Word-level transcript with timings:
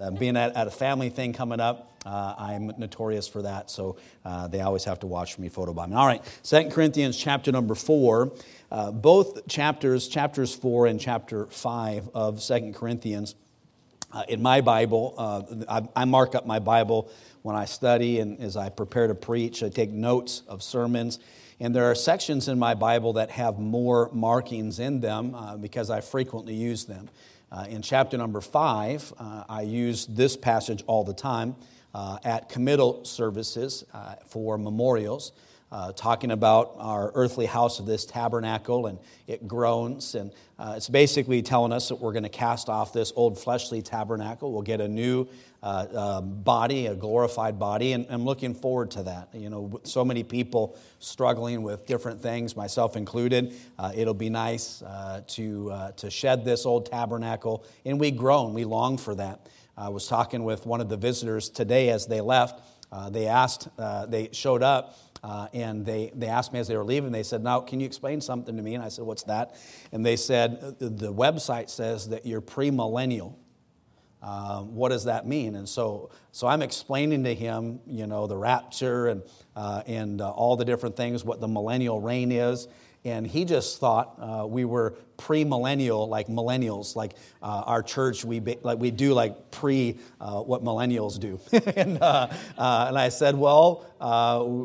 Uh, 0.00 0.12
being 0.12 0.36
at, 0.36 0.54
at, 0.54 0.68
a 0.68 0.70
family 0.70 1.10
thing 1.10 1.32
coming 1.32 1.58
up, 1.58 2.00
uh, 2.06 2.32
I'm 2.38 2.72
notorious 2.78 3.26
for 3.26 3.42
that, 3.42 3.68
so 3.68 3.96
uh, 4.24 4.46
they 4.46 4.60
always 4.60 4.84
have 4.84 5.00
to 5.00 5.08
watch 5.08 5.40
me 5.40 5.50
photobombing. 5.50 5.96
All 5.96 6.06
right, 6.06 6.22
Second 6.44 6.70
Corinthians 6.70 7.16
chapter 7.18 7.50
number 7.50 7.74
4. 7.74 8.32
Uh, 8.70 8.92
both 8.92 9.48
chapters, 9.48 10.06
chapters 10.06 10.54
4 10.54 10.86
and 10.86 11.00
chapter 11.00 11.46
5 11.46 12.10
of 12.14 12.40
Second 12.40 12.76
Corinthians, 12.76 13.34
uh, 14.12 14.22
in 14.28 14.40
my 14.40 14.60
Bible, 14.60 15.14
uh, 15.18 15.42
I, 15.68 16.02
I, 16.02 16.04
mark 16.04 16.36
up 16.36 16.46
my 16.46 16.60
Bible 16.60 17.10
when 17.42 17.56
I 17.56 17.64
study 17.64 18.20
and 18.20 18.40
as 18.40 18.56
I 18.56 18.68
prepare 18.68 19.08
to 19.08 19.14
preach. 19.16 19.64
I 19.64 19.68
take 19.68 19.90
notes 19.90 20.42
of 20.46 20.62
sermons. 20.62 21.18
And 21.60 21.74
there 21.74 21.90
are 21.90 21.94
sections 21.96 22.46
in 22.46 22.58
my 22.58 22.74
Bible 22.74 23.14
that 23.14 23.30
have 23.32 23.58
more 23.58 24.10
markings 24.12 24.78
in 24.78 25.00
them 25.00 25.36
because 25.60 25.90
I 25.90 26.00
frequently 26.00 26.54
use 26.54 26.84
them. 26.84 27.10
Uh, 27.50 27.64
in 27.68 27.80
chapter 27.80 28.18
number 28.18 28.40
five, 28.40 29.12
uh, 29.18 29.44
I 29.48 29.62
use 29.62 30.06
this 30.06 30.36
passage 30.36 30.82
all 30.86 31.02
the 31.02 31.14
time 31.14 31.56
uh, 31.94 32.18
at 32.22 32.48
committal 32.50 33.04
services 33.04 33.84
uh, 33.94 34.16
for 34.26 34.58
memorials, 34.58 35.32
uh, 35.72 35.92
talking 35.92 36.30
about 36.30 36.74
our 36.78 37.10
earthly 37.14 37.46
house 37.46 37.78
of 37.78 37.86
this 37.86 38.04
tabernacle, 38.04 38.86
and 38.86 38.98
it 39.26 39.48
groans. 39.48 40.14
And 40.14 40.30
uh, 40.58 40.74
it's 40.76 40.90
basically 40.90 41.40
telling 41.40 41.72
us 41.72 41.88
that 41.88 41.96
we're 41.96 42.12
going 42.12 42.22
to 42.24 42.28
cast 42.28 42.68
off 42.68 42.92
this 42.92 43.12
old 43.16 43.38
fleshly 43.38 43.80
tabernacle. 43.80 44.52
We'll 44.52 44.62
get 44.62 44.82
a 44.82 44.88
new 44.88 45.26
uh, 45.62 46.18
um, 46.20 46.42
body, 46.42 46.86
a 46.86 46.94
glorified 46.94 47.58
body, 47.58 47.92
and 47.92 48.06
I'm 48.10 48.24
looking 48.24 48.54
forward 48.54 48.90
to 48.92 49.02
that. 49.04 49.28
You 49.34 49.50
know, 49.50 49.80
so 49.84 50.04
many 50.04 50.22
people 50.22 50.78
struggling 51.00 51.62
with 51.62 51.86
different 51.86 52.20
things, 52.20 52.56
myself 52.56 52.96
included. 52.96 53.54
Uh, 53.78 53.92
it'll 53.94 54.14
be 54.14 54.30
nice 54.30 54.82
uh, 54.82 55.22
to, 55.28 55.70
uh, 55.70 55.92
to 55.92 56.10
shed 56.10 56.44
this 56.44 56.64
old 56.64 56.86
tabernacle, 56.86 57.64
and 57.84 57.98
we 57.98 58.10
groan, 58.10 58.54
we 58.54 58.64
long 58.64 58.98
for 58.98 59.14
that. 59.16 59.48
I 59.76 59.88
was 59.88 60.06
talking 60.08 60.44
with 60.44 60.66
one 60.66 60.80
of 60.80 60.88
the 60.88 60.96
visitors 60.96 61.48
today 61.48 61.90
as 61.90 62.06
they 62.06 62.20
left. 62.20 62.62
Uh, 62.90 63.10
they 63.10 63.26
asked, 63.26 63.68
uh, 63.78 64.06
they 64.06 64.30
showed 64.32 64.62
up. 64.62 64.96
Uh, 65.22 65.48
and 65.52 65.84
they, 65.84 66.12
they 66.14 66.28
asked 66.28 66.52
me 66.52 66.60
as 66.60 66.68
they 66.68 66.76
were 66.76 66.84
leaving, 66.84 67.10
they 67.10 67.24
said, 67.24 67.42
Now, 67.42 67.58
can 67.60 67.80
you 67.80 67.86
explain 67.86 68.20
something 68.20 68.56
to 68.56 68.62
me? 68.62 68.74
And 68.74 68.84
I 68.84 68.88
said, 68.88 69.04
What's 69.04 69.24
that? 69.24 69.56
And 69.90 70.06
they 70.06 70.14
said, 70.14 70.78
The 70.78 71.12
website 71.12 71.70
says 71.70 72.10
that 72.10 72.24
you're 72.24 72.40
premillennial. 72.40 73.34
Um, 74.22 74.74
what 74.74 74.88
does 74.88 75.04
that 75.04 75.26
mean? 75.26 75.54
And 75.54 75.68
so, 75.68 76.10
so 76.32 76.46
I'm 76.46 76.62
explaining 76.62 77.24
to 77.24 77.34
him, 77.34 77.80
you 77.86 78.06
know, 78.06 78.26
the 78.26 78.36
rapture 78.36 79.08
and, 79.08 79.22
uh, 79.54 79.82
and 79.86 80.20
uh, 80.20 80.30
all 80.30 80.56
the 80.56 80.64
different 80.64 80.96
things, 80.96 81.24
what 81.24 81.40
the 81.40 81.48
millennial 81.48 82.00
reign 82.00 82.32
is. 82.32 82.66
And 83.04 83.24
he 83.24 83.44
just 83.44 83.78
thought 83.78 84.18
uh, 84.18 84.44
we 84.44 84.64
were 84.64 84.96
pre-millennial, 85.18 86.08
like 86.08 86.26
millennials, 86.26 86.96
like 86.96 87.12
uh, 87.40 87.62
our 87.64 87.80
church. 87.80 88.24
We 88.24 88.40
be, 88.40 88.58
like 88.62 88.80
we 88.80 88.90
do 88.90 89.14
like 89.14 89.52
pre 89.52 89.98
uh, 90.20 90.40
what 90.40 90.64
millennials 90.64 91.18
do. 91.18 91.38
and, 91.76 92.02
uh, 92.02 92.28
and 92.58 92.98
I 92.98 93.08
said, 93.10 93.36
well, 93.36 93.86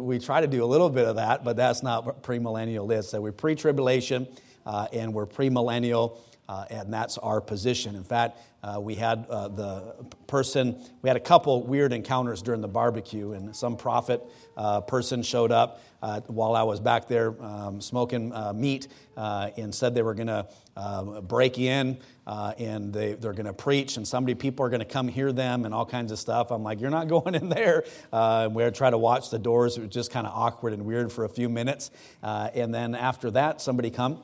we 0.03 0.17
try 0.17 0.41
to 0.41 0.47
do 0.47 0.63
a 0.63 0.65
little 0.65 0.89
bit 0.89 1.07
of 1.07 1.17
that, 1.17 1.43
but 1.43 1.55
that's 1.55 1.83
not 1.83 2.05
what 2.05 2.23
pre-millennial 2.23 2.91
is. 2.91 3.07
So 3.07 3.21
we're 3.21 3.31
pre-tribulation, 3.31 4.27
and 4.65 5.13
we're 5.13 5.27
pre-millennial. 5.27 6.19
Uh, 6.49 6.65
and 6.69 6.93
that's 6.93 7.17
our 7.19 7.39
position. 7.39 7.95
In 7.95 8.03
fact, 8.03 8.37
uh, 8.63 8.79
we 8.79 8.95
had 8.95 9.25
uh, 9.29 9.49
the 9.49 9.93
person, 10.25 10.81
we 11.01 11.09
had 11.09 11.17
a 11.17 11.21
couple 11.21 11.63
weird 11.63 11.91
encounters 11.91 12.41
during 12.41 12.61
the 12.61 12.67
barbecue, 12.67 13.33
and 13.33 13.53
some 13.53 13.75
prophet 13.75 14.23
uh, 14.55 14.79
person 14.81 15.21
showed 15.21 15.51
up 15.51 15.81
uh, 16.01 16.21
while 16.27 16.55
I 16.55 16.63
was 16.63 16.79
back 16.79 17.07
there 17.09 17.35
um, 17.43 17.81
smoking 17.81 18.33
uh, 18.33 18.53
meat 18.53 18.87
and 19.17 19.75
said 19.75 19.93
they 19.93 20.01
were 20.01 20.13
going 20.13 20.27
to 20.27 20.47
um, 20.77 21.25
break 21.25 21.59
in 21.59 21.97
and 22.25 22.93
they, 22.93 23.13
they're 23.13 23.33
going 23.33 23.47
to 23.47 23.53
preach, 23.53 23.97
and 23.97 24.07
somebody, 24.07 24.33
people 24.33 24.65
are 24.65 24.69
going 24.69 24.79
to 24.79 24.85
come 24.85 25.09
hear 25.09 25.33
them 25.33 25.65
and 25.65 25.73
all 25.73 25.85
kinds 25.85 26.13
of 26.13 26.19
stuff. 26.19 26.49
I'm 26.49 26.63
like, 26.63 26.79
you're 26.79 26.89
not 26.89 27.07
going 27.09 27.35
in 27.35 27.49
there. 27.49 27.83
Uh, 28.13 28.49
we 28.51 28.63
had 28.63 28.73
try 28.73 28.89
to 28.89 28.97
watch 28.97 29.29
the 29.29 29.39
doors. 29.39 29.77
It 29.77 29.81
was 29.81 29.89
just 29.89 30.09
kind 30.09 30.25
of 30.25 30.33
awkward 30.33 30.71
and 30.71 30.85
weird 30.85 31.11
for 31.11 31.25
a 31.25 31.29
few 31.29 31.49
minutes. 31.49 31.91
and 32.21 32.73
then 32.73 32.95
after 32.95 33.29
that, 33.31 33.59
somebody 33.59 33.91
come 33.91 34.23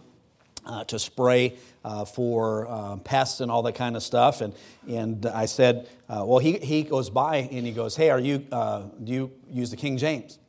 uh, 0.65 0.83
to 0.85 0.99
spray 0.99 1.57
uh, 1.83 2.05
for 2.05 2.67
uh, 2.67 2.97
pests 2.97 3.41
and 3.41 3.51
all 3.51 3.63
that 3.63 3.75
kind 3.75 3.95
of 3.95 4.03
stuff. 4.03 4.41
And, 4.41 4.53
and 4.87 5.25
I 5.25 5.45
said, 5.45 5.87
uh, 6.07 6.23
well, 6.25 6.39
he, 6.39 6.53
he 6.57 6.83
goes 6.83 7.09
by 7.09 7.37
and 7.37 7.65
he 7.65 7.71
goes, 7.71 7.95
hey, 7.95 8.09
are 8.09 8.19
you, 8.19 8.45
uh, 8.51 8.83
do 9.03 9.11
you 9.11 9.31
use 9.49 9.71
the 9.71 9.77
King 9.77 9.97
James? 9.97 10.39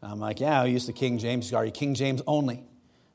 And 0.00 0.12
I'm 0.12 0.20
like, 0.20 0.40
yeah, 0.40 0.62
I 0.62 0.66
use 0.66 0.86
the 0.86 0.92
King 0.92 1.18
James. 1.18 1.52
Are 1.52 1.64
you 1.64 1.72
King 1.72 1.94
James 1.94 2.22
only? 2.26 2.62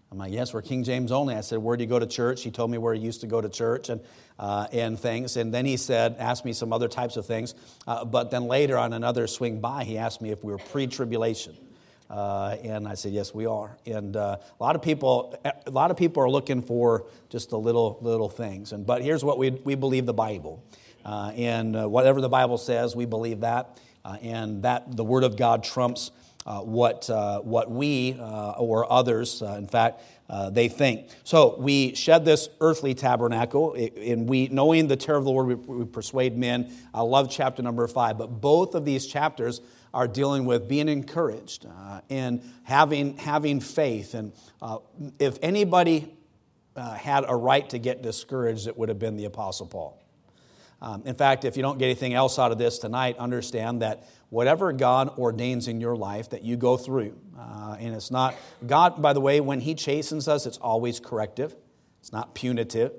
I'm 0.10 0.18
like, 0.18 0.32
yes, 0.32 0.54
we're 0.54 0.62
King 0.62 0.84
James 0.84 1.12
only. 1.12 1.36
I 1.36 1.42
said, 1.42 1.60
where 1.60 1.76
do 1.76 1.84
you 1.84 1.90
go 1.90 2.00
to 2.00 2.08
church? 2.08 2.42
He 2.42 2.50
told 2.50 2.72
me 2.72 2.78
where 2.78 2.94
he 2.94 3.02
used 3.02 3.22
to 3.22 3.28
go 3.28 3.42
to 3.42 3.50
church 3.50 3.90
and, 3.90 4.00
uh, 4.40 4.68
and 4.72 4.98
things. 4.98 5.36
And 5.36 5.54
then 5.54 5.66
he 5.66 5.76
said, 5.76 6.16
asked 6.18 6.46
me 6.46 6.54
some 6.54 6.72
other 6.72 6.88
types 6.88 7.18
of 7.18 7.26
things. 7.26 7.56
but 7.86 8.32
then 8.32 8.46
later 8.46 8.78
on 8.78 8.94
another 8.94 9.28
swing 9.28 9.60
by, 9.60 9.84
he 9.84 9.98
asked 9.98 10.22
me 10.22 10.32
if 10.32 10.46
we 10.46 10.54
were 10.54 10.60
pre-tribulation. 10.60 11.58
Uh, 12.10 12.56
and 12.64 12.88
I 12.88 12.94
said, 12.94 13.12
yes, 13.12 13.34
we 13.34 13.46
are. 13.46 13.78
And 13.86 14.16
uh, 14.16 14.38
a 14.60 14.64
lot 14.64 14.76
of 14.76 14.82
people, 14.82 15.38
a 15.66 15.72
lot 15.72 15.92
of 15.92 15.98
people 15.98 16.24
are 16.24 16.30
looking 16.30 16.62
for 16.62 17.08
just 17.30 17.50
the 17.50 17.60
little, 17.60 17.98
little 18.02 18.30
things. 18.30 18.72
And 18.72 18.86
but 18.86 19.02
here's 19.02 19.26
what 19.26 19.38
we 19.38 19.52
we 19.52 19.76
believe 19.76 20.06
the 20.06 20.14
Bible, 20.14 20.64
uh, 21.04 21.32
and 21.36 21.76
uh, 21.76 21.90
whatever 21.90 22.22
the 22.22 22.30
Bible 22.30 22.58
says, 22.58 22.96
we 22.96 23.06
believe 23.06 23.42
that, 23.42 23.80
uh, 24.06 24.18
and 24.22 24.64
that 24.64 24.96
the 24.96 25.04
Word 25.04 25.26
of 25.26 25.36
God 25.36 25.64
trumps 25.64 26.12
uh, 26.46 26.62
what 26.62 27.10
what 27.44 27.70
we 27.70 28.18
or 28.18 28.90
others, 28.90 29.42
in 29.42 29.68
fact. 29.68 30.02
they 30.52 30.70
think. 30.70 31.10
So 31.26 31.58
we 31.60 31.94
shed 31.94 32.24
this 32.24 32.48
earthly 32.62 32.94
tabernacle, 32.94 33.74
and 33.74 34.30
we, 34.30 34.48
knowing 34.48 34.88
the 34.88 34.96
terror 34.96 35.18
of 35.18 35.26
the 35.26 35.32
Lord, 35.32 35.48
we, 35.48 35.56
we 35.56 35.86
persuade 35.86 36.38
men. 36.38 36.72
I 36.94 37.02
love 37.02 37.30
chapter 37.30 37.62
number 37.62 37.86
five, 37.90 38.18
but 38.18 38.40
both 38.40 38.76
of 38.76 38.86
these 38.86 39.08
chapters 39.08 39.60
are 39.94 40.08
dealing 40.08 40.46
with 40.46 40.68
being 40.68 40.90
encouraged 40.90 41.66
uh, 41.66 42.02
and 42.10 42.42
having, 42.64 43.18
having 43.18 43.60
faith. 43.60 44.14
And 44.14 44.34
uh, 44.62 44.80
if 45.20 45.38
anybody 45.42 46.16
uh, 46.76 46.94
had 46.94 47.26
a 47.28 47.36
right 47.36 47.68
to 47.70 47.80
get 47.80 48.02
discouraged, 48.02 48.68
it 48.68 48.78
would 48.78 48.90
have 48.90 49.00
been 49.00 49.18
the 49.18 49.26
Apostle 49.26 49.68
Paul. 49.68 50.04
Um, 50.82 51.04
in 51.06 51.16
fact, 51.16 51.44
if 51.44 51.58
you 51.58 51.64
don't 51.64 51.80
get 51.80 51.86
anything 51.86 52.14
else 52.14 52.38
out 52.38 52.52
of 52.52 52.58
this 52.58 52.78
tonight, 52.78 53.18
understand 53.18 53.82
that 53.82 54.08
whatever 54.30 54.72
God 54.72 55.18
ordains 55.18 55.68
in 55.68 55.82
your 55.82 55.96
life 55.96 56.30
that 56.30 56.44
you 56.44 56.56
go 56.56 56.78
through, 56.78 57.18
uh, 57.38 57.78
and 57.80 57.96
it's 57.96 58.12
not, 58.12 58.36
God, 58.66 59.02
by 59.02 59.14
the 59.14 59.22
way, 59.22 59.40
when 59.40 59.60
He 59.60 59.74
chastens 59.74 60.28
us, 60.28 60.46
it's 60.46 60.58
always 60.60 61.00
corrective, 61.00 61.56
it's 62.00 62.12
not 62.12 62.36
punitive. 62.36 62.92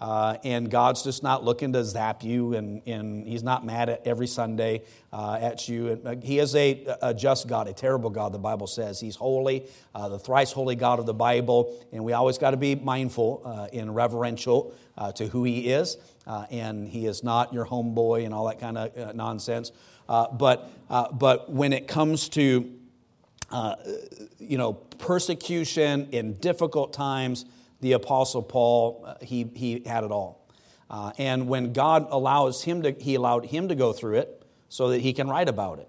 Uh, 0.00 0.38
and 0.44 0.70
God's 0.70 1.02
just 1.02 1.22
not 1.22 1.44
looking 1.44 1.74
to 1.74 1.84
zap 1.84 2.24
you, 2.24 2.54
and, 2.54 2.80
and 2.86 3.28
He's 3.28 3.42
not 3.42 3.66
mad 3.66 3.90
at 3.90 4.06
every 4.06 4.26
Sunday 4.26 4.80
uh, 5.12 5.38
at 5.38 5.68
you. 5.68 5.88
And 5.88 6.06
uh, 6.08 6.16
he 6.22 6.38
is 6.38 6.56
a, 6.56 6.86
a, 7.02 7.12
just 7.12 7.46
God, 7.46 7.68
a 7.68 7.74
terrible 7.74 8.08
God, 8.08 8.32
the 8.32 8.38
Bible 8.38 8.66
says. 8.66 8.98
He's 8.98 9.14
holy, 9.14 9.66
uh, 9.94 10.08
the 10.08 10.18
thrice 10.18 10.52
holy 10.52 10.74
God 10.74 11.00
of 11.00 11.06
the 11.06 11.12
Bible, 11.12 11.78
and 11.92 12.02
we 12.02 12.14
always 12.14 12.38
got 12.38 12.52
to 12.52 12.56
be 12.56 12.74
mindful 12.74 13.42
uh, 13.44 13.76
and 13.76 13.94
reverential 13.94 14.74
uh, 14.96 15.12
to 15.12 15.26
who 15.26 15.44
He 15.44 15.70
is. 15.70 15.98
and 16.26 16.88
He 16.88 17.04
is 17.04 17.22
not 17.22 17.52
your 17.52 17.66
homeboy 17.66 18.24
and 18.24 18.32
all 18.32 18.48
that 18.48 18.58
kind 18.58 18.78
of 18.78 19.14
nonsense. 19.14 19.70
but, 20.08 20.70
but 20.88 21.52
when 21.52 21.74
it 21.74 21.86
comes 21.88 22.30
to 22.30 22.72
you 24.38 24.56
know, 24.56 24.72
persecution 24.72 26.08
in 26.12 26.38
difficult 26.38 26.94
times, 26.94 27.44
the 27.80 27.92
Apostle 27.92 28.42
Paul, 28.42 29.04
uh, 29.06 29.14
he, 29.22 29.50
he 29.54 29.82
had 29.86 30.04
it 30.04 30.10
all. 30.10 30.46
Uh, 30.90 31.12
and 31.18 31.48
when 31.48 31.72
God 31.72 32.08
allows 32.10 32.62
him 32.62 32.82
to, 32.82 32.92
he 32.92 33.14
allowed 33.14 33.46
him 33.46 33.68
to 33.68 33.74
go 33.74 33.92
through 33.92 34.16
it 34.16 34.42
so 34.68 34.88
that 34.88 35.00
he 35.00 35.12
can 35.12 35.28
write 35.28 35.48
about 35.48 35.78
it. 35.78 35.88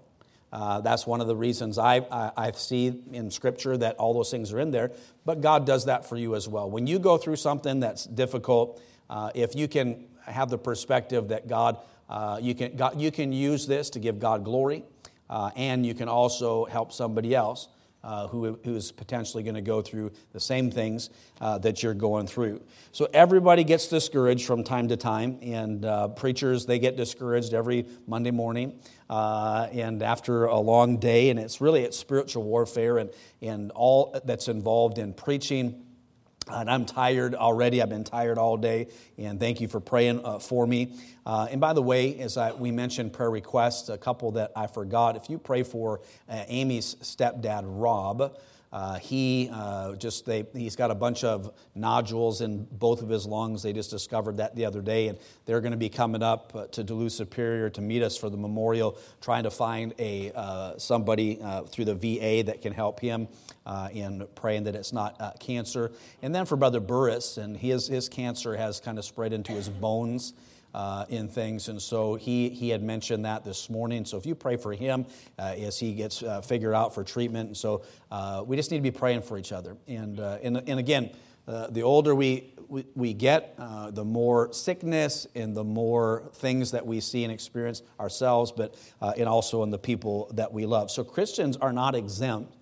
Uh, 0.52 0.80
that's 0.80 1.06
one 1.06 1.20
of 1.20 1.26
the 1.26 1.34
reasons 1.34 1.78
I, 1.78 1.98
I, 2.10 2.30
I, 2.36 2.52
see 2.52 3.00
in 3.10 3.30
Scripture 3.30 3.74
that 3.78 3.96
all 3.96 4.12
those 4.12 4.30
things 4.30 4.52
are 4.52 4.60
in 4.60 4.70
there. 4.70 4.92
But 5.24 5.40
God 5.40 5.66
does 5.66 5.86
that 5.86 6.06
for 6.06 6.16
you 6.16 6.34
as 6.34 6.46
well. 6.46 6.70
When 6.70 6.86
you 6.86 6.98
go 6.98 7.16
through 7.16 7.36
something 7.36 7.80
that's 7.80 8.04
difficult, 8.04 8.80
uh, 9.08 9.30
if 9.34 9.56
you 9.56 9.66
can 9.66 10.04
have 10.26 10.50
the 10.50 10.58
perspective 10.58 11.28
that 11.28 11.48
God, 11.48 11.78
uh, 12.08 12.38
you, 12.42 12.54
can, 12.54 12.76
God 12.76 13.00
you 13.00 13.10
can 13.10 13.32
use 13.32 13.66
this 13.66 13.88
to 13.90 13.98
give 13.98 14.18
God 14.18 14.44
glory, 14.44 14.84
uh, 15.30 15.50
and 15.56 15.86
you 15.86 15.94
can 15.94 16.08
also 16.08 16.66
help 16.66 16.92
somebody 16.92 17.34
else 17.34 17.68
uh, 18.04 18.26
who, 18.28 18.58
who's 18.64 18.92
potentially 18.92 19.42
going 19.42 19.54
to 19.54 19.60
go 19.60 19.82
through 19.82 20.10
the 20.32 20.40
same 20.40 20.70
things 20.70 21.10
uh, 21.40 21.58
that 21.58 21.82
you're 21.82 21.94
going 21.94 22.26
through. 22.26 22.60
So 22.90 23.08
everybody 23.12 23.64
gets 23.64 23.88
discouraged 23.88 24.46
from 24.46 24.64
time 24.64 24.88
to 24.88 24.96
time, 24.96 25.38
and 25.42 25.84
uh, 25.84 26.08
preachers, 26.08 26.66
they 26.66 26.78
get 26.78 26.96
discouraged 26.96 27.54
every 27.54 27.86
Monday 28.06 28.30
morning 28.30 28.80
uh, 29.08 29.68
and 29.72 30.02
after 30.02 30.46
a 30.46 30.58
long 30.58 30.98
day, 30.98 31.30
and 31.30 31.38
it's 31.38 31.60
really 31.60 31.82
it's 31.82 31.98
spiritual 31.98 32.42
warfare 32.42 32.98
and, 32.98 33.10
and 33.40 33.70
all 33.72 34.18
that's 34.24 34.48
involved 34.48 34.98
in 34.98 35.12
preaching 35.12 35.84
and 36.60 36.70
I'm 36.70 36.84
tired 36.84 37.34
already. 37.34 37.82
I've 37.82 37.88
been 37.88 38.04
tired 38.04 38.38
all 38.38 38.56
day. 38.56 38.88
And 39.18 39.38
thank 39.40 39.60
you 39.60 39.68
for 39.68 39.80
praying 39.80 40.24
uh, 40.24 40.38
for 40.38 40.66
me. 40.66 40.94
Uh, 41.24 41.48
and 41.50 41.60
by 41.60 41.72
the 41.72 41.82
way, 41.82 42.18
as 42.18 42.36
I, 42.36 42.52
we 42.52 42.70
mentioned 42.70 43.12
prayer 43.12 43.30
requests, 43.30 43.88
a 43.88 43.98
couple 43.98 44.32
that 44.32 44.52
I 44.56 44.66
forgot. 44.66 45.16
If 45.16 45.30
you 45.30 45.38
pray 45.38 45.62
for 45.62 46.00
uh, 46.28 46.44
Amy's 46.48 46.96
stepdad, 46.96 47.62
Rob, 47.64 48.36
Uh, 48.72 48.98
he 48.98 49.50
uh, 49.52 49.94
just 49.96 50.24
they, 50.24 50.46
he's 50.54 50.76
got 50.76 50.90
a 50.90 50.94
bunch 50.94 51.24
of 51.24 51.52
nodules 51.74 52.40
in 52.40 52.64
both 52.72 53.02
of 53.02 53.08
his 53.08 53.26
lungs. 53.26 53.62
They 53.62 53.72
just 53.72 53.90
discovered 53.90 54.38
that 54.38 54.56
the 54.56 54.64
other 54.64 54.80
day, 54.80 55.08
and 55.08 55.18
they're 55.44 55.60
going 55.60 55.72
to 55.72 55.78
be 55.78 55.90
coming 55.90 56.22
up 56.22 56.52
uh, 56.54 56.66
to 56.68 56.82
Duluth 56.82 57.12
Superior 57.12 57.68
to 57.70 57.80
meet 57.82 58.02
us 58.02 58.16
for 58.16 58.30
the 58.30 58.36
memorial, 58.36 58.98
trying 59.20 59.42
to 59.42 59.50
find 59.50 59.92
a 59.98 60.32
uh, 60.34 60.78
somebody 60.78 61.38
uh, 61.42 61.64
through 61.64 61.84
the 61.84 61.94
VA 61.94 62.42
that 62.44 62.62
can 62.62 62.72
help 62.72 62.98
him 62.98 63.28
uh, 63.66 63.90
in 63.92 64.26
praying 64.34 64.64
that 64.64 64.74
it's 64.74 64.92
not 64.92 65.38
cancer. 65.38 65.92
And 66.22 66.34
then 66.34 66.46
for 66.46 66.56
Brother 66.56 66.80
Burris, 66.80 67.36
and 67.36 67.56
his 67.56 67.88
his 67.88 68.08
cancer 68.08 68.56
has 68.56 68.80
kind 68.80 68.98
of 68.98 69.04
spread 69.04 69.34
into 69.34 69.52
his 69.52 69.68
bones 69.68 70.32
uh, 70.74 71.04
in 71.08 71.28
things. 71.28 71.68
And 71.68 71.80
so 71.80 72.14
he, 72.14 72.48
he 72.48 72.70
had 72.70 72.82
mentioned 72.82 73.24
that 73.24 73.44
this 73.44 73.68
morning. 73.68 74.04
So 74.04 74.16
if 74.16 74.26
you 74.26 74.34
pray 74.34 74.56
for 74.56 74.72
him 74.72 75.06
uh, 75.38 75.54
as 75.58 75.78
he 75.78 75.94
gets 75.94 76.22
uh, 76.22 76.40
figured 76.40 76.74
out 76.74 76.94
for 76.94 77.04
treatment. 77.04 77.48
And 77.48 77.56
so 77.56 77.82
uh, 78.10 78.42
we 78.46 78.56
just 78.56 78.70
need 78.70 78.78
to 78.78 78.82
be 78.82 78.90
praying 78.90 79.22
for 79.22 79.38
each 79.38 79.52
other. 79.52 79.76
And, 79.86 80.18
uh, 80.20 80.38
and, 80.42 80.56
and 80.68 80.78
again, 80.78 81.10
uh, 81.46 81.66
the 81.68 81.82
older 81.82 82.14
we, 82.14 82.54
we, 82.68 82.86
we 82.94 83.12
get, 83.12 83.56
the 83.90 84.04
more 84.04 84.52
sickness 84.52 85.26
and 85.34 85.56
the 85.56 85.64
more 85.64 86.30
things 86.34 86.70
that 86.70 86.86
we 86.86 87.00
see 87.00 87.24
and 87.24 87.32
experience 87.32 87.82
ourselves, 87.98 88.52
but 88.52 88.76
and 89.00 89.28
also 89.28 89.62
in 89.62 89.70
the 89.70 89.78
people 89.78 90.30
that 90.34 90.52
we 90.52 90.66
love. 90.66 90.90
So 90.90 91.04
Christians 91.04 91.56
are 91.56 91.72
not 91.72 91.94
exempt 91.94 92.54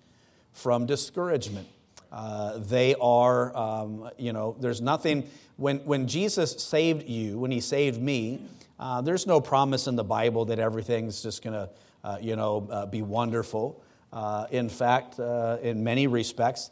from 0.51 0.85
discouragement. 0.85 1.67
Uh, 2.11 2.57
they 2.57 2.93
are, 2.99 3.55
um, 3.55 4.09
you 4.17 4.33
know, 4.33 4.55
there's 4.59 4.81
nothing, 4.81 5.23
when, 5.55 5.77
when 5.79 6.07
Jesus 6.07 6.51
saved 6.61 7.07
you, 7.07 7.39
when 7.39 7.51
he 7.51 7.61
saved 7.61 8.01
me, 8.01 8.41
uh, 8.79 8.99
there's 8.99 9.27
no 9.27 9.39
promise 9.39 9.87
in 9.87 9.95
the 9.95 10.03
Bible 10.03 10.45
that 10.45 10.59
everything's 10.59 11.21
just 11.23 11.43
going 11.43 11.53
to, 11.53 11.69
uh, 12.03 12.17
you 12.19 12.35
know, 12.35 12.67
uh, 12.69 12.85
be 12.85 13.01
wonderful. 13.01 13.81
Uh, 14.11 14.45
in 14.51 14.67
fact, 14.67 15.19
in 15.19 15.83
many 15.83 16.07
respects, 16.07 16.71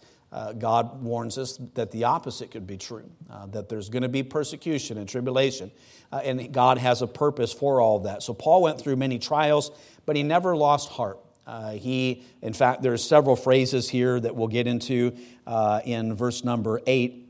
God 0.58 1.02
warns 1.02 1.38
us 1.38 1.58
that 1.76 1.92
the 1.92 2.04
opposite 2.04 2.52
could 2.52 2.68
be 2.68 2.78
true, 2.78 3.10
that 3.52 3.70
there's 3.70 3.90
going 3.90 4.04
to 4.04 4.10
be 4.10 4.24
persecution 4.24 4.98
and 4.98 5.08
tribulation, 5.08 5.72
and 6.12 6.52
God 6.52 6.80
has 6.80 7.02
a 7.02 7.08
purpose 7.08 7.54
for 7.54 7.80
all 7.80 8.00
that. 8.00 8.24
So 8.24 8.34
Paul 8.34 8.64
went 8.64 8.82
through 8.82 8.98
many 8.98 9.20
trials, 9.20 9.72
but 10.06 10.16
he 10.16 10.24
never 10.24 10.58
lost 10.58 10.90
heart. 10.90 11.20
Uh, 11.50 11.72
he, 11.72 12.24
in 12.44 12.54
fact, 12.54 12.84
there's 12.84 13.04
several 13.04 13.36
phrases 13.36 13.90
here 13.90 14.20
that 14.20 14.36
we'll 14.36 14.48
get 14.48 14.68
into 14.68 15.18
uh, 15.48 15.82
in 15.84 16.14
verse 16.14 16.44
number 16.44 16.80
eight 16.86 17.28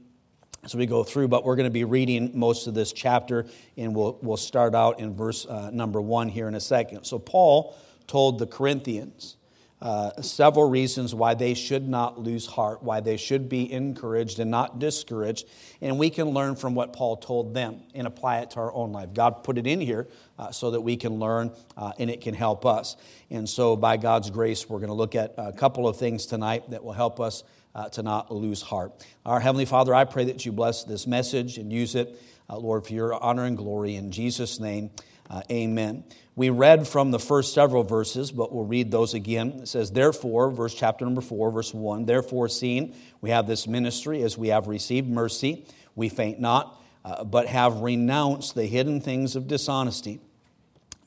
as 0.61 0.75
we 0.75 0.85
go 0.85 1.05
through, 1.05 1.29
but 1.29 1.45
we're 1.45 1.55
going 1.55 1.63
to 1.63 1.71
be 1.71 1.85
reading 1.85 2.37
most 2.37 2.67
of 2.67 2.73
this 2.73 2.91
chapter, 2.91 3.45
and 3.77 3.95
we'll, 3.95 4.19
we'll 4.21 4.35
start 4.35 4.75
out 4.75 4.99
in 4.99 5.15
verse 5.15 5.45
uh, 5.45 5.69
number 5.71 6.01
one 6.01 6.27
here 6.27 6.49
in 6.49 6.55
a 6.55 6.59
second. 6.59 7.05
So, 7.05 7.17
Paul 7.17 7.77
told 8.07 8.39
the 8.39 8.45
Corinthians 8.45 9.37
uh, 9.81 10.21
several 10.21 10.69
reasons 10.69 11.15
why 11.15 11.33
they 11.33 11.53
should 11.53 11.87
not 11.87 12.19
lose 12.19 12.45
heart, 12.45 12.83
why 12.83 12.99
they 12.99 13.15
should 13.15 13.47
be 13.47 13.71
encouraged 13.71 14.39
and 14.39 14.51
not 14.51 14.79
discouraged. 14.79 15.47
And 15.79 15.97
we 15.97 16.09
can 16.09 16.29
learn 16.29 16.55
from 16.55 16.75
what 16.75 16.91
Paul 16.91 17.17
told 17.17 17.53
them 17.53 17.81
and 17.95 18.05
apply 18.05 18.39
it 18.39 18.51
to 18.51 18.59
our 18.59 18.73
own 18.73 18.91
life. 18.91 19.13
God 19.13 19.43
put 19.43 19.57
it 19.57 19.65
in 19.65 19.79
here 19.79 20.07
uh, 20.37 20.51
so 20.51 20.71
that 20.71 20.81
we 20.81 20.97
can 20.97 21.19
learn 21.19 21.51
uh, 21.77 21.93
and 21.97 22.09
it 22.09 22.19
can 22.21 22.33
help 22.33 22.65
us. 22.65 22.97
And 23.29 23.47
so, 23.47 23.75
by 23.75 23.97
God's 23.97 24.29
grace, 24.29 24.67
we're 24.67 24.79
going 24.79 24.89
to 24.89 24.93
look 24.93 25.15
at 25.15 25.33
a 25.37 25.53
couple 25.53 25.87
of 25.87 25.97
things 25.97 26.25
tonight 26.25 26.69
that 26.71 26.83
will 26.83 26.93
help 26.93 27.19
us 27.21 27.43
uh, 27.73 27.87
to 27.89 28.03
not 28.03 28.31
lose 28.31 28.61
heart. 28.61 29.05
Our 29.25 29.39
Heavenly 29.39 29.65
Father, 29.65 29.95
I 29.95 30.03
pray 30.03 30.25
that 30.25 30.45
you 30.45 30.51
bless 30.51 30.83
this 30.83 31.07
message 31.07 31.57
and 31.57 31.71
use 31.71 31.95
it, 31.95 32.21
uh, 32.49 32.57
Lord, 32.57 32.85
for 32.85 32.93
your 32.93 33.21
honor 33.23 33.45
and 33.45 33.55
glory. 33.55 33.95
In 33.95 34.11
Jesus' 34.11 34.59
name, 34.59 34.89
uh, 35.29 35.41
amen. 35.51 36.03
We 36.35 36.49
read 36.49 36.87
from 36.87 37.11
the 37.11 37.19
first 37.19 37.53
several 37.53 37.83
verses, 37.83 38.31
but 38.31 38.53
we'll 38.53 38.65
read 38.65 38.91
those 38.91 39.13
again. 39.13 39.59
It 39.61 39.67
says, 39.67 39.91
Therefore, 39.91 40.49
verse 40.49 40.73
chapter 40.73 41.05
number 41.05 41.21
4, 41.21 41.51
verse 41.51 41.73
1, 41.73 42.05
Therefore, 42.05 42.47
seeing 42.47 42.95
we 43.21 43.29
have 43.29 43.45
this 43.45 43.67
ministry 43.67 44.23
as 44.23 44.37
we 44.37 44.47
have 44.47 44.67
received 44.67 45.09
mercy, 45.09 45.65
we 45.95 46.09
faint 46.09 46.39
not, 46.39 46.81
uh, 47.03 47.23
but 47.23 47.47
have 47.47 47.81
renounced 47.81 48.55
the 48.55 48.65
hidden 48.65 49.01
things 49.01 49.35
of 49.35 49.47
dishonesty, 49.47 50.19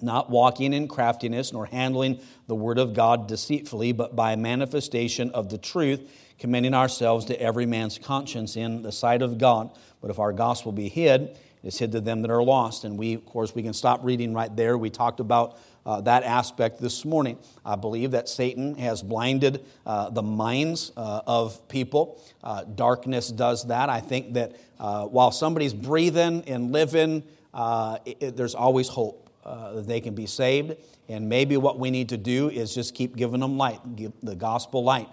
not 0.01 0.31
walking 0.31 0.73
in 0.73 0.87
craftiness, 0.87 1.53
nor 1.53 1.67
handling 1.67 2.21
the 2.47 2.55
word 2.55 2.79
of 2.79 2.93
God 2.93 3.27
deceitfully, 3.27 3.93
but 3.93 4.15
by 4.15 4.37
manifestation 4.37 5.31
of 5.31 5.49
the 5.49 5.59
truth, 5.59 6.01
commending 6.39 6.75
ourselves 6.75 7.25
to 7.25 7.41
every 7.41 7.67
man's 7.67 7.99
conscience 7.99 8.57
in 8.57 8.83
the 8.83 8.93
sight 8.93 9.23
of 9.23 9.39
God. 9.39 9.71
But 10.01 10.11
if 10.11 10.19
our 10.19 10.33
gospel 10.33 10.73
be 10.73 10.89
hid, 10.89 11.39
is 11.63 11.79
hid 11.79 11.93
to 11.93 12.01
them 12.01 12.23
that 12.23 12.31
are 12.31 12.43
lost. 12.43 12.85
And 12.85 12.99
we, 12.99 13.15
of 13.15 13.25
course, 13.25 13.55
we 13.55 13.63
can 13.63 13.73
stop 13.73 14.05
reading 14.05 14.35
right 14.35 14.55
there. 14.55 14.77
We 14.77 14.91
talked 14.91 15.21
about 15.21 15.59
uh, 15.85 16.01
that 16.03 16.23
aspect 16.23 16.81
this 16.81 17.05
morning. 17.05 17.39
I 17.65 17.77
believe 17.77 18.13
that 18.13 18.29
Satan 18.29 18.77
has 18.77 19.03
blinded 19.03 19.65
uh, 19.87 20.11
the 20.11 20.23
minds 20.23 20.93
uh, 20.97 21.23
of 21.27 21.67
people. 21.69 22.23
Uh, 22.43 22.65
darkness 22.65 23.29
does 23.29 23.67
that. 23.67 23.89
I 23.89 24.01
think 24.01 24.35
that 24.35 24.57
uh, 24.79 25.07
while 25.07 25.31
somebody's 25.31 25.75
breathing 25.75 26.45
and 26.47 26.73
living, 26.73 27.25
uh, 27.55 27.99
it, 28.05 28.17
it, 28.21 28.37
there's 28.37 28.55
always 28.55 28.89
hope 28.89 29.19
that 29.45 29.89
they 29.89 30.01
can 30.01 30.15
be 30.15 30.27
saved. 30.27 30.77
And 31.09 31.29
maybe 31.29 31.57
what 31.57 31.77
we 31.77 31.91
need 31.91 32.11
to 32.11 32.17
do 32.17 32.49
is 32.49 32.73
just 32.73 32.95
keep 32.95 33.17
giving 33.17 33.41
them 33.41 33.59
light, 33.59 33.81
give 33.97 34.13
the 34.23 34.37
gospel 34.37 34.85
light. 34.85 35.09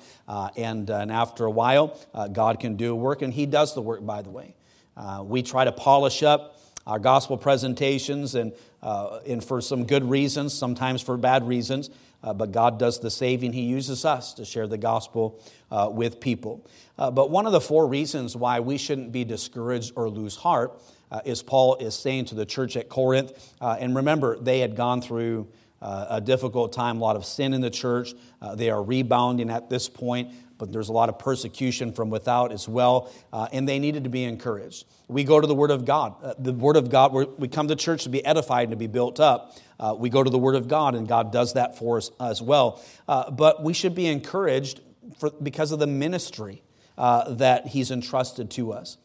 and, 0.56 0.88
and 0.88 1.12
after 1.12 1.46
a 1.46 1.52
while, 1.52 2.00
God 2.32 2.60
can 2.60 2.76
do 2.76 2.94
work, 2.94 3.24
and 3.24 3.34
He 3.34 3.48
does 3.48 3.74
the 3.74 3.82
work, 3.82 4.06
by 4.06 4.22
the 4.22 4.30
way. 4.30 4.54
Uh, 5.00 5.24
we 5.24 5.42
try 5.42 5.64
to 5.64 5.72
polish 5.72 6.22
up 6.24 6.60
our 6.86 7.00
gospel 7.00 7.38
presentations 7.38 8.36
and, 8.36 8.52
uh, 8.84 9.20
and 9.26 9.44
for 9.44 9.62
some 9.62 9.86
good 9.86 10.04
reasons, 10.04 10.54
sometimes 10.54 11.02
for 11.02 11.16
bad 11.18 11.48
reasons. 11.48 11.90
Uh, 12.22 12.34
but 12.34 12.52
God 12.52 12.78
does 12.78 13.00
the 13.00 13.10
saving. 13.10 13.54
He 13.54 13.62
uses 13.62 14.04
us 14.04 14.34
to 14.34 14.44
share 14.44 14.68
the 14.68 14.78
gospel 14.78 15.42
uh, 15.72 15.90
with 15.92 16.20
people. 16.20 16.68
Uh, 16.98 17.12
but 17.12 17.30
one 17.30 17.46
of 17.46 17.54
the 17.54 17.62
four 17.62 17.88
reasons 17.88 18.36
why 18.36 18.60
we 18.60 18.78
shouldn't 18.78 19.14
be 19.14 19.24
discouraged 19.24 19.94
or 19.96 20.10
lose 20.10 20.36
heart 20.36 20.82
uh, 21.12 21.22
is 21.24 21.42
Paul 21.42 21.76
is 21.76 21.96
saying 21.96 22.26
to 22.26 22.36
the 22.36 22.46
church 22.46 22.76
at 22.76 22.90
Corinth. 22.90 23.54
Uh, 23.62 23.78
and 23.80 23.96
remember, 23.96 24.38
they 24.38 24.60
had 24.60 24.76
gone 24.76 25.02
through 25.02 25.48
uh, 25.82 26.08
a 26.10 26.22
difficult 26.22 26.74
time, 26.74 26.98
a 26.98 27.00
lot 27.00 27.16
of 27.16 27.24
sin 27.24 27.54
in 27.54 27.62
the 27.62 27.70
church. 27.70 28.14
they 28.56 28.70
are 28.70 28.84
rebounding 28.84 29.50
at 29.50 29.70
this 29.70 29.88
point 29.88 30.34
but 30.60 30.72
there's 30.72 30.90
a 30.90 30.94
lot 30.94 31.10
of 31.10 31.18
persecution 31.18 31.92
from 31.92 32.12
without 32.12 32.52
as 32.52 32.70
well, 32.70 33.12
uh, 33.34 33.48
and 33.52 33.68
they 33.68 33.80
needed 33.80 34.04
to 34.04 34.10
be 34.10 34.24
encouraged. 34.24 34.86
We 35.08 35.24
go 35.24 35.40
to 35.40 35.48
the 35.48 35.56
Word 35.56 35.72
of 35.72 35.86
God. 35.86 36.14
Uh, 36.22 36.34
the 36.38 36.54
Word 36.54 36.76
of 36.76 36.92
God, 36.92 37.14
we 37.40 37.48
come 37.48 37.70
to 37.70 37.76
church 37.76 38.04
to 38.04 38.10
be 38.10 38.24
edified 38.24 38.64
and 38.66 38.72
to 38.72 38.78
be 38.78 38.88
built 38.88 39.20
up. 39.20 39.58
Uh, 39.80 39.96
we 39.98 40.10
go 40.10 40.22
to 40.22 40.30
the 40.30 40.38
Word 40.38 40.56
of 40.56 40.68
God, 40.68 40.94
and 40.94 41.08
God 41.08 41.32
does 41.32 41.54
that 41.54 41.80
for 41.80 41.98
us 41.98 42.12
as 42.20 42.42
well. 42.42 42.84
Uh, 43.08 43.32
but 43.32 43.64
we 43.64 43.74
should 43.74 43.96
be 43.96 44.06
encouraged 44.06 44.82
for, 45.18 45.32
because 45.42 45.72
of 45.72 45.80
the 45.80 45.88
ministry 45.88 46.62
uh, 46.98 47.34
that 47.36 47.68
He's 47.68 47.90
entrusted 47.90 48.52
to 48.52 48.74
us. 48.74 48.98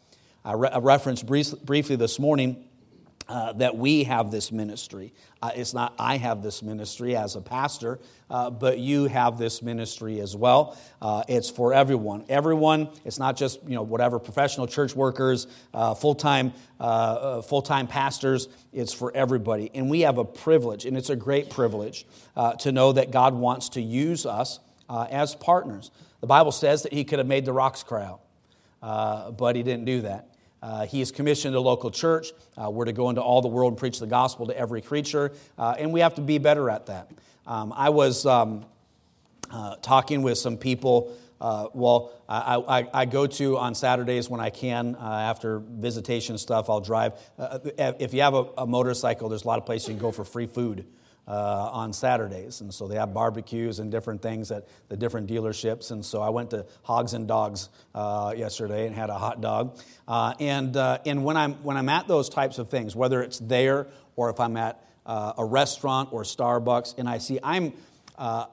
I, 0.45 0.53
re- 0.53 0.71
I 0.71 0.79
referenced 0.79 1.25
brief, 1.27 1.53
briefly 1.63 1.97
this 1.97 2.19
morning 2.19 2.69
uh, 3.29 3.53
that 3.55 3.77
we 3.77 4.05
have 4.05 4.31
this 4.31 4.53
ministry. 4.53 5.13
Uh, 5.43 5.51
it's 5.55 5.73
not 5.73 5.95
I 5.99 6.19
have 6.19 6.43
this 6.43 6.63
ministry 6.63 7.17
as 7.17 7.37
a 7.37 7.41
pastor, 7.41 7.99
uh, 8.31 8.51
but 8.51 8.79
you 8.79 9.07
have 9.07 9.39
this 9.39 9.63
ministry 9.63 10.21
as 10.21 10.37
well. 10.37 10.79
Uh, 11.01 11.23
it's 11.27 11.49
for 11.49 11.73
everyone. 11.73 12.27
Everyone. 12.29 12.89
It's 13.05 13.19
not 13.19 13.37
just 13.37 13.63
you 13.65 13.75
know 13.75 13.83
whatever 13.83 14.19
professional 14.19 14.67
church 14.67 14.95
workers, 14.95 15.47
uh, 15.73 15.95
full 15.95 16.15
time 16.15 16.53
uh, 16.79 17.41
full 17.41 17.63
time 17.63 17.87
pastors. 17.87 18.49
It's 18.75 18.93
for 18.93 19.11
everybody, 19.17 19.71
and 19.75 19.89
we 19.89 20.03
have 20.03 20.19
a 20.19 20.25
privilege, 20.25 20.85
and 20.85 20.97
it's 20.97 21.11
a 21.11 21.17
great 21.17 21.49
privilege 21.49 22.07
to 22.59 22.73
know 22.73 22.93
that 22.93 23.11
God 23.11 23.35
wants 23.35 23.71
to 23.71 23.81
use 23.81 24.27
us 24.27 24.61
as 24.91 25.35
partners. 25.35 25.91
The 26.21 26.27
Bible 26.27 26.53
says 26.53 26.83
that 26.83 26.93
He 26.93 27.05
could 27.05 27.21
have 27.21 27.29
made 27.29 27.47
the 27.47 27.53
rocks 27.53 27.83
cry 27.83 28.05
out, 28.05 29.37
but 29.39 29.57
He 29.57 29.63
didn't 29.63 29.87
do 29.87 30.03
that. 30.03 30.34
Uh, 30.65 30.87
he 30.87 31.01
has 31.01 31.13
commissioned 31.13 31.55
a 31.55 31.61
local 31.61 31.91
church. 31.91 32.33
Uh, 32.57 32.71
we're 32.71 32.87
to 32.87 32.93
go 32.95 33.11
into 33.11 33.21
all 33.21 33.43
the 33.43 33.49
world 33.49 33.73
and 33.73 33.79
preach 33.79 33.99
the 33.99 34.07
gospel 34.07 34.47
to 34.47 34.57
every 34.57 34.81
creature, 34.81 35.31
uh, 35.59 35.75
and 35.79 35.93
we 35.93 36.01
have 36.01 36.15
to 36.15 36.23
be 36.23 36.39
better 36.39 36.71
at 36.71 36.87
that. 36.87 37.11
Um, 37.47 37.71
I 37.77 37.91
was 37.91 38.25
um, 38.25 38.65
uh, 39.51 39.77
talking 39.83 40.23
with 40.23 40.39
some 40.39 40.57
people. 40.57 41.15
Uh, 41.39 41.67
well, 41.75 42.13
I, 42.27 42.57
I, 42.57 42.89
I, 43.03 43.05
go 43.05 43.27
to 43.27 43.59
on 43.59 43.75
Saturdays 43.75 44.31
when 44.31 44.41
I 44.41 44.49
can 44.49 44.95
uh, 44.95 45.01
after 45.01 45.59
visitation 45.59 46.39
stuff. 46.39 46.71
I'll 46.71 46.81
drive. 46.81 47.13
if 47.77 48.15
you 48.15 48.23
have 48.23 48.33
a, 48.33 48.47
a, 48.57 48.67
motorcycle, 48.67 49.29
there's 49.29 49.45
a 49.45 49.47
lot 49.47 49.59
of 49.59 49.67
places 49.67 49.89
you 49.89 49.95
can 49.95 50.01
go 50.01 50.13
for 50.13 50.25
free 50.25 50.47
food 50.47 50.87
uh, 51.27 51.71
on 51.73 51.93
Saturdays. 51.93 52.61
And 52.61 52.73
so 52.73 52.87
they 52.87 52.97
have 52.97 53.15
barbecues 53.15 53.79
and 53.79 53.91
different 53.91 54.23
things 54.23 54.51
at 54.51 54.69
the 54.89 54.97
different 54.97 55.29
dealerships. 55.29 55.91
And 55.91 56.05
so 56.05 56.21
I 56.21 56.29
went 56.29 56.51
to 56.51 56.67
Hogs 56.83 57.15
and 57.15 57.27
Dogs 57.27 57.69
uh, 57.95 58.35
yesterday 58.37 58.87
and 58.87 58.95
had 58.95 59.11
a 59.11 59.15
hot 59.15 59.41
dog. 59.41 59.79
Uh, 60.07 60.35
and 60.41 60.77
uh, 60.77 60.99
and 61.07 61.25
when, 61.25 61.37
I'm, 61.37 61.55
when 61.63 61.77
I'm 61.77 61.89
at 61.89 62.09
those 62.09 62.29
types 62.29 62.59
of 62.59 62.69
things, 62.69 62.95
whether 62.95 63.23
it's 63.23 63.39
there 63.39 63.87
or 64.17 64.31
if 64.31 64.39
I'm 64.41 64.57
at 64.57 64.85
uh, 65.07 65.33
a 65.39 65.45
restaurant 65.45 66.13
or 66.13 66.23
Starbucks, 66.23 66.99
and 66.99 67.09
I 67.09 67.19
see 67.19 67.39
I'm, 67.43 67.73
uh, 68.17 68.47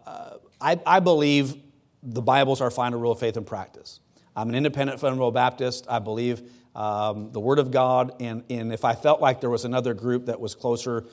I, 0.60 0.80
I 0.86 1.00
believe 1.00 1.56
the 2.04 2.22
Bible's 2.22 2.62
our 2.62 2.72
final 2.72 3.00
rule 3.00 3.12
of 3.12 3.20
faith 3.20 3.38
and 3.38 3.46
practice. 3.46 4.00
I'm 4.36 4.50
an 4.50 4.56
independent 4.56 5.00
fundamental 5.00 5.32
Baptist. 5.32 5.86
I 5.90 6.00
believe 6.00 6.42
um, 6.76 7.32
the 7.32 7.40
Word 7.40 7.60
of 7.60 7.72
God. 7.72 8.16
And, 8.20 8.44
and 8.50 8.74
if 8.74 8.86
I 8.86 8.96
felt 8.96 9.22
like 9.22 9.42
there 9.42 9.50
was 9.50 9.66
another 9.66 9.94
group 9.94 10.28
that 10.28 10.40
was 10.40 10.56
closer 10.56 11.06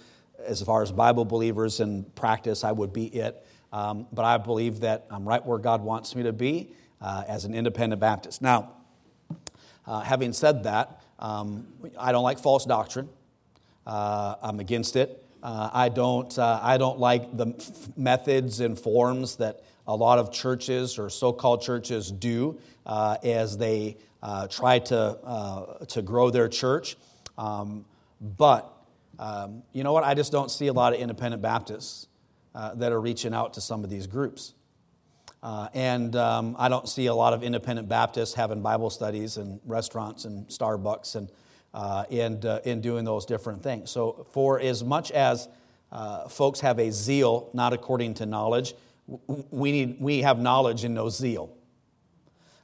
as 0.44 0.62
far 0.62 0.82
as 0.82 0.92
Bible 0.92 1.24
believers 1.24 1.80
and 1.80 2.14
practice, 2.14 2.64
I 2.64 2.72
would 2.72 2.92
be 2.92 3.06
it. 3.06 3.46
Um, 3.72 4.06
but 4.12 4.24
I 4.24 4.38
believe 4.38 4.80
that 4.80 5.06
I'm 5.10 5.28
right 5.28 5.44
where 5.44 5.58
God 5.58 5.82
wants 5.82 6.14
me 6.14 6.22
to 6.22 6.32
be. 6.32 6.72
uh, 7.00 7.24
as 7.26 7.44
an 7.44 7.54
independent 7.54 8.00
Baptist. 8.00 8.42
Now, 8.42 8.72
uh, 9.86 10.00
having 10.00 10.32
said 10.32 10.64
that, 10.64 11.02
um, 11.18 11.66
I 11.98 12.12
don't 12.12 12.22
like 12.22 12.38
false 12.38 12.64
doctrine. 12.64 13.08
Uh, 13.86 14.36
I'm 14.42 14.60
against 14.60 14.96
it. 14.96 15.24
Uh, 15.42 15.70
I, 15.72 15.88
don't, 15.88 16.36
uh, 16.38 16.60
I 16.62 16.78
don't 16.78 16.98
like 16.98 17.36
the 17.36 17.54
methods 17.96 18.60
and 18.60 18.78
forms 18.78 19.36
that 19.36 19.62
a 19.86 19.94
lot 19.94 20.18
of 20.18 20.32
churches 20.32 20.98
or 20.98 21.08
so 21.08 21.32
called 21.32 21.62
churches 21.62 22.10
do 22.10 22.58
uh, 22.84 23.16
as 23.22 23.56
they 23.56 23.96
try 24.50 24.78
to, 24.80 25.78
to 25.88 26.02
grow 26.02 26.30
their 26.30 26.48
church. 26.48 26.96
Um, 27.38 27.84
but 28.20 28.70
um, 29.18 29.62
you 29.72 29.84
know 29.84 29.92
what? 29.92 30.04
I 30.04 30.14
just 30.14 30.32
don't 30.32 30.50
see 30.50 30.68
a 30.68 30.72
lot 30.72 30.94
of 30.94 31.00
independent 31.00 31.42
Baptists 31.42 32.06
that 32.74 32.90
are 32.90 33.00
reaching 33.00 33.34
out 33.34 33.54
to 33.54 33.60
some 33.60 33.84
of 33.84 33.90
these 33.90 34.06
groups. 34.08 34.54
Uh, 35.42 35.68
and 35.72 36.16
um, 36.16 36.56
I 36.58 36.68
don't 36.68 36.88
see 36.88 37.06
a 37.06 37.14
lot 37.14 37.32
of 37.32 37.42
independent 37.42 37.88
Baptists 37.88 38.34
having 38.34 38.60
Bible 38.60 38.90
studies 38.90 39.36
and 39.36 39.60
restaurants 39.64 40.24
and 40.24 40.48
Starbucks 40.48 41.14
and, 41.14 41.30
uh, 41.72 42.04
and 42.10 42.44
uh, 42.44 42.60
in 42.64 42.80
doing 42.80 43.04
those 43.04 43.24
different 43.24 43.62
things. 43.62 43.90
So, 43.90 44.26
for 44.32 44.58
as 44.58 44.82
much 44.82 45.12
as 45.12 45.48
uh, 45.92 46.28
folks 46.28 46.60
have 46.60 46.78
a 46.80 46.90
zeal, 46.90 47.50
not 47.52 47.72
according 47.72 48.14
to 48.14 48.26
knowledge, 48.26 48.74
we, 49.50 49.72
need, 49.72 50.00
we 50.00 50.22
have 50.22 50.38
knowledge 50.40 50.84
and 50.84 50.94
no 50.94 51.08
zeal. 51.08 51.54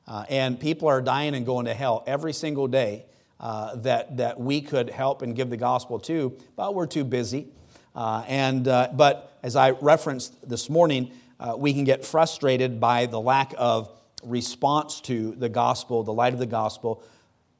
Uh, 0.07 0.25
and 0.29 0.59
people 0.59 0.89
are 0.89 1.01
dying 1.01 1.35
and 1.35 1.47
going 1.47 1.67
to 1.67 1.75
hell 1.75 2.03
every 2.07 2.33
single 2.33 2.67
day 2.67 3.07
uh, 3.45 3.77
that, 3.77 4.17
that 4.17 4.41
we 4.41 4.61
could 4.61 4.91
help 4.91 5.23
and 5.23 5.37
give 5.37 5.51
the 5.51 5.57
gospel 5.57 6.01
to, 6.01 6.37
but 6.57 6.75
we're 6.75 6.87
too 6.87 7.05
busy. 7.05 7.47
and, 7.95 8.65
but 8.65 9.39
as 9.45 9.55
I 9.55 9.71
referenced 9.71 10.49
this 10.49 10.71
morning, 10.71 11.13
uh, 11.39 11.55
we 11.57 11.75
can 11.75 11.85
get 11.85 12.03
frustrated 12.03 12.81
by 12.81 13.05
the 13.05 13.21
lack 13.21 13.53
of 13.59 13.91
response 14.23 15.03
to 15.03 15.33
the 15.33 15.51
gospel, 15.51 16.03
the 16.03 16.13
light 16.13 16.33
of 16.33 16.39
the 16.39 16.47
gospel, 16.47 17.05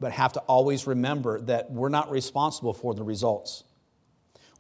but 0.01 0.13
have 0.13 0.33
to 0.33 0.41
always 0.41 0.87
remember 0.87 1.41
that 1.43 1.71
we're 1.71 1.91
not 1.91 2.11
responsible 2.11 2.73
for 2.73 2.95
the 2.95 3.03
results. 3.03 3.65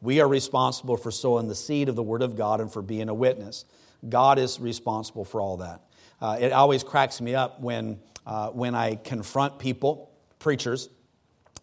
We 0.02 0.20
are 0.20 0.28
responsible 0.28 0.98
for 0.98 1.10
sowing 1.10 1.48
the 1.48 1.54
seed 1.54 1.88
of 1.88 1.96
the 1.96 2.02
Word 2.02 2.20
of 2.20 2.36
God 2.36 2.60
and 2.60 2.70
for 2.70 2.82
being 2.82 3.08
a 3.08 3.14
witness. 3.14 3.64
God 4.06 4.38
is 4.38 4.60
responsible 4.60 5.24
for 5.24 5.40
all 5.40 5.56
that. 5.56 5.80
Uh, 6.20 6.36
it 6.38 6.52
always 6.52 6.82
cracks 6.82 7.22
me 7.22 7.34
up 7.34 7.60
when, 7.60 7.98
uh, 8.26 8.50
when 8.50 8.74
I 8.74 8.96
confront 8.96 9.58
people, 9.58 10.10
preachers 10.38 10.90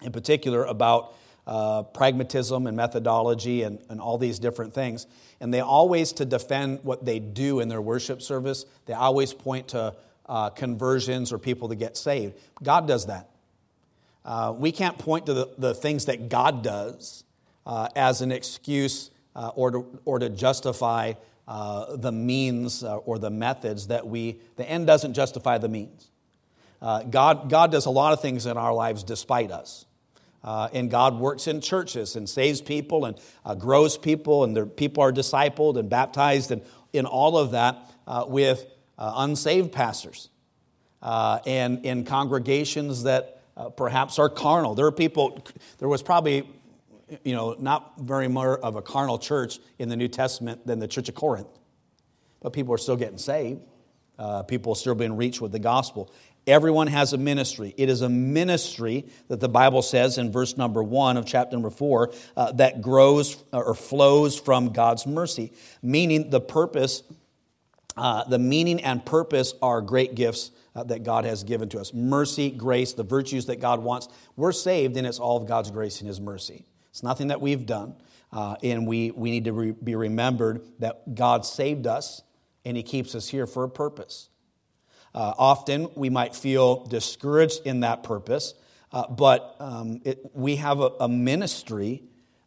in 0.02 0.12
particular, 0.12 0.66
about 0.66 1.16
uh, 1.48 1.84
pragmatism 1.84 2.68
and 2.68 2.78
methodology 2.78 3.64
and, 3.64 3.80
and 3.90 4.00
all 4.00 4.18
these 4.18 4.40
different 4.40 4.74
things. 4.74 5.08
And 5.40 5.54
they 5.54 5.60
always, 5.60 6.14
to 6.14 6.26
defend 6.26 6.80
what 6.84 7.04
they 7.04 7.20
do 7.20 7.60
in 7.60 7.68
their 7.68 7.82
worship 7.82 8.22
service, 8.22 8.66
they 8.86 8.94
always 8.94 9.34
point 9.34 9.70
to 9.70 9.96
uh, 10.28 10.50
conversions 10.52 11.34
or 11.34 11.38
people 11.38 11.70
to 11.70 11.76
get 11.76 11.98
saved. 11.98 12.36
God 12.62 12.88
does 12.88 13.08
that. 13.08 13.30
Uh, 14.24 14.54
we 14.56 14.72
can't 14.72 14.98
point 14.98 15.26
to 15.26 15.34
the, 15.34 15.50
the 15.58 15.74
things 15.74 16.06
that 16.06 16.30
God 16.30 16.64
does 16.64 17.24
uh, 17.66 17.90
as 17.96 18.22
an 18.22 18.32
excuse 18.32 19.10
uh, 19.36 19.52
or, 19.56 19.72
to, 19.72 20.00
or 20.06 20.20
to 20.20 20.30
justify 20.30 21.14
uh, 21.48 21.96
the 21.98 22.12
means 22.12 22.84
or 22.84 23.18
the 23.18 23.30
methods 23.30 23.88
that 23.88 24.06
we, 24.06 24.38
the 24.58 24.70
end 24.70 24.86
doesn't 24.88 25.14
justify 25.14 25.58
the 25.58 25.68
means. 25.68 26.12
God, 26.82 27.50
God 27.50 27.72
does 27.72 27.86
a 27.86 27.90
lot 27.90 28.14
of 28.14 28.22
things 28.22 28.46
in 28.46 28.58
our 28.58 28.74
lives 28.74 29.04
despite 29.04 29.52
us. 29.52 29.86
Uh, 30.44 30.70
and 30.74 30.90
God 30.90 31.20
works 31.20 31.48
in 31.48 31.62
churches 31.62 32.16
and 32.16 32.28
saves 32.28 32.62
people 32.62 33.06
and 33.06 33.18
uh, 33.46 33.54
grows 33.54 33.98
people, 33.98 34.44
and 34.44 34.56
their 34.56 34.66
people 34.66 35.04
are 35.04 35.12
discipled 35.12 35.78
and 35.78 35.90
baptized, 35.90 36.52
and 36.52 36.64
in 36.94 37.06
all 37.06 37.38
of 37.38 37.52
that 37.52 37.78
uh, 38.08 38.26
with 38.28 38.66
uh, 38.98 39.14
unsaved 39.18 39.72
pastors 39.72 40.30
uh, 41.02 41.40
and 41.46 41.86
in 41.86 42.04
congregations 42.06 43.04
that 43.04 43.42
uh, 43.56 43.70
perhaps 43.70 44.18
are 44.18 44.30
carnal. 44.30 44.74
There 44.74 44.86
are 44.88 44.92
people, 44.92 45.46
there 45.78 45.88
was 45.88 46.02
probably, 46.02 46.50
you 47.24 47.36
know, 47.36 47.56
not 47.60 47.94
very 48.00 48.28
more 48.28 48.58
of 48.58 48.76
a 48.76 48.82
carnal 48.82 49.20
church 49.20 49.60
in 49.78 49.90
the 49.90 49.96
New 49.96 50.08
Testament 50.08 50.66
than 50.66 50.80
the 50.80 50.88
Church 50.88 51.08
of 51.08 51.16
Corinth, 51.16 51.48
but 52.42 52.52
people 52.52 52.74
are 52.74 52.80
still 52.80 52.98
getting 52.98 53.18
saved. 53.20 53.62
people 54.48 54.74
are 54.74 54.76
still 54.76 54.96
being 54.96 55.16
reached 55.18 55.42
with 55.42 55.52
the 55.52 55.60
gospel. 55.60 56.12
Everyone 56.52 56.88
has 56.88 57.14
a 57.14 57.18
ministry. 57.18 57.74
It 57.78 57.88
is 57.88 58.02
a 58.02 58.10
ministry 58.10 59.06
that 59.30 59.40
the 59.40 59.48
Bible 59.48 59.82
says 59.82 60.18
in 60.18 60.34
verse 60.34 60.58
number 60.58 60.84
one 60.84 61.16
of 61.16 61.26
chapter 61.26 61.56
number 61.56 61.70
four 61.70 62.12
uh, 62.36 62.52
that 62.52 62.82
grows 62.82 63.42
or 63.54 63.74
flows 63.74 64.38
from 64.38 64.74
God's 64.74 65.08
mercy, 65.08 65.54
meaning 65.82 66.30
the 66.30 66.42
purpose, 66.42 67.04
uh, 67.96 68.26
the 68.26 68.38
meaning 68.38 68.82
and 68.82 69.06
purpose 69.06 69.54
are 69.62 69.80
great 69.80 70.14
gifts 70.14 70.52
uh, 70.76 70.84
that 70.84 71.04
God 71.04 71.24
has 71.24 71.46
given 71.46 71.70
to 71.70 71.80
us. 71.80 71.94
Mercy, 71.94 72.50
grace, 72.52 72.92
the 72.92 73.04
virtues 73.04 73.46
that 73.46 73.62
God 73.62 73.82
wants. 73.82 74.10
We're 74.36 74.52
saved, 74.52 74.98
and 74.98 75.08
it's 75.08 75.20
all 75.20 75.38
of 75.38 75.48
God's 75.48 75.72
grace 75.72 76.02
and 76.02 76.08
His 76.10 76.20
mercy. 76.20 76.66
It's 76.90 77.02
nothing 77.02 77.28
that 77.28 77.40
we've 77.40 77.66
done. 77.66 77.96
Uh, 78.34 78.58
and 78.62 78.86
we, 78.86 79.12
we 79.12 79.32
need 79.32 79.46
to 79.46 79.54
re- 79.54 79.72
be 79.72 79.96
remembered 79.96 80.66
that 80.80 81.16
God 81.16 81.46
saved 81.46 81.88
us 81.88 82.24
and 82.66 82.76
He 82.76 82.84
keeps 82.84 83.16
us 83.16 83.30
here 83.30 83.48
for 83.48 83.64
a 83.64 83.70
purpose. 83.70 84.28
Uh, 85.14 85.34
often 85.38 85.90
we 85.96 86.10
might 86.10 86.36
feel 86.36 86.86
discouraged 86.86 87.62
in 87.66 87.82
that 87.82 88.04
purpose, 88.04 88.54
uh, 88.92 89.08
but 89.08 89.56
um, 89.60 90.02
it, 90.04 90.32
we 90.34 90.56
have 90.58 90.80
a, 90.80 90.92
a 91.02 91.10
ministry 91.10 92.04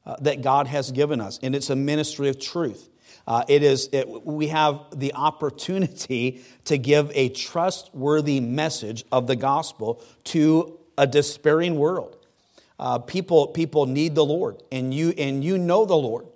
uh, 0.07 0.17
that 0.21 0.43
God 0.43 0.67
has 0.67 0.91
given 0.91 1.21
us, 1.21 1.39
and 1.43 1.55
it's 1.55 1.71
a 1.71 1.77
ministry 1.77 2.29
of 2.29 2.39
truth. 2.39 2.89
Uh, 3.27 3.45
it 3.49 3.63
is, 3.63 3.89
it, 3.93 4.09
we 4.27 4.49
have 4.49 4.81
the 4.95 5.15
opportunity 5.15 6.43
to 6.65 6.77
give 6.77 7.11
a 7.15 7.31
trustworthy 7.31 8.41
message 8.41 9.05
of 9.11 9.27
the 9.27 9.37
gospel 9.37 10.03
to 10.25 10.79
a 10.99 11.07
despairing 11.07 11.77
world. 11.77 12.17
Uh, 12.79 12.99
people, 12.99 13.47
people 13.49 13.87
need 13.87 14.15
the 14.15 14.25
Lord, 14.25 14.63
and 14.71 14.93
you, 14.93 15.15
and 15.17 15.45
you 15.45 15.59
know 15.59 15.85
the 15.85 15.97
Lord. 15.97 16.27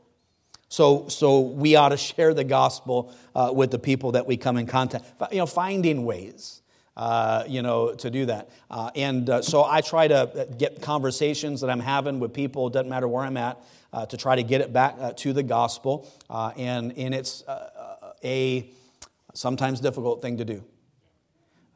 So, 0.69 1.09
so 1.09 1.41
we 1.41 1.77
ought 1.77 1.91
to 1.91 1.97
share 1.97 2.35
the 2.35 2.45
gospel 2.45 3.15
uh, 3.35 3.53
with 3.55 3.71
the 3.71 3.79
people 3.79 4.13
that 4.13 4.27
we 4.27 4.37
come 4.37 4.57
in 4.57 4.67
contact. 4.67 5.05
You 5.33 5.39
know, 5.39 5.47
finding 5.47 6.05
ways. 6.05 6.63
Uh, 6.97 7.45
you 7.47 7.63
know, 7.63 7.95
to 7.95 8.11
do 8.11 8.27
that. 8.27 8.51
Uh, 8.69 8.91
and 8.97 9.31
uh, 9.31 9.41
so 9.41 9.63
I 9.63 9.83
try 9.83 10.09
to 10.09 10.49
get 10.59 10.83
conversations 10.83 11.61
that 11.61 11.71
I'm 11.71 11.79
having 11.79 12.19
with 12.19 12.35
people, 12.35 12.71
doesn't 12.71 12.91
matter 12.91 13.07
where 13.07 13.23
I'm 13.23 13.37
at, 13.37 13.57
uh, 13.93 14.07
to 14.07 14.17
try 14.17 14.35
to 14.35 14.43
get 14.43 14.63
it 14.63 14.73
back 14.73 14.97
uh, 14.99 15.13
to 15.19 15.33
the 15.33 15.45
gospel. 15.45 16.13
and, 16.29 16.99
and 16.99 17.15
it's 17.15 17.45
a 18.25 18.69
sometimes 19.33 19.79
difficult 19.79 20.21
thing 20.23 20.39
to 20.39 20.45
do. 20.45 20.65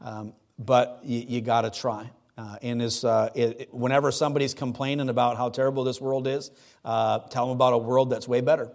Um, 0.00 0.32
but 0.58 0.98
you, 1.04 1.24
you 1.28 1.40
got 1.40 1.62
to 1.62 1.70
try. 1.70 2.10
Uh, 2.36 2.56
and 2.62 2.82
is, 2.82 3.04
uh, 3.04 3.28
whenever 3.70 4.10
somebody's 4.10 4.54
complaining 4.54 5.08
about 5.08 5.36
how 5.36 5.50
terrible 5.50 5.84
this 5.84 6.00
world 6.00 6.26
is, 6.26 6.50
uh, 6.84 7.20
tell 7.28 7.46
them 7.46 7.54
about 7.54 7.74
a 7.74 7.78
world 7.78 8.10
that's 8.10 8.26
way 8.26 8.40
better 8.40 8.72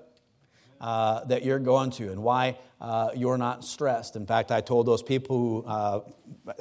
uh, 0.79 1.24
that 1.25 1.43
you're 1.43 1.60
going 1.60 1.89
to 1.91 2.12
and 2.12 2.22
why 2.22 2.57
uh, 2.79 3.10
you're 3.15 3.38
not 3.38 3.63
stressed. 3.63 4.15
In 4.15 4.25
fact, 4.25 4.51
I 4.51 4.62
told 4.62 4.86
those 4.86 5.01
people 5.01 5.38
who 5.38 5.63
uh, 5.65 6.01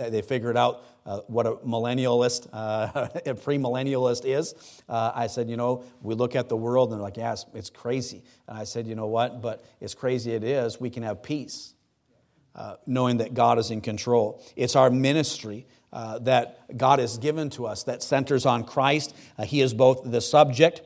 they 0.09 0.23
figured 0.23 0.57
out 0.57 0.85
uh, 1.05 1.21
what 1.27 1.47
a 1.47 1.53
millennialist, 1.57 2.49
uh, 2.53 3.09
a 3.27 3.35
premillennialist 3.35 4.23
is. 4.25 4.55
Uh, 4.89 5.13
I 5.15 5.27
said, 5.27 5.49
you 5.51 5.57
know, 5.57 5.85
we 6.03 6.15
look 6.15 6.35
at 6.35 6.49
the 6.49 6.57
world 6.57 6.91
and 6.91 6.99
they're 6.99 7.05
like, 7.05 7.17
yes, 7.17 7.45
it's 7.55 7.71
crazy. 7.71 8.23
And 8.49 8.59
I 8.59 8.65
said, 8.65 8.87
you 8.87 8.95
know 8.95 9.07
what? 9.07 9.43
But 9.43 9.65
as 9.81 9.95
crazy 9.95 10.33
it 10.33 10.43
is, 10.43 10.81
we 10.81 10.91
can 10.91 11.03
have 11.03 11.23
peace. 11.23 11.75
knowing 12.87 13.19
that 13.19 13.35
God 13.35 13.59
is 13.59 13.71
in 13.71 13.83
control. 13.83 14.43
It's 14.57 14.77
our 14.77 14.89
ministry 14.89 15.67
that 15.93 16.77
God 16.77 16.99
has 16.99 17.19
given 17.19 17.51
to 17.51 17.67
us 17.67 17.85
that 17.85 18.03
centers 18.03 18.47
on 18.47 18.65
Christ. 18.65 19.15
he 19.45 19.61
is 19.61 19.75
both 19.75 20.11
the 20.11 20.21
subject 20.21 20.81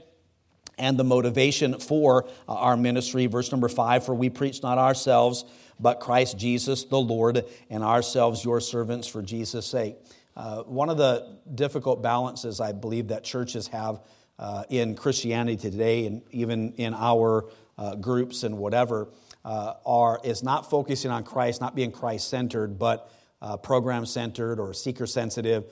and 0.80 0.99
the 0.99 1.04
motivation 1.04 1.78
for 1.78 2.25
uh, 2.49 2.54
our 2.54 2.76
ministry. 2.76 3.26
Verse 3.26 3.52
number 3.52 3.68
five 3.68 4.04
For 4.04 4.14
we 4.14 4.30
preach 4.30 4.62
not 4.62 4.78
ourselves, 4.78 5.44
but 5.78 6.00
Christ 6.00 6.37
Jesus 6.37 6.84
the 6.84 7.00
Lord, 7.00 7.44
and 7.68 7.84
ourselves 7.84 8.44
your 8.44 8.60
servants 8.60 9.06
for 9.06 9.22
Jesus' 9.22 9.66
sake. 9.66 9.96
Uh, 10.37 10.62
one 10.62 10.88
of 10.88 10.96
the 10.96 11.37
difficult 11.54 12.02
balances 12.02 12.60
I 12.60 12.72
believe 12.72 13.08
that 13.08 13.22
churches 13.22 13.68
have 13.68 14.00
uh, 14.38 14.64
in 14.70 14.94
Christianity 14.94 15.56
today, 15.56 16.06
and 16.06 16.22
even 16.30 16.72
in 16.72 16.94
our 16.94 17.50
uh, 17.76 17.94
groups 17.96 18.42
and 18.42 18.56
whatever, 18.56 19.08
uh, 19.44 19.75
are 19.84 20.20
is 20.25 20.42
not 20.42 20.68
focusing 20.68 21.10
on 21.10 21.25
Christ, 21.25 21.60
not 21.60 21.75
being 21.75 21.92
Christ 21.92 22.28
centered, 22.28 22.78
but 22.78 23.10
uh, 23.42 23.56
program 23.56 24.06
centered 24.06 24.58
or 24.60 24.72
seeker 24.75 25.06
sensitive, 25.06 25.64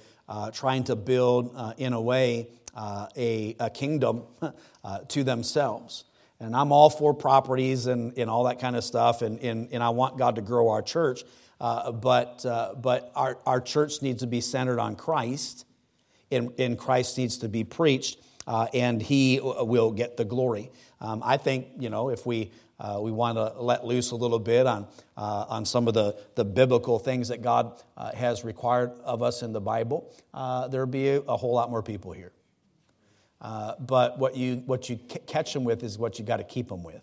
trying 0.53 0.85
to 0.85 0.97
build 0.97 1.55
in 1.79 1.93
a 1.93 2.01
way 2.01 2.49
uh, 2.79 3.09
a, 3.17 3.57
a, 3.59 3.71
kingdom 3.71 4.23
uh, 4.85 4.99
to 5.09 5.25
themselves. 5.25 6.05
And 6.39 6.55
I'm 6.55 6.71
all 6.71 6.91
for 6.91 7.13
properties 7.13 7.87
and, 7.87 8.17
and 8.17 8.31
all 8.31 8.45
that 8.45 8.61
kind 8.61 8.77
of 8.77 8.85
stuff, 8.85 9.23
and, 9.23 9.41
and, 9.41 9.69
and 9.73 9.83
I 9.83 9.89
want 9.89 10.17
God 10.17 10.37
to 10.37 10.43
grow 10.43 10.69
our 10.69 10.83
church. 10.83 11.25
Uh, 11.61 11.91
but 11.91 12.47
uh, 12.47 12.75
but 12.81 13.11
our, 13.17 13.37
our 13.45 13.61
church 13.61 14.01
needs 14.01 14.21
to 14.21 14.29
be 14.29 14.41
centered 14.41 14.79
on 14.79 14.95
Christ, 14.95 15.67
and, 16.31 16.53
and 16.61 16.79
Christ 16.79 17.19
needs 17.19 17.39
to 17.39 17.49
be 17.49 17.65
preached. 17.65 18.19
uh, 18.47 18.67
and 18.73 19.03
He 19.03 19.41
will 19.43 19.91
get 19.91 20.17
the 20.17 20.25
glory. 20.25 20.71
Um, 21.01 21.23
I 21.25 21.37
think, 21.37 21.67
you 21.79 21.91
know, 21.91 22.11
if 22.11 22.27
we 22.27 22.53
uh, 22.81 22.99
we 23.01 23.11
want 23.11 23.37
to 23.37 23.61
let 23.61 23.85
loose 23.85 24.13
a 24.13 24.17
little 24.17 24.39
bit 24.39 24.67
on, 24.67 24.87
uh, 25.17 25.47
on 25.49 25.65
some 25.65 25.89
of 25.89 25.95
the, 25.95 26.17
the 26.37 26.45
biblical 26.45 26.99
things 26.99 27.29
that 27.29 27.43
God 27.43 27.83
uh, 27.97 28.15
has 28.15 28.45
required 28.45 28.93
of 29.03 29.23
us 29.23 29.43
in 29.43 29.53
the 29.53 29.61
Bible. 29.61 30.13
Uh, 30.33 30.69
there'll 30.69 30.87
be 30.87 31.09
a, 31.09 31.21
a, 31.23 31.37
whole 31.37 31.55
lot 31.55 31.71
more 31.71 31.83
people 31.83 32.13
here. 32.13 32.33
Uh, 33.41 33.75
but 33.81 34.19
what 34.19 34.37
you, 34.37 34.63
what 34.67 34.89
you 34.89 34.97
catch 34.97 35.53
them 35.53 35.65
with 35.65 35.83
is 35.83 35.99
what 35.99 36.19
you 36.19 36.25
got 36.25 36.37
to 36.37 36.45
keep 36.45 36.69
them 36.69 36.85
with. 36.85 37.03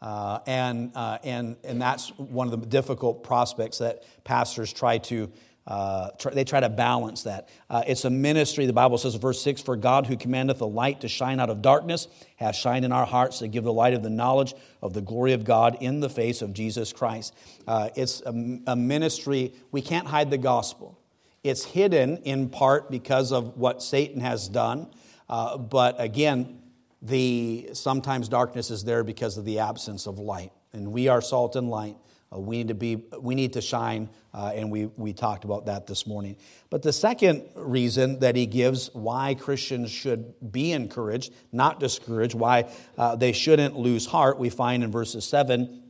Uh, 0.00 0.40
and, 0.46 0.90
and, 1.22 1.56
and 1.64 1.80
that's 1.80 2.08
one 2.16 2.52
of 2.52 2.58
the 2.58 2.66
difficult 2.66 3.22
prospects 3.22 3.78
that 3.78 4.02
pastors 4.24 4.72
try 4.72 4.98
to 4.98 5.30
uh, 5.66 6.10
try, 6.18 6.32
they 6.32 6.44
try 6.44 6.60
to 6.60 6.68
balance 6.68 7.22
that. 7.22 7.48
Uh, 7.70 7.82
it's 7.86 8.04
a 8.04 8.10
ministry, 8.10 8.66
the 8.66 8.72
Bible 8.72 8.98
says, 8.98 9.14
in 9.14 9.20
verse 9.20 9.40
6 9.42 9.62
For 9.62 9.76
God 9.76 10.06
who 10.06 10.16
commandeth 10.16 10.58
the 10.58 10.66
light 10.66 11.02
to 11.02 11.08
shine 11.08 11.38
out 11.38 11.50
of 11.50 11.62
darkness 11.62 12.08
hath 12.36 12.56
shined 12.56 12.84
in 12.84 12.92
our 12.92 13.06
hearts 13.06 13.38
to 13.38 13.48
give 13.48 13.62
the 13.62 13.72
light 13.72 13.94
of 13.94 14.02
the 14.02 14.10
knowledge 14.10 14.54
of 14.82 14.92
the 14.92 15.00
glory 15.00 15.32
of 15.32 15.44
God 15.44 15.76
in 15.80 16.00
the 16.00 16.10
face 16.10 16.42
of 16.42 16.52
Jesus 16.52 16.92
Christ. 16.92 17.34
Uh, 17.66 17.90
it's 17.94 18.20
a, 18.22 18.60
a 18.66 18.76
ministry, 18.76 19.54
we 19.70 19.82
can't 19.82 20.08
hide 20.08 20.30
the 20.30 20.38
gospel. 20.38 20.98
It's 21.44 21.64
hidden 21.64 22.18
in 22.18 22.48
part 22.48 22.90
because 22.90 23.32
of 23.32 23.56
what 23.56 23.82
Satan 23.82 24.20
has 24.20 24.48
done. 24.48 24.88
Uh, 25.28 25.58
but 25.58 26.00
again, 26.00 26.60
the, 27.00 27.70
sometimes 27.72 28.28
darkness 28.28 28.70
is 28.70 28.84
there 28.84 29.02
because 29.02 29.38
of 29.38 29.44
the 29.44 29.60
absence 29.60 30.06
of 30.06 30.18
light. 30.18 30.52
And 30.72 30.92
we 30.92 31.08
are 31.08 31.20
salt 31.20 31.56
and 31.56 31.68
light. 31.68 31.96
Uh, 32.32 32.38
we 32.38 32.58
need 32.58 32.68
to 32.68 32.74
be 32.74 33.04
we 33.20 33.34
need 33.34 33.52
to 33.52 33.60
shine 33.60 34.08
uh, 34.34 34.52
and 34.54 34.70
we, 34.70 34.86
we 34.96 35.12
talked 35.12 35.44
about 35.44 35.66
that 35.66 35.86
this 35.86 36.06
morning. 36.06 36.36
But 36.70 36.82
the 36.82 36.92
second 36.92 37.44
reason 37.54 38.20
that 38.20 38.36
he 38.36 38.46
gives 38.46 38.90
why 38.94 39.34
christians 39.34 39.90
should 39.90 40.34
be 40.52 40.72
encouraged 40.72 41.32
not 41.52 41.80
discouraged 41.80 42.34
why 42.34 42.70
uh, 42.96 43.16
they 43.16 43.32
shouldn't 43.32 43.76
lose 43.76 44.06
heart 44.06 44.38
we 44.38 44.50
find 44.50 44.82
in 44.82 44.90
verses 44.90 45.24
7 45.24 45.82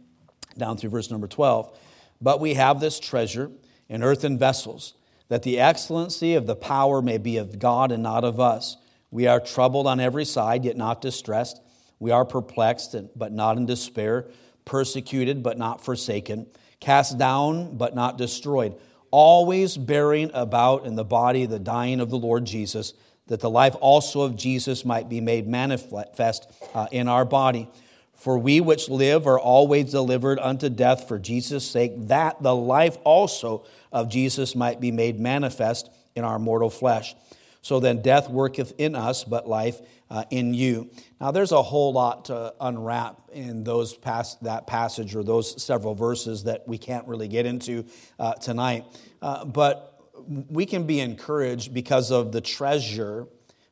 down 0.59 0.77
through 0.77 0.91
verse 0.91 1.11
number 1.11 1.27
12 1.27 1.79
but 2.21 2.41
we 2.41 2.55
have 2.55 2.81
this 2.81 2.99
treasure 2.99 3.51
in 3.89 4.03
earthen 4.03 4.39
vessels 4.39 4.95
that 5.33 5.45
the 5.45 5.59
excellency 5.59 6.35
of 6.35 6.47
the 6.47 6.55
power 6.55 7.01
may 7.01 7.17
be 7.17 7.39
of 7.39 7.59
god 7.59 7.91
and 7.91 8.03
not 8.03 8.23
of 8.23 8.39
us. 8.39 8.77
We 9.11 9.27
are 9.27 9.41
troubled 9.41 9.87
on 9.87 9.99
every 9.99 10.27
side 10.27 10.67
yet 10.67 10.77
not 10.77 11.01
distressed. 11.01 11.59
We 11.99 12.11
are 12.11 12.27
perplexed 12.27 12.95
but 13.17 13.33
not 13.33 13.57
in 13.57 13.65
despair 13.65 14.27
persecuted 14.65 15.43
but 15.43 15.59
not 15.59 15.85
forsaken, 15.85 16.47
cast 16.81 17.19
down 17.19 17.77
but 17.77 17.95
not 17.95 18.19
destroyed, 18.19 18.75
always 19.11 19.77
bearing 19.77 20.31
about 20.35 20.87
in 20.87 20.97
the 20.97 21.05
body 21.05 21.47
the 21.47 21.59
dying 21.59 22.01
of 22.01 22.11
the 22.11 22.19
Lord 22.19 22.45
Jesus, 22.45 22.95
that 23.27 23.41
the 23.41 23.51
life 23.51 23.77
also 23.81 24.23
of 24.23 24.37
Jesus 24.37 24.85
might 24.85 25.09
be 25.09 25.21
made 25.21 25.47
manifest 25.47 26.51
uh, 26.75 26.87
in 26.91 27.09
our 27.09 27.25
body. 27.25 27.69
For 28.15 28.39
we 28.39 28.61
which 28.61 28.89
live 28.89 29.27
are 29.27 29.39
always 29.39 29.91
delivered 29.91 30.39
unto 30.39 30.69
death 30.69 31.09
for 31.09 31.19
Jesus' 31.19 31.69
sake, 31.69 31.93
that 32.09 32.41
the 32.41 32.55
life 32.55 32.97
also 33.05 33.65
of 33.91 34.09
Jesus 34.09 34.55
might 34.55 34.81
be 34.81 34.93
made 34.93 35.19
manifest 35.19 35.91
in 36.15 36.25
our 36.25 36.39
mortal 36.39 36.71
flesh. 36.71 37.17
So 37.63 37.79
then 37.79 38.03
death 38.03 38.29
worketh 38.29 38.75
in 38.77 38.97
us, 38.97 39.23
but 39.23 39.49
life 39.49 39.81
uh, 40.11 40.25
in 40.31 40.53
you. 40.53 40.91
Now, 41.21 41.31
there's 41.31 41.53
a 41.53 41.63
whole 41.63 41.93
lot 41.93 42.27
to 42.27 42.53
unwrap 42.61 43.31
in 43.33 43.63
those 43.63 43.95
pas- 43.95 44.37
that 44.43 44.67
passage 44.67 45.15
or 45.15 45.23
those 45.23 45.63
several 45.63 45.95
verses 45.95 46.45
that 46.45 46.67
we 46.67 46.77
can't 46.77 47.07
really 47.07 47.29
get 47.29 47.47
into 47.47 47.87
uh, 48.19 48.35
tonight. 48.35 48.85
Uh, 49.23 49.45
but 49.45 50.01
we 50.27 50.67
can 50.67 50.87
be 50.87 50.99
encouraged 50.99 51.73
because 51.73 52.11
of 52.11 52.33
the 52.33 52.41
treasure 52.41 53.29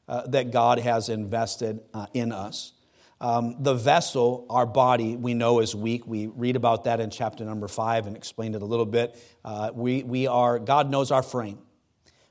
uh, 0.09 0.27
that 0.29 0.53
God 0.53 0.79
has 0.79 1.09
invested 1.09 1.81
uh, 1.93 2.07
in 2.15 2.31
us. 2.31 2.73
Um, 3.21 3.57
the 3.59 3.75
vessel, 3.75 4.47
our 4.49 4.67
body, 4.67 5.17
we 5.17 5.35
know 5.35 5.59
is 5.59 5.75
weak. 5.75 6.07
We 6.07 6.29
read 6.29 6.55
about 6.55 6.85
that 6.85 7.01
in 7.01 7.11
chapter 7.11 7.45
number 7.45 7.69
five 7.69 8.07
and 8.07 8.17
explained 8.17 8.55
it 8.55 8.63
a 8.63 8.67
little 8.67 8.87
bit. 8.87 9.19
Uh, 9.45 9.73
we, 9.75 10.05
we 10.05 10.29
are, 10.29 10.61
God 10.61 10.91
knows 10.91 11.11
our 11.11 11.23
frame. 11.23 11.59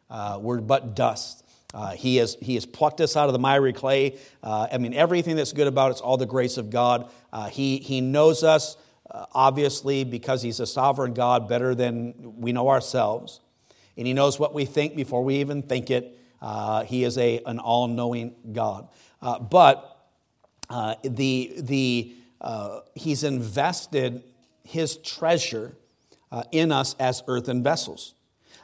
we're 0.09 0.61
but 0.61 0.95
dust. 0.95 1.43
Uh, 1.73 1.91
he, 1.91 2.15
has, 2.15 2.35
he 2.41 2.55
has 2.55 2.65
plucked 2.65 2.99
us 2.99 3.15
out 3.15 3.27
of 3.27 3.33
the 3.33 3.39
miry 3.39 3.73
clay. 3.73 4.17
Uh, 4.41 4.67
I 4.71 4.77
mean, 4.79 4.93
everything 4.93 5.35
that's 5.35 5.53
good 5.53 5.67
about 5.67 5.91
it's 5.91 6.01
all 6.01 6.17
the 6.17 6.25
grace 6.25 6.57
of 6.57 6.71
God. 6.71 7.11
Uh, 7.31 7.47
he, 7.47 7.77
he 7.77 8.01
knows 8.01 8.43
us, 8.43 8.75
uh, 9.09 9.25
obviously, 9.33 10.03
because 10.03 10.41
He's 10.41 10.59
a 10.59 10.65
sovereign 10.65 11.13
God 11.13 11.47
better 11.47 11.75
than 11.75 12.35
we 12.39 12.53
know 12.53 12.69
ourselves. 12.69 13.39
And 13.97 14.07
He 14.07 14.13
knows 14.13 14.39
what 14.39 14.53
we 14.53 14.65
think 14.65 14.95
before 14.95 15.23
we 15.23 15.35
even 15.35 15.61
think 15.61 15.91
it. 15.91 16.17
Uh, 16.41 16.85
he 16.85 17.03
is 17.03 17.17
a, 17.17 17.41
an 17.45 17.59
all 17.59 17.87
knowing 17.87 18.33
God. 18.51 18.87
Uh, 19.21 19.37
but 19.39 19.97
the, 21.03 21.53
the, 21.57 22.15
He's 22.95 23.23
invested 23.23 24.23
His 24.63 24.97
treasure 24.97 25.75
in 26.51 26.71
us 26.71 26.95
as 26.99 27.21
earthen 27.27 27.61
vessels. 27.61 28.15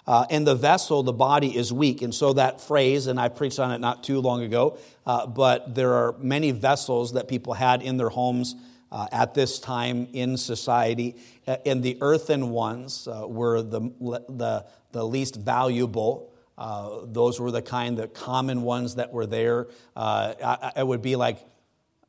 Uh, 0.07 0.25
and 0.29 0.45
the 0.45 0.55
vessel, 0.55 1.03
the 1.03 1.13
body, 1.13 1.55
is 1.55 1.73
weak. 1.73 2.01
And 2.01 2.13
so 2.13 2.33
that 2.33 2.61
phrase, 2.61 3.07
and 3.07 3.19
I 3.19 3.29
preached 3.29 3.59
on 3.59 3.71
it 3.71 3.79
not 3.79 4.03
too 4.03 4.19
long 4.19 4.43
ago, 4.43 4.77
uh, 5.05 5.25
but 5.25 5.73
there 5.73 5.93
are 5.93 6.15
many 6.19 6.51
vessels 6.51 7.13
that 7.13 7.27
people 7.27 7.53
had 7.53 7.81
in 7.81 7.97
their 7.97 8.09
homes 8.09 8.55
uh, 8.91 9.07
at 9.11 9.33
this 9.33 9.59
time 9.59 10.07
in 10.13 10.37
society. 10.37 11.15
Uh, 11.47 11.57
and 11.65 11.81
the 11.81 11.97
earthen 12.01 12.49
ones 12.49 13.07
uh, 13.07 13.25
were 13.27 13.61
the, 13.61 13.81
the, 14.29 14.65
the 14.91 15.03
least 15.03 15.35
valuable. 15.35 16.31
Uh, 16.57 16.99
those 17.05 17.39
were 17.39 17.51
the 17.51 17.61
kind, 17.61 17.97
the 17.97 18.07
common 18.07 18.61
ones 18.61 18.95
that 18.95 19.11
were 19.11 19.25
there. 19.25 19.67
it 19.97 20.85
would 20.85 21.01
be 21.01 21.15
like 21.15 21.39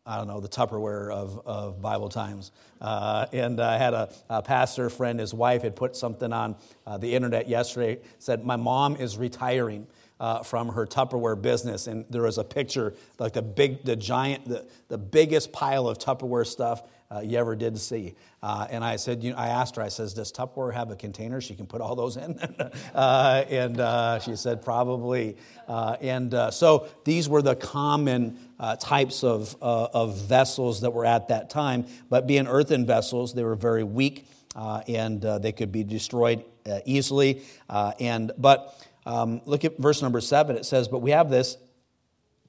I 0.07 0.17
don't 0.19 0.29
know, 0.29 0.41
the 0.41 0.49
Tupperware 0.49 1.13
of, 1.13 1.43
of 1.45 1.83
Bible 1.83 2.09
times. 2.09 2.53
Uh, 2.81 3.27
and 3.33 3.61
I 3.61 3.77
had 3.77 3.93
a, 3.93 4.13
a, 4.31 4.41
pastor 4.41 4.89
friend, 4.89 5.19
his 5.19 5.35
wife 5.35 5.63
had 5.63 5.75
put 5.75 5.97
something 5.97 6.33
on 6.33 6.55
uh, 6.87 6.97
the 6.97 7.15
internet 7.15 7.49
yesterday, 7.49 7.99
said, 8.19 8.45
My 8.45 8.57
mom 8.57 8.97
is 8.97 9.17
retiring. 9.17 9.87
Uh, 10.19 10.43
from 10.43 10.71
her 10.71 10.87
Tupperware 10.87 11.39
business, 11.43 11.89
and 11.89 12.07
there 12.09 12.23
was 12.23 12.39
a 12.39 12.43
picture, 12.43 12.95
like 13.19 13.35
the 13.35 13.43
big, 13.43 13.85
the 13.85 13.95
giant, 13.95 14.47
the, 14.47 14.65
the 14.89 14.97
biggest 14.97 15.53
pile 15.53 15.87
of 15.87 15.99
Tupperware 15.99 16.47
stuff 16.47 16.85
uh, 17.11 17.21
you 17.21 17.39
ever 17.39 17.55
did 17.55 17.79
see. 17.79 18.15
Uh, 18.43 18.67
and 18.71 18.85
I 18.85 18.97
said, 18.97 19.23
you 19.23 19.33
know, 19.33 19.37
I 19.37 19.49
asked 19.49 19.77
her, 19.77 19.83
I 19.83 19.89
says, 19.89 20.15
does 20.15 20.33
Tupperware 20.33 20.73
have 20.73 20.91
a 20.91 20.97
container 20.97 21.41
she 21.41 21.55
can 21.55 21.67
put 21.67 21.81
all 21.81 21.95
those 21.95 22.17
in? 22.17 22.39
uh, 22.95 23.45
and 23.49 23.81
uh, 23.81 24.19
she 24.19 24.35
said, 24.37 24.63
probably. 24.63 25.37
Uh, 25.69 25.97
and 26.01 26.35
uh, 26.35 26.51
so 26.51 26.89
these 27.05 27.29
were 27.29 27.43
the 27.43 27.57
common 27.57 28.39
types 28.81 29.23
of, 29.23 29.57
of 29.61 30.19
vessels 30.23 30.81
that 30.81 30.91
were 30.91 31.05
at 31.05 31.29
that 31.29 31.51
time. 31.51 31.87
But 32.09 32.27
being 32.27 32.47
earthen 32.47 32.87
vessels, 32.87 33.35
they 33.35 33.45
were 33.45 33.57
very 33.57 33.85
weak 33.85 34.27
and 34.57 35.21
they 35.23 35.53
could 35.53 35.71
be 35.71 35.85
destroyed 35.85 36.45
easily. 36.85 37.43
and 37.69 38.33
but 38.39 38.75
um, 39.07 39.41
look 39.47 39.65
at 39.65 39.79
verse 39.79 40.03
number 40.03 40.21
seven. 40.21 40.57
It 40.57 40.67
says, 40.67 40.89
"But 40.89 40.99
we 40.99 41.13
have 41.13 41.31
this 41.31 41.57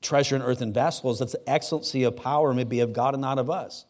treasure 0.01 0.35
in 0.35 0.41
earthen 0.41 0.73
vessels, 0.73 1.19
that 1.19 1.31
the 1.31 1.47
excellency 1.47 2.03
of 2.03 2.15
power 2.15 2.53
may 2.53 2.63
be 2.63 2.79
of 2.79 2.93
God 2.93 3.13
and 3.13 3.21
not 3.21 3.37
of 3.37 3.51
us." 3.51 3.85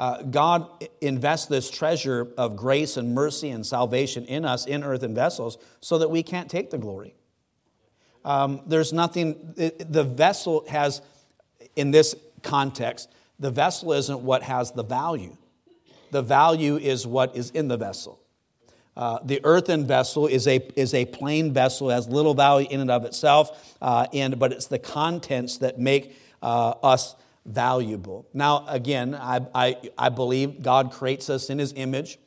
Uh, 0.00 0.22
God 0.22 0.66
invests 1.02 1.44
this 1.44 1.70
treasure 1.70 2.28
of 2.38 2.56
grace 2.56 2.96
and 2.96 3.14
mercy 3.14 3.50
and 3.50 3.66
salvation 3.66 4.24
in 4.24 4.46
us 4.46 4.64
in 4.64 4.82
earthen 4.82 5.14
vessels 5.14 5.58
so 5.82 5.98
that 5.98 6.10
we 6.10 6.22
can't 6.22 6.50
take 6.50 6.70
the 6.70 6.78
glory. 6.78 7.14
Um, 8.24 8.62
there's 8.66 8.94
nothing, 8.94 9.52
the 9.56 10.02
vessel 10.02 10.64
has, 10.70 11.02
in 11.76 11.90
this 11.90 12.14
context, 12.42 13.10
the 13.38 13.50
vessel 13.50 13.92
isn't 13.92 14.20
what 14.20 14.42
has 14.42 14.72
the 14.72 14.82
value. 14.82 15.36
The 16.12 16.22
value 16.22 16.78
is 16.78 17.06
what 17.06 17.36
is 17.36 17.50
in 17.50 17.68
the 17.68 17.76
vessel. 17.76 18.18
Uh, 18.96 19.18
the 19.22 19.42
earthen 19.44 19.86
vessel 19.86 20.26
is 20.26 20.48
a, 20.48 20.66
is 20.76 20.94
a 20.94 21.04
plain 21.04 21.52
vessel, 21.52 21.90
has 21.90 22.08
little 22.08 22.32
value 22.32 22.66
in 22.70 22.80
and 22.80 22.90
of 22.90 23.04
itself, 23.04 23.76
uh, 23.82 24.06
and, 24.14 24.38
but 24.38 24.50
it's 24.50 24.66
the 24.66 24.78
contents 24.78 25.58
that 25.58 25.78
make 25.78 26.16
uh, 26.40 26.70
us 26.82 27.16
valuable. 27.44 28.28
Now, 28.32 28.66
again, 28.68 29.14
I, 29.14 29.46
I, 29.54 29.76
I 29.96 30.08
believe 30.08 30.62
God 30.62 30.92
creates 30.92 31.30
us 31.30 31.50
in 31.50 31.58
His 31.58 31.72
image. 31.74 32.18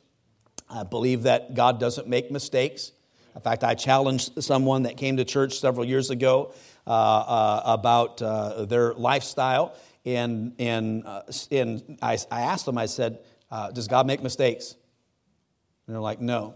I 0.68 0.82
believe 0.82 1.24
that 1.24 1.54
God 1.54 1.78
doesn't 1.78 2.08
make 2.08 2.30
mistakes. 2.30 2.92
In 3.34 3.40
fact, 3.40 3.64
I 3.64 3.74
challenged 3.74 4.42
someone 4.42 4.84
that 4.84 4.96
came 4.96 5.16
to 5.16 5.24
church 5.24 5.58
several 5.58 5.84
years 5.84 6.10
ago 6.10 6.52
uh, 6.86 6.90
uh, 6.90 7.62
about 7.64 8.22
uh, 8.22 8.64
their 8.64 8.94
lifestyle, 8.94 9.76
and, 10.04 10.54
and, 10.58 11.04
uh, 11.06 11.22
and 11.50 11.98
I, 12.00 12.18
I, 12.30 12.42
asked 12.42 12.66
them, 12.66 12.78
I 12.78 12.86
said, 12.86 13.18
uh, 13.50 13.70
Does 13.70 13.88
God 13.88 14.06
make 14.06 14.22
mistakes? 14.22 14.76
And 15.86 15.94
they're 15.94 16.02
like, 16.02 16.20
No. 16.20 16.54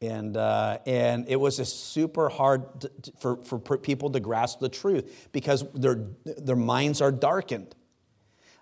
And, 0.00 0.36
uh, 0.36 0.78
and 0.86 1.28
it 1.28 1.36
was 1.36 1.56
just 1.56 1.92
super 1.92 2.28
hard 2.28 2.80
to, 2.82 2.90
for, 3.18 3.36
for 3.36 3.58
people 3.58 4.10
to 4.10 4.20
grasp 4.20 4.60
the 4.60 4.68
truth 4.68 5.28
because 5.32 5.64
their, 5.72 6.06
their 6.24 6.56
minds 6.56 7.00
are 7.00 7.10
darkened. 7.10 7.74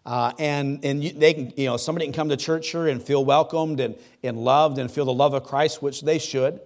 Uh, 0.06 0.32
and 0.38 0.84
and 0.84 1.02
you, 1.02 1.12
they 1.12 1.34
can, 1.34 1.52
you 1.56 1.66
know, 1.66 1.76
somebody 1.76 2.06
can 2.06 2.12
come 2.12 2.28
to 2.28 2.36
church 2.36 2.68
here 2.70 2.86
and 2.86 3.02
feel 3.02 3.24
welcomed 3.24 3.80
and, 3.80 3.96
and 4.22 4.38
loved 4.38 4.78
and 4.78 4.88
feel 4.88 5.04
the 5.04 5.12
love 5.12 5.34
of 5.34 5.42
Christ, 5.42 5.82
which 5.82 6.02
they 6.02 6.20
should. 6.20 6.60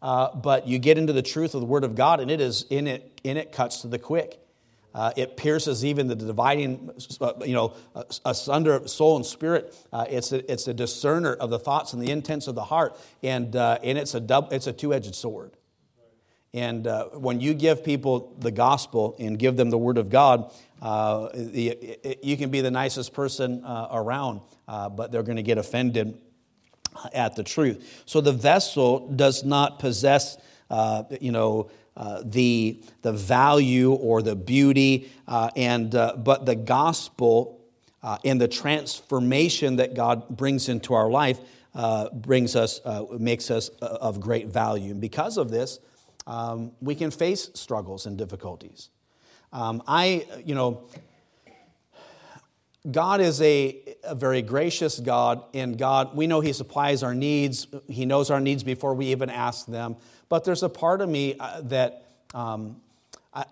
Uh, 0.00 0.34
but 0.34 0.68
you 0.68 0.78
get 0.78 0.96
into 0.96 1.12
the 1.12 1.22
truth 1.22 1.54
of 1.54 1.60
the 1.60 1.66
Word 1.66 1.82
of 1.82 1.96
God, 1.96 2.20
and 2.20 2.30
it 2.30 2.40
is 2.40 2.64
in 2.70 2.86
it, 2.86 3.20
in 3.24 3.36
it 3.36 3.50
cuts 3.50 3.82
to 3.82 3.88
the 3.88 3.98
quick. 3.98 4.38
Uh, 4.94 5.10
it 5.16 5.36
pierces 5.36 5.84
even 5.84 6.06
the 6.06 6.14
dividing, 6.14 6.90
uh, 7.20 7.32
you 7.44 7.54
know, 7.54 7.74
asunder 8.24 8.86
soul 8.86 9.16
and 9.16 9.24
spirit. 9.24 9.74
Uh, 9.92 10.04
it's, 10.08 10.32
a, 10.32 10.52
it's 10.52 10.68
a 10.68 10.74
discerner 10.74 11.32
of 11.34 11.50
the 11.50 11.58
thoughts 11.58 11.94
and 11.94 12.02
the 12.02 12.10
intents 12.10 12.46
of 12.46 12.54
the 12.54 12.64
heart, 12.64 12.98
and, 13.22 13.56
uh, 13.56 13.78
and 13.82 13.96
it's 13.96 14.14
a, 14.14 14.20
dub, 14.20 14.52
it's 14.52 14.66
a 14.66 14.72
two-edged 14.72 15.14
sword. 15.14 15.56
And 16.54 16.86
uh, 16.86 17.06
when 17.14 17.40
you 17.40 17.54
give 17.54 17.82
people 17.82 18.36
the 18.38 18.50
gospel 18.50 19.16
and 19.18 19.38
give 19.38 19.56
them 19.56 19.70
the 19.70 19.78
word 19.78 19.96
of 19.96 20.10
God, 20.10 20.52
uh, 20.82 21.30
the, 21.32 21.68
it, 21.68 22.22
you 22.22 22.36
can 22.36 22.50
be 22.50 22.60
the 22.60 22.70
nicest 22.70 23.14
person 23.14 23.64
around, 23.64 24.42
but 24.66 25.10
they're 25.10 25.22
going 25.22 25.36
to 25.36 25.42
get 25.42 25.56
offended 25.56 26.18
at 27.14 27.36
the 27.36 27.42
truth. 27.42 28.02
So 28.04 28.20
the 28.20 28.32
vessel 28.32 29.08
does 29.08 29.44
not 29.44 29.78
possess, 29.78 30.36
you 31.20 31.32
know, 31.32 31.70
uh, 31.96 32.22
the, 32.24 32.82
the 33.02 33.12
value 33.12 33.92
or 33.92 34.22
the 34.22 34.34
beauty, 34.34 35.10
uh, 35.28 35.50
and, 35.56 35.94
uh, 35.94 36.14
but 36.16 36.46
the 36.46 36.54
gospel 36.54 37.60
uh, 38.02 38.18
and 38.24 38.40
the 38.40 38.48
transformation 38.48 39.76
that 39.76 39.94
God 39.94 40.28
brings 40.28 40.68
into 40.68 40.94
our 40.94 41.10
life 41.10 41.38
uh, 41.74 42.08
brings 42.10 42.56
us, 42.56 42.80
makes 43.18 43.50
us 43.50 43.68
of 43.80 44.20
great 44.20 44.48
value. 44.48 44.92
And 44.92 45.00
because 45.00 45.36
of 45.36 45.50
this, 45.50 45.78
um, 46.26 46.72
we 46.80 46.94
can 46.94 47.10
face 47.10 47.50
struggles 47.54 48.06
and 48.06 48.16
difficulties. 48.16 48.90
Um, 49.52 49.82
I, 49.86 50.26
you 50.44 50.54
know, 50.54 50.84
God 52.90 53.20
is 53.20 53.40
a, 53.42 53.80
a, 54.02 54.14
very 54.14 54.42
gracious 54.42 54.98
God, 54.98 55.44
and 55.54 55.78
God, 55.78 56.16
we 56.16 56.26
know 56.26 56.40
He 56.40 56.52
supplies 56.52 57.02
our 57.02 57.14
needs. 57.14 57.68
He 57.86 58.06
knows 58.06 58.30
our 58.30 58.40
needs 58.40 58.64
before 58.64 58.94
we 58.94 59.06
even 59.06 59.30
ask 59.30 59.66
them. 59.66 59.96
But 60.32 60.44
there's 60.44 60.62
a 60.62 60.70
part 60.70 61.02
of 61.02 61.10
me 61.10 61.36
uh, 61.38 61.60
that, 61.64 62.06
um, 62.32 62.80
I, 63.34 63.44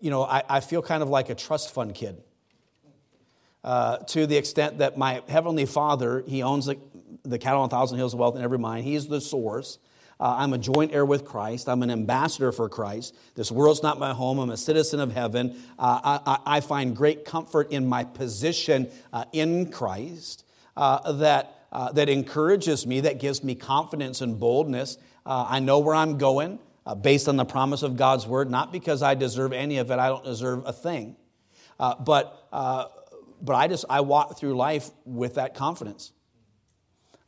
you 0.00 0.08
know, 0.10 0.22
I, 0.22 0.42
I, 0.48 0.60
feel 0.60 0.80
kind 0.80 1.02
of 1.02 1.10
like 1.10 1.28
a 1.28 1.34
trust 1.34 1.74
fund 1.74 1.94
kid. 1.94 2.22
Uh, 3.62 3.98
to 3.98 4.26
the 4.26 4.38
extent 4.38 4.78
that 4.78 4.96
my 4.96 5.20
Heavenly 5.28 5.66
Father, 5.66 6.24
He 6.26 6.42
owns 6.42 6.64
the, 6.64 6.78
the 7.24 7.38
cattle 7.38 7.60
on 7.60 7.66
a 7.66 7.68
thousand 7.68 7.98
hills 7.98 8.14
of 8.14 8.20
wealth 8.20 8.34
in 8.34 8.40
every 8.40 8.56
mine. 8.56 8.82
He's 8.82 9.08
the 9.08 9.20
source. 9.20 9.76
Uh, 10.18 10.36
I'm 10.38 10.54
a 10.54 10.58
joint 10.58 10.94
heir 10.94 11.04
with 11.04 11.26
Christ. 11.26 11.68
I'm 11.68 11.82
an 11.82 11.90
ambassador 11.90 12.50
for 12.50 12.70
Christ. 12.70 13.14
This 13.34 13.52
world's 13.52 13.82
not 13.82 13.98
my 13.98 14.14
home. 14.14 14.38
I'm 14.38 14.48
a 14.48 14.56
citizen 14.56 15.00
of 15.00 15.12
heaven. 15.12 15.60
Uh, 15.78 16.18
I, 16.24 16.38
I, 16.46 16.60
find 16.60 16.96
great 16.96 17.26
comfort 17.26 17.72
in 17.72 17.86
my 17.86 18.04
position 18.04 18.88
uh, 19.12 19.26
in 19.34 19.70
Christ 19.70 20.46
uh, 20.78 21.12
that, 21.12 21.55
uh, 21.72 21.92
that 21.92 22.08
encourages 22.08 22.86
me, 22.86 23.00
that 23.00 23.20
gives 23.20 23.42
me 23.44 23.54
confidence 23.54 24.20
and 24.20 24.38
boldness 24.38 24.98
uh, 25.26 25.44
I 25.48 25.58
know 25.58 25.80
where 25.80 25.94
I'm 25.94 26.18
going 26.18 26.60
uh, 26.86 26.94
based 26.94 27.28
on 27.28 27.36
the 27.36 27.44
promise 27.44 27.82
of 27.82 27.96
God's 27.96 28.26
word, 28.26 28.48
not 28.48 28.72
because 28.72 29.02
I 29.02 29.16
deserve 29.16 29.52
any 29.52 29.78
of 29.78 29.90
it. 29.90 29.98
I 29.98 30.06
don't 30.06 30.24
deserve 30.24 30.62
a 30.66 30.72
thing. 30.72 31.16
Uh, 31.80 31.96
but, 31.96 32.46
uh, 32.52 32.86
but 33.42 33.54
I 33.54 33.66
just, 33.66 33.84
I 33.90 34.02
walk 34.02 34.38
through 34.38 34.56
life 34.56 34.88
with 35.04 35.34
that 35.34 35.56
confidence. 35.56 36.12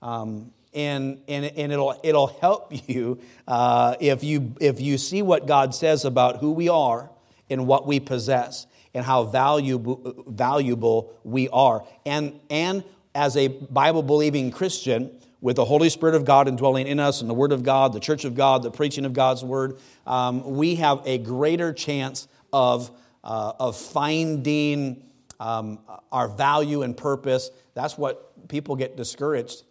Um, 0.01 0.53
and, 0.73 1.23
and, 1.27 1.45
and 1.45 1.73
it'll, 1.73 1.99
it'll 2.05 2.29
help 2.29 2.71
you, 2.89 3.19
uh, 3.49 3.97
if 3.99 4.23
you 4.23 4.55
if 4.61 4.81
you 4.81 4.97
see 4.97 5.21
what 5.21 5.47
God 5.47 5.75
says 5.75 6.05
about 6.05 6.37
who 6.37 6.53
we 6.53 6.69
are 6.69 7.11
and 7.51 7.67
what 7.67 7.85
we 7.85 7.99
possess 7.99 8.69
and 8.95 9.05
how 9.05 9.25
valuable, 9.25 10.25
valuable 10.29 11.13
we 11.25 11.49
are. 11.49 11.85
And, 12.07 12.39
and 12.49 12.85
as 13.15 13.37
a 13.37 13.49
Bible 13.49 14.03
believing 14.03 14.51
Christian, 14.51 15.11
with 15.41 15.57
the 15.57 15.65
Holy 15.65 15.89
Spirit 15.89 16.15
of 16.15 16.25
God 16.25 16.49
indwelling 16.49 16.87
in 16.87 16.99
us 16.99 17.21
and 17.21 17.31
the 17.31 17.35
Word 17.35 17.53
of 17.53 17.63
God, 17.63 17.93
the 17.93 18.01
church 18.01 18.25
of 18.25 18.35
God, 18.35 18.63
the 18.63 18.71
preaching 18.71 19.05
of 19.05 19.13
God's 19.13 19.45
Word, 19.45 19.79
um, 20.07 20.57
we 20.57 20.77
have 20.77 21.01
a 21.07 21.19
greater 21.19 21.73
chance 21.73 22.27
of, 22.53 22.91
uh, 23.23 23.53
of 23.61 23.77
finding 23.77 25.05
um, 25.39 25.79
our 26.11 26.29
value 26.29 26.83
and 26.83 26.97
purpose. 26.97 27.51
That's 27.75 27.97
what 27.97 28.49
people 28.49 28.75
get 28.75 28.97
discouraged 28.97 29.63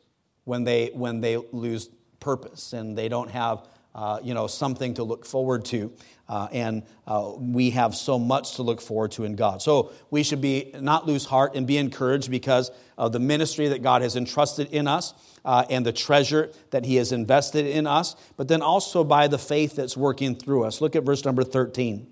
when 0.46 0.64
they, 0.64 0.92
when 0.94 1.20
they 1.20 1.38
lose 1.52 1.90
purpose 2.20 2.72
and 2.74 2.98
they 2.98 3.10
don't 3.10 3.30
have 3.30 3.68
uh, 3.98 4.20
you 4.22 4.36
know, 4.36 4.46
something 4.46 4.94
to 4.94 5.04
look 5.04 5.26
forward 5.26 5.66
to. 5.66 5.92
Uh, 6.30 6.48
and 6.52 6.84
uh, 7.08 7.32
we 7.38 7.72
have 7.72 7.96
so 7.96 8.20
much 8.20 8.56
to 8.58 8.62
look 8.62 8.80
forward 8.80 9.12
to 9.12 9.24
in 9.24 9.36
God. 9.36 9.62
So 9.62 9.92
we 10.12 10.22
should 10.22 10.40
be 10.40 10.72
not 10.80 11.08
lose 11.08 11.26
heart 11.26 11.56
and 11.56 11.66
be 11.66 11.78
encouraged 11.78 12.30
because 12.30 12.70
of 12.98 13.12
the 13.12 13.20
ministry 13.20 13.70
that 13.70 13.82
God 13.82 14.04
has 14.04 14.16
entrusted 14.16 14.70
in 14.72 14.88
us 14.88 15.14
uh, 15.44 15.66
and 15.70 15.84
the 15.84 15.94
treasure 15.94 16.52
that 16.70 16.86
He 16.86 16.98
has 16.98 17.12
invested 17.12 17.66
in 17.66 17.88
us, 17.88 18.16
but 18.36 18.48
then 18.48 18.62
also 18.62 19.04
by 19.04 19.28
the 19.28 19.40
faith 19.40 19.76
that's 19.76 19.98
working 19.98 20.36
through 20.36 20.66
us. 20.66 20.80
Look 20.80 20.96
at 20.96 21.04
verse 21.04 21.26
number 21.26 21.44
13. 21.44 22.06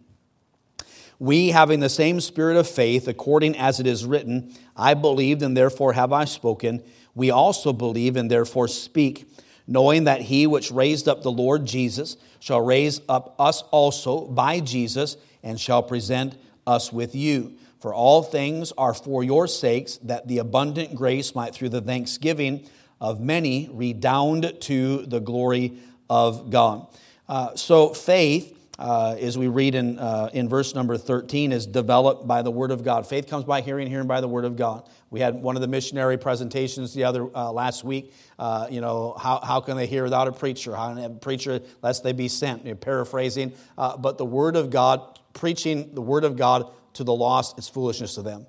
We, 1.19 1.49
having 1.49 1.81
the 1.81 1.89
same 1.89 2.19
spirit 2.19 2.57
of 2.57 2.67
faith, 2.67 3.07
according 3.07 3.55
as 3.57 3.79
it 3.79 3.87
is 3.87 4.05
written, 4.05 4.53
I 4.75 4.95
believed 4.95 5.43
and 5.43 5.55
therefore 5.55 5.93
have 5.93 6.11
I 6.11 6.25
spoken, 6.25 6.83
we 7.13 7.29
also 7.31 7.71
believe 7.71 8.15
and 8.15 8.29
therefore 8.29 8.67
speak 8.67 9.29
knowing 9.67 10.03
that 10.05 10.21
he 10.21 10.47
which 10.47 10.71
raised 10.71 11.07
up 11.07 11.23
the 11.23 11.31
Lord 11.31 11.65
Jesus 11.65 12.17
shall 12.39 12.61
raise 12.61 13.01
up 13.09 13.35
us 13.39 13.63
also 13.71 14.25
by 14.25 14.59
Jesus 14.59 15.17
and 15.43 15.59
shall 15.59 15.83
present 15.83 16.35
us 16.67 16.91
with 16.91 17.15
you. 17.15 17.55
For 17.79 17.93
all 17.93 18.23
things 18.23 18.71
are 18.77 18.93
for 18.93 19.23
your 19.23 19.47
sakes, 19.47 19.97
that 19.97 20.27
the 20.27 20.39
abundant 20.39 20.95
grace 20.95 21.35
might 21.35 21.53
through 21.53 21.69
the 21.69 21.81
thanksgiving 21.81 22.67
of 22.99 23.19
many 23.19 23.69
redound 23.71 24.59
to 24.61 25.05
the 25.05 25.19
glory 25.19 25.73
of 26.09 26.49
God. 26.49 26.87
Uh, 27.27 27.55
so 27.55 27.89
faith 27.93 28.54
uh, 28.77 29.15
as 29.19 29.37
we 29.37 29.47
read 29.47 29.73
in, 29.73 29.97
uh, 29.99 30.29
in 30.33 30.49
verse 30.49 30.75
number 30.75 30.97
13, 30.97 31.51
is 31.51 31.65
developed 31.65 32.27
by 32.27 32.41
the 32.41 32.51
Word 32.51 32.71
of 32.71 32.83
God. 32.83 33.07
Faith 33.07 33.27
comes 33.27 33.45
by 33.45 33.61
hearing, 33.61 33.87
hearing 33.87 34.07
by 34.07 34.19
the 34.19 34.27
Word 34.27 34.43
of 34.43 34.57
God. 34.57 34.89
We 35.09 35.21
had 35.21 35.35
one 35.35 35.55
of 35.55 35.61
the 35.61 35.67
missionary 35.67 36.17
presentations 36.17 36.93
the 36.93 37.05
other 37.05 37.29
uh, 37.35 37.51
last 37.51 37.83
week. 37.83 38.13
Uh, 38.37 38.67
you 38.69 38.81
know, 38.81 39.15
how, 39.17 39.39
how 39.41 39.61
can 39.61 39.77
they 39.77 39.87
hear 39.87 40.03
without 40.03 40.27
a 40.27 40.31
preacher? 40.31 40.75
How 40.75 40.93
can 40.93 41.03
a 41.03 41.09
preacher 41.09 41.61
lest 41.81 42.03
they 42.03 42.11
be 42.11 42.27
sent? 42.27 42.65
You're 42.65 42.75
paraphrasing. 42.75 43.53
Uh, 43.77 43.95
but 43.95 44.17
the 44.17 44.25
Word 44.25 44.57
of 44.57 44.69
God, 44.69 45.19
preaching 45.33 45.93
the 45.93 46.01
Word 46.01 46.25
of 46.25 46.35
God 46.35 46.69
to 46.93 47.05
the 47.05 47.13
lost, 47.13 47.57
is 47.57 47.69
foolishness 47.69 48.15
to 48.15 48.23
them. 48.23 48.45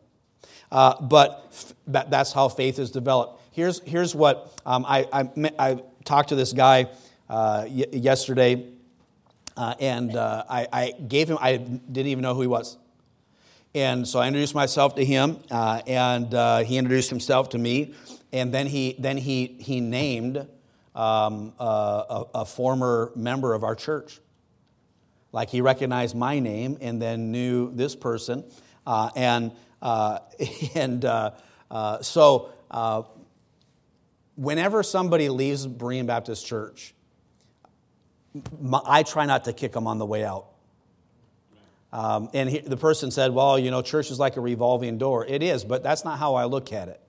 Uh, 0.72 1.00
but 1.00 1.46
f- 1.52 1.74
that, 1.86 2.10
that's 2.10 2.32
how 2.32 2.48
faith 2.48 2.80
is 2.80 2.90
developed. 2.90 3.40
Here's, 3.52 3.80
here's 3.82 4.12
what 4.12 4.60
um, 4.66 4.84
I, 4.86 5.06
I, 5.12 5.50
I, 5.58 5.82
talked 6.04 6.28
to 6.30 6.36
this 6.36 6.52
guy 6.52 6.86
y- 7.28 7.86
yesterday 7.92 8.75
uh, 9.56 9.74
and 9.80 10.14
uh, 10.14 10.44
I, 10.48 10.68
I, 10.72 10.92
gave 10.92 11.28
him, 11.28 11.38
I 11.40 11.56
didn't 11.56 12.08
even 12.08 12.22
know 12.22 12.34
who 12.34 12.42
he 12.42 12.46
was. 12.46 12.76
And 13.74 14.06
so 14.06 14.18
I 14.18 14.26
introduced 14.26 14.54
myself 14.54 14.94
to 14.96 15.04
him, 15.04 15.38
uh, 15.50 15.82
and 15.86 16.32
uh, 16.32 16.58
he 16.58 16.78
introduced 16.78 17.10
himself 17.10 17.50
to 17.50 17.58
me. 17.58 17.94
And 18.32 18.52
then 18.52 18.66
he, 18.66 18.96
then 18.98 19.16
he, 19.16 19.56
he 19.60 19.80
named 19.80 20.46
um, 20.94 21.52
a, 21.58 22.24
a, 22.34 22.44
former 22.44 23.12
member 23.14 23.54
of 23.54 23.64
our 23.64 23.74
church. 23.74 24.20
Like 25.32 25.50
he 25.50 25.60
recognized 25.60 26.14
my 26.14 26.38
name 26.38 26.78
and 26.80 27.00
then 27.00 27.30
knew 27.32 27.70
this 27.74 27.94
person. 27.94 28.44
Uh, 28.86 29.10
and 29.14 29.52
uh, 29.82 30.20
and 30.74 31.02
so 32.00 32.50
whenever 34.36 34.82
somebody 34.82 35.28
leaves 35.28 35.66
Berean 35.66 36.06
Baptist 36.06 36.46
Church, 36.46 36.94
I 38.86 39.02
try 39.02 39.26
not 39.26 39.44
to 39.44 39.52
kick 39.52 39.72
them 39.72 39.86
on 39.86 39.98
the 39.98 40.06
way 40.06 40.24
out. 40.24 40.46
Um, 41.92 42.28
and 42.34 42.48
he, 42.50 42.58
the 42.58 42.76
person 42.76 43.10
said, 43.10 43.32
Well, 43.32 43.58
you 43.58 43.70
know, 43.70 43.82
church 43.82 44.10
is 44.10 44.18
like 44.18 44.36
a 44.36 44.40
revolving 44.40 44.98
door. 44.98 45.24
It 45.24 45.42
is, 45.42 45.64
but 45.64 45.82
that's 45.82 46.04
not 46.04 46.18
how 46.18 46.34
I 46.34 46.44
look 46.44 46.72
at 46.72 46.88
it. 46.88 47.00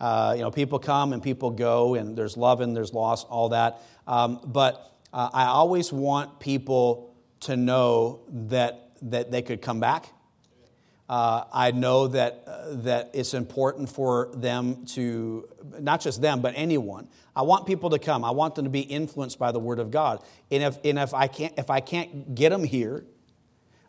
Uh, 0.00 0.34
you 0.36 0.42
know, 0.42 0.50
people 0.50 0.78
come 0.78 1.12
and 1.12 1.22
people 1.22 1.50
go, 1.50 1.94
and 1.94 2.16
there's 2.16 2.36
love 2.36 2.60
and 2.60 2.76
there's 2.76 2.92
loss, 2.92 3.24
all 3.24 3.50
that. 3.50 3.80
Um, 4.06 4.40
but 4.44 4.92
uh, 5.12 5.30
I 5.32 5.46
always 5.46 5.92
want 5.92 6.40
people 6.40 7.14
to 7.40 7.56
know 7.56 8.20
that, 8.28 8.92
that 9.02 9.30
they 9.30 9.42
could 9.42 9.60
come 9.60 9.80
back 9.80 10.12
uh, 11.08 11.44
I 11.52 11.70
know 11.70 12.08
that, 12.08 12.44
uh, 12.46 12.74
that 12.82 13.10
it's 13.14 13.32
important 13.32 13.88
for 13.88 14.30
them 14.34 14.84
to, 14.86 15.48
not 15.80 16.02
just 16.02 16.20
them, 16.20 16.42
but 16.42 16.52
anyone. 16.56 17.08
I 17.34 17.42
want 17.42 17.66
people 17.66 17.90
to 17.90 17.98
come. 17.98 18.24
I 18.24 18.30
want 18.30 18.54
them 18.56 18.64
to 18.64 18.70
be 18.70 18.80
influenced 18.80 19.38
by 19.38 19.52
the 19.52 19.58
Word 19.58 19.78
of 19.78 19.90
God. 19.90 20.22
And 20.50 20.62
if, 20.62 20.78
and 20.84 20.98
if, 20.98 21.14
I, 21.14 21.26
can't, 21.26 21.54
if 21.56 21.70
I 21.70 21.80
can't 21.80 22.34
get 22.34 22.50
them 22.50 22.62
here 22.62 23.06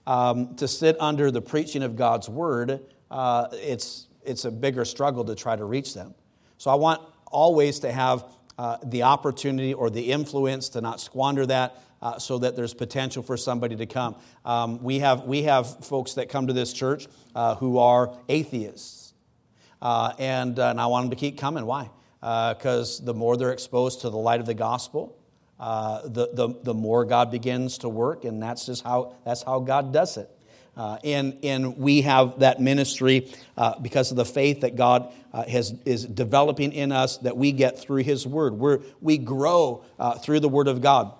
um, 0.07 0.55
to 0.55 0.67
sit 0.67 0.95
under 0.99 1.29
the 1.29 1.41
preaching 1.41 1.83
of 1.83 1.97
God's 1.97 2.29
Word, 2.29 2.79
uh, 3.11 3.47
it's, 3.51 4.07
it's 4.23 4.45
a 4.45 4.51
bigger 4.51 4.85
struggle 4.85 5.25
to 5.25 5.35
try 5.35 5.57
to 5.57 5.65
reach 5.65 5.93
them. 5.93 6.15
So 6.57 6.71
I 6.71 6.75
want 6.75 7.01
always 7.31 7.79
to 7.79 7.91
have 7.91 8.23
uh, 8.57 8.77
the 8.83 9.03
opportunity 9.03 9.73
or 9.73 9.89
the 9.89 10.11
influence 10.11 10.69
to 10.69 10.81
not 10.81 11.01
squander 11.01 11.45
that 11.45 11.81
uh, 12.01 12.19
so 12.19 12.37
that 12.39 12.55
there's 12.55 12.73
potential 12.73 13.23
for 13.23 13.37
somebody 13.37 13.75
to 13.75 13.85
come. 13.85 14.15
Um, 14.45 14.81
we, 14.83 14.99
have, 14.99 15.23
we 15.23 15.43
have 15.43 15.85
folks 15.85 16.13
that 16.13 16.29
come 16.29 16.47
to 16.47 16.53
this 16.53 16.73
church 16.73 17.07
uh, 17.35 17.55
who 17.55 17.77
are 17.77 18.17
atheists. 18.27 19.13
Uh, 19.81 20.13
and, 20.19 20.59
uh, 20.59 20.69
and 20.69 20.79
I 20.81 20.87
want 20.87 21.05
them 21.05 21.09
to 21.11 21.15
keep 21.15 21.37
coming. 21.37 21.65
Why? 21.65 21.89
Because 22.19 23.01
uh, 23.01 23.05
the 23.05 23.13
more 23.13 23.37
they're 23.37 23.53
exposed 23.53 24.01
to 24.01 24.09
the 24.09 24.17
light 24.17 24.39
of 24.39 24.45
the 24.45 24.53
gospel, 24.53 25.17
uh, 25.59 26.01
the, 26.03 26.29
the, 26.33 26.55
the 26.63 26.73
more 26.73 27.05
God 27.05 27.31
begins 27.31 27.79
to 27.79 27.89
work, 27.89 28.23
and 28.23 28.41
that's 28.41 28.65
just 28.65 28.83
how, 28.83 29.15
that's 29.25 29.43
how 29.43 29.59
God 29.59 29.93
does 29.93 30.17
it. 30.17 30.29
Uh, 30.77 30.97
and, 31.03 31.37
and 31.43 31.77
we 31.77 32.01
have 32.03 32.39
that 32.39 32.61
ministry 32.61 33.29
uh, 33.57 33.77
because 33.79 34.11
of 34.11 34.17
the 34.17 34.23
faith 34.23 34.61
that 34.61 34.77
God 34.77 35.11
uh, 35.33 35.43
has, 35.43 35.73
is 35.83 36.05
developing 36.05 36.71
in 36.71 36.93
us 36.93 37.17
that 37.17 37.35
we 37.35 37.51
get 37.51 37.77
through 37.79 38.03
His 38.03 38.25
Word. 38.25 38.53
We're, 38.53 38.79
we 39.01 39.17
grow 39.17 39.83
through 40.23 40.39
the 40.39 40.47
Word 40.47 40.69
of 40.69 40.81
God. 40.81 41.13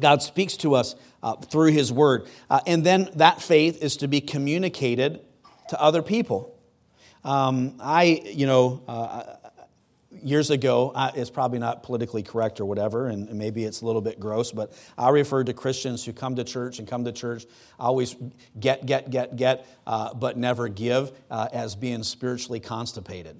God 0.00 0.22
speaks 0.22 0.56
to 0.58 0.74
us 0.74 0.94
uh, 1.22 1.36
through 1.36 1.72
His 1.72 1.92
Word. 1.92 2.28
Uh, 2.48 2.60
and 2.66 2.84
then 2.84 3.08
that 3.16 3.42
faith 3.42 3.82
is 3.82 3.96
to 3.98 4.08
be 4.08 4.20
communicated 4.20 5.20
to 5.68 5.80
other 5.80 6.02
people. 6.02 6.58
Um, 7.24 7.74
I, 7.80 8.22
you 8.24 8.46
know, 8.46 8.82
years 10.22 10.50
ago, 10.50 10.92
it's 11.14 11.30
probably 11.30 11.58
not 11.58 11.82
politically 11.82 12.22
correct 12.22 12.60
or 12.60 12.64
whatever, 12.64 13.08
and 13.08 13.32
maybe 13.34 13.64
it's 13.64 13.80
a 13.82 13.86
little 13.86 14.00
bit 14.00 14.18
gross, 14.18 14.52
but 14.52 14.72
I 14.96 15.10
referred 15.10 15.46
to 15.46 15.52
Christians 15.52 16.04
who 16.04 16.12
come 16.12 16.36
to 16.36 16.44
church 16.44 16.78
and 16.78 16.88
come 16.88 17.04
to 17.04 17.12
church, 17.12 17.46
always 17.78 18.16
get, 18.58 18.86
get, 18.86 19.10
get, 19.10 19.36
get, 19.36 19.66
uh, 19.86 20.14
but 20.14 20.36
never 20.36 20.68
give, 20.68 21.12
uh, 21.30 21.48
as 21.52 21.76
being 21.76 22.02
spiritually 22.02 22.60
constipated. 22.60 23.36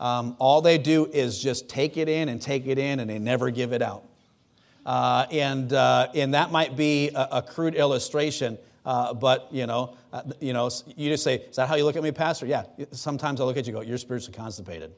Um, 0.00 0.36
all 0.38 0.60
they 0.60 0.78
do 0.78 1.06
is 1.06 1.40
just 1.40 1.68
take 1.68 1.96
it 1.96 2.08
in 2.08 2.28
and 2.28 2.42
take 2.42 2.66
it 2.66 2.78
in, 2.78 3.00
and 3.00 3.08
they 3.08 3.18
never 3.18 3.50
give 3.50 3.72
it 3.72 3.82
out. 3.82 4.04
Uh, 4.84 5.26
and, 5.30 5.72
uh, 5.72 6.08
and 6.14 6.34
that 6.34 6.50
might 6.50 6.76
be 6.76 7.10
a, 7.10 7.28
a 7.32 7.42
crude 7.42 7.74
illustration, 7.74 8.58
uh, 8.84 9.14
but 9.14 9.48
you 9.50 9.66
know, 9.66 9.96
uh, 10.12 10.22
you 10.40 10.52
know, 10.52 10.70
you 10.94 11.10
just 11.10 11.24
say, 11.24 11.36
"Is 11.36 11.56
that 11.56 11.68
how 11.68 11.74
you 11.74 11.84
look 11.84 11.96
at 11.96 12.02
me, 12.02 12.12
Pastor?" 12.12 12.44
Yeah. 12.44 12.64
Sometimes 12.92 13.40
I 13.40 13.44
look 13.44 13.56
at 13.56 13.66
you, 13.66 13.72
go, 13.72 13.80
"You're 13.80 13.96
spiritually 13.96 14.36
constipated." 14.36 14.92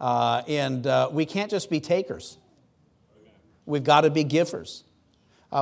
Uh, 0.00 0.42
and 0.48 0.86
uh, 0.86 1.08
we 1.12 1.24
can't 1.24 1.50
just 1.50 1.70
be 1.70 1.80
takers, 1.80 2.36
we've 3.64 3.84
got 3.84 4.02
to 4.02 4.10
be 4.10 4.24
givers. 4.24 4.82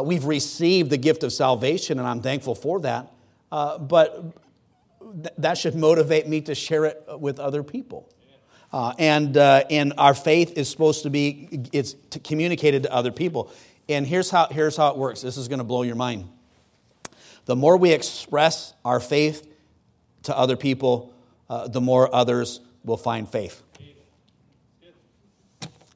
We've 0.02 0.24
received 0.24 0.90
the 0.90 0.96
gift 0.96 1.22
of 1.22 1.32
salvation, 1.32 2.00
and 2.00 2.08
I'm 2.08 2.20
thankful 2.20 2.56
for 2.56 2.80
that. 2.80 3.12
But 3.50 4.24
th- 5.22 5.34
that 5.38 5.56
should 5.56 5.76
motivate 5.76 6.26
me 6.26 6.40
to 6.40 6.54
share 6.56 6.84
it 6.86 7.04
with 7.20 7.38
other 7.38 7.62
people. 7.62 8.08
Uh, 8.74 8.92
and, 8.98 9.36
uh, 9.36 9.62
and 9.70 9.92
our 9.98 10.14
faith 10.14 10.58
is 10.58 10.68
supposed 10.68 11.04
to 11.04 11.10
be 11.10 11.68
it's 11.72 11.94
communicated 12.24 12.82
to 12.82 12.92
other 12.92 13.12
people. 13.12 13.48
And 13.88 14.04
here's 14.04 14.30
how, 14.30 14.48
here's 14.48 14.76
how 14.76 14.88
it 14.88 14.96
works. 14.96 15.20
This 15.22 15.36
is 15.36 15.46
going 15.46 15.60
to 15.60 15.64
blow 15.64 15.82
your 15.82 15.94
mind. 15.94 16.28
The 17.44 17.54
more 17.54 17.76
we 17.76 17.92
express 17.92 18.74
our 18.84 18.98
faith 18.98 19.46
to 20.24 20.36
other 20.36 20.56
people, 20.56 21.14
the 21.68 21.80
more 21.80 22.12
others 22.12 22.58
will 22.84 22.96
find 22.96 23.28
faith. 23.28 23.62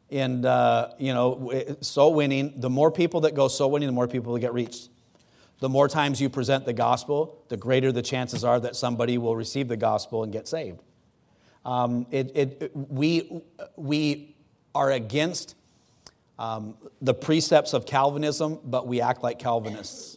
And, 0.09 0.47
uh, 0.47 0.91
you 0.99 1.13
know, 1.13 1.75
soul 1.81 2.15
winning, 2.15 2.61
the 2.61 2.71
more 2.71 2.93
people 2.93 3.23
that 3.23 3.35
go 3.35 3.49
soul 3.49 3.73
winning, 3.73 3.89
the 3.89 3.93
more 3.93 4.07
people 4.07 4.35
that 4.35 4.41
get 4.41 4.55
reached. 4.55 4.89
The 5.59 5.69
more 5.69 5.89
times 5.89 6.21
you 6.21 6.29
present 6.29 6.65
the 6.65 6.75
gospel, 6.75 7.43
the 7.49 7.57
greater 7.57 7.91
the 7.91 8.03
chances 8.03 8.45
are 8.45 8.61
that 8.61 8.77
somebody 8.77 9.19
will 9.19 9.35
receive 9.35 9.67
the 9.67 9.77
gospel 9.77 10.23
and 10.23 10.33
get 10.33 10.47
saved. 10.47 10.79
Um, 11.69 12.07
it, 12.11 12.33
it, 12.35 12.71
we, 12.75 13.43
we 13.77 14.35
are 14.75 14.91
against 14.91 15.55
um, 16.39 16.75
the 17.03 17.13
precepts 17.13 17.75
of 17.75 17.85
Calvinism, 17.85 18.59
but 18.65 18.87
we 18.87 19.03
act 19.03 19.23
like 19.23 19.39
Calvinists. 19.39 20.17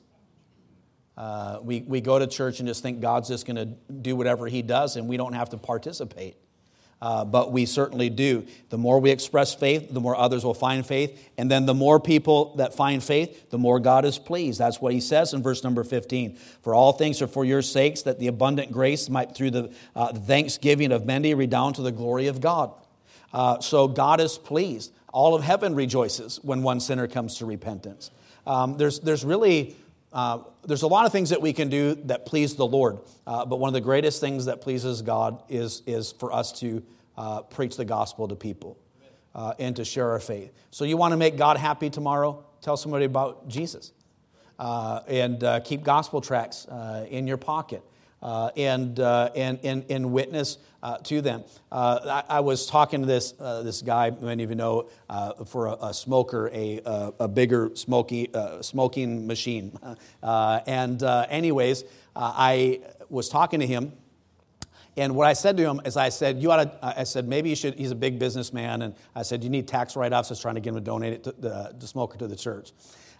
Uh, 1.18 1.60
we, 1.62 1.82
we 1.82 2.00
go 2.00 2.18
to 2.18 2.26
church 2.26 2.60
and 2.60 2.70
just 2.70 2.82
think 2.82 3.02
God's 3.02 3.28
just 3.28 3.46
going 3.46 3.58
to 3.58 3.66
do 3.66 4.16
whatever 4.16 4.48
He 4.48 4.62
does, 4.62 4.96
and 4.96 5.10
we 5.10 5.18
don't 5.18 5.34
have 5.34 5.50
to 5.50 5.58
participate 5.58 6.38
uh, 7.02 7.26
but 7.26 7.52
we 7.52 7.66
certainly 7.66 8.10
do. 8.10 8.46
The 8.70 8.78
more 8.78 9.00
we 9.00 9.10
express 9.10 9.56
faith, 9.56 9.92
the 9.92 10.00
more 10.00 10.16
others 10.16 10.46
will 10.46 10.54
find 10.54 10.86
faith. 10.86 11.30
And 11.38 11.50
then 11.50 11.66
the 11.66 11.74
more 11.74 12.00
people 12.00 12.56
that 12.58 12.76
find 12.76 13.04
faith, 13.04 13.50
the 13.50 13.58
more 13.58 13.80
God 13.80 14.06
is 14.06 14.20
pleased. 14.20 14.60
That's 14.60 14.80
what 14.80 14.94
he 14.94 15.02
says 15.02 15.34
in 15.34 15.42
verse 15.42 15.64
number 15.64 15.84
15. 15.84 16.36
For 16.62 16.76
all 16.76 16.94
things 16.94 17.22
are 17.22 17.28
for 17.28 17.44
your 17.44 17.64
sakes, 17.64 18.04
that 18.04 18.20
the 18.20 18.28
abundant 18.28 18.72
grace 18.72 19.10
might, 19.10 19.34
through 19.34 19.52
the 19.52 19.74
uh, 19.96 20.14
thanksgiving 20.14 20.92
of 20.92 21.06
many, 21.06 21.34
redound 21.34 21.76
to 21.76 21.82
the 21.82 21.92
glory 21.92 22.28
of 22.28 22.40
God. 22.40 22.72
Uh, 23.34 23.60
so 23.62 23.88
God 23.88 24.22
is 24.22 24.38
pleased. 24.38 24.94
All 25.12 25.34
of 25.34 25.44
heaven 25.44 25.74
rejoices 25.74 26.40
when 26.44 26.62
one 26.62 26.80
sinner 26.80 27.08
comes 27.08 27.38
to 27.38 27.46
repentance. 27.46 28.12
Um, 28.46 28.78
there's, 28.78 29.00
there's 29.00 29.26
really 29.26 29.76
uh, 30.14 30.40
there's 30.66 30.82
a 30.82 30.88
lot 30.88 31.06
of 31.06 31.12
things 31.12 31.30
that 31.30 31.42
we 31.42 31.54
can 31.54 31.70
do 31.70 31.96
that 31.96 32.26
please 32.26 32.56
the 32.56 32.66
Lord, 32.66 33.00
uh, 33.26 33.46
but 33.46 33.60
one 33.60 33.70
of 33.70 33.74
the 33.74 33.82
greatest 33.82 34.20
things 34.20 34.46
that 34.46 34.62
pleases 34.62 35.02
God 35.02 35.42
is, 35.48 35.84
is 35.86 36.12
for 36.12 36.34
us 36.34 36.52
to 36.60 36.84
uh, 37.18 37.42
preach 37.44 37.78
the 37.78 37.86
gospel 37.86 38.28
to 38.28 38.36
people 38.36 38.78
uh, 39.34 39.54
and 39.58 39.76
to 39.78 39.86
share 39.86 40.12
our 40.12 40.20
faith. 40.20 40.52
So, 40.70 40.84
you 40.84 40.98
want 40.98 41.14
to 41.14 41.18
make 41.18 41.38
God 41.38 41.58
happy 41.58 41.90
tomorrow? 41.90 42.44
Tell 42.62 42.78
somebody 42.78 43.06
about 43.06 43.48
Jesus. 43.48 43.94
Uh, 44.60 45.02
and 45.08 45.64
keep 45.66 45.82
gospel 45.82 46.22
tracts 46.22 46.68
in 47.10 47.26
your 47.26 47.38
pocket. 47.38 47.82
Uh, 48.22 48.52
and, 48.56 49.00
uh, 49.00 49.32
and, 49.36 49.58
and, 49.64 49.84
and 49.90 50.12
witness 50.12 50.60
uh, 50.84 50.98
to 51.00 51.22
them. 51.22 51.44
I, 51.72 52.24
I, 52.30 52.40
was 52.42 52.68
talking 52.68 53.02
to 53.02 53.08
this, 53.08 53.32
this 53.32 53.82
guy, 53.82 54.12
many 54.12 54.44
of 54.44 54.52
you 54.52 54.56
know, 54.56 54.90
for 55.48 55.66
a, 55.66 55.72
a, 55.88 55.94
smoker, 55.94 56.48
a, 56.54 56.82
a 57.20 57.28
bigger 57.28 57.72
smoky, 57.74 58.30
smoking 58.62 59.26
machine. 59.26 59.76
and, 60.22 61.02
anyways, 61.02 61.84
I 62.16 62.82
was 63.10 63.28
talking 63.28 63.60
to 63.60 63.68
him. 63.68 63.92
And 64.98 65.16
what 65.16 65.28
I 65.28 65.34
said 65.34 65.58
to 65.58 65.64
him 65.64 65.82
is, 65.86 65.98
I 65.98 66.10
said, 66.10 66.42
you 66.44 66.52
ought 66.52 66.64
to, 66.64 67.00
I 67.00 67.06
said, 67.06 67.28
maybe 67.28 67.50
you 67.50 67.56
should, 67.56 67.76
he's 67.76 67.92
a 67.92 67.96
big 67.96 68.20
businessman. 68.20 68.84
And 68.84 68.94
I 69.16 69.24
said, 69.24 69.44
you 69.44 69.50
need 69.50 69.68
tax 69.68 69.96
write 69.96 70.14
offs. 70.14 70.30
I 70.30 70.34
was 70.34 70.42
trying 70.42 70.56
to 70.56 70.62
get 70.62 70.70
him 70.70 70.76
to 70.76 70.82
donate 70.82 71.14
it 71.14 71.24
to 71.24 71.32
the, 71.32 71.76
the 71.80 71.88
smoker 71.88 72.18
to 72.20 72.28
the 72.28 72.36
church. 72.36 72.72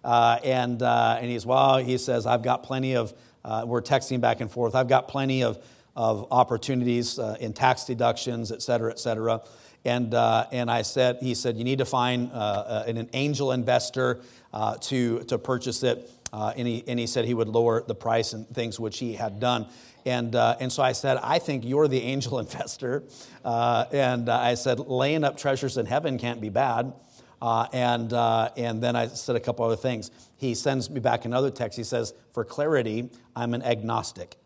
Uh, 0.04 0.40
and, 0.44 0.82
uh, 0.82 1.18
and 1.20 1.30
he's, 1.30 1.46
well, 1.46 1.78
he 1.78 1.98
says, 1.98 2.26
I've 2.26 2.44
got 2.44 2.64
plenty 2.64 2.96
of 2.96 3.14
uh, 3.44 3.64
we're 3.66 3.82
texting 3.82 4.22
back 4.22 4.42
and 4.42 4.50
forth. 4.50 4.76
I've 4.76 4.88
got 4.88 5.08
plenty 5.08 5.44
of, 5.44 5.64
of 5.96 6.28
opportunities 6.32 7.20
uh, 7.20 7.38
in 7.40 7.54
tax 7.54 7.86
deductions, 7.86 8.52
et 8.52 8.62
cetera, 8.62 8.92
et 8.92 9.00
cetera. 9.00 9.42
And, 9.84 10.14
uh, 10.14 10.46
and 10.52 10.70
I 10.70 10.84
said, 10.84 11.18
he 11.22 11.34
said, 11.34 11.58
you 11.58 11.64
need 11.64 11.80
to 11.80 11.86
find 11.86 12.32
uh, 12.32 12.36
uh, 12.36 12.84
an 12.88 13.10
angel 13.14 13.52
investor 13.52 14.22
uh, 14.54 14.78
to, 14.78 15.24
to 15.24 15.38
purchase 15.38 15.82
it. 15.84 16.10
and, 16.32 16.68
he, 16.68 16.84
and 16.88 17.00
he 17.00 17.08
said 17.08 17.26
he 17.26 17.34
would 17.34 17.48
lower 17.48 17.82
the 17.82 17.96
price 17.96 18.34
and 18.34 18.48
things 18.50 18.80
which 18.80 19.00
he 19.00 19.14
had 19.14 19.40
done. 19.40 19.68
And, 20.06 20.36
and 20.36 20.72
so 20.72 20.84
I 20.84 20.92
said, 20.92 21.18
I 21.22 21.40
think 21.40 21.66
you're 21.66 21.88
the 21.88 22.02
angel 22.04 22.40
investor. 22.40 23.04
and 23.44 24.30
I 24.30 24.54
said, 24.54 24.80
laying 24.80 25.24
up 25.24 25.38
treasures 25.38 25.78
in 25.78 25.88
heaven 25.88 26.20
can't 26.20 26.42
be 26.42 26.50
bad. 26.50 26.94
Uh, 27.42 27.68
and, 27.74 28.14
uh, 28.14 28.52
and 28.56 28.84
then 28.84 28.96
I 28.96 29.08
said 29.08 29.36
a 29.36 29.40
couple 29.40 29.66
other 29.66 29.76
things. 29.76 30.12
He 30.38 30.54
sends 30.54 30.90
me 30.90 31.00
back 31.00 31.26
another 31.26 31.50
text. 31.50 31.78
He 31.78 31.84
says, 31.84 32.14
For 32.34 32.46
clarity, 32.46 33.10
I'm 33.36 33.54
an 33.54 33.64
agnostic. 33.64 34.38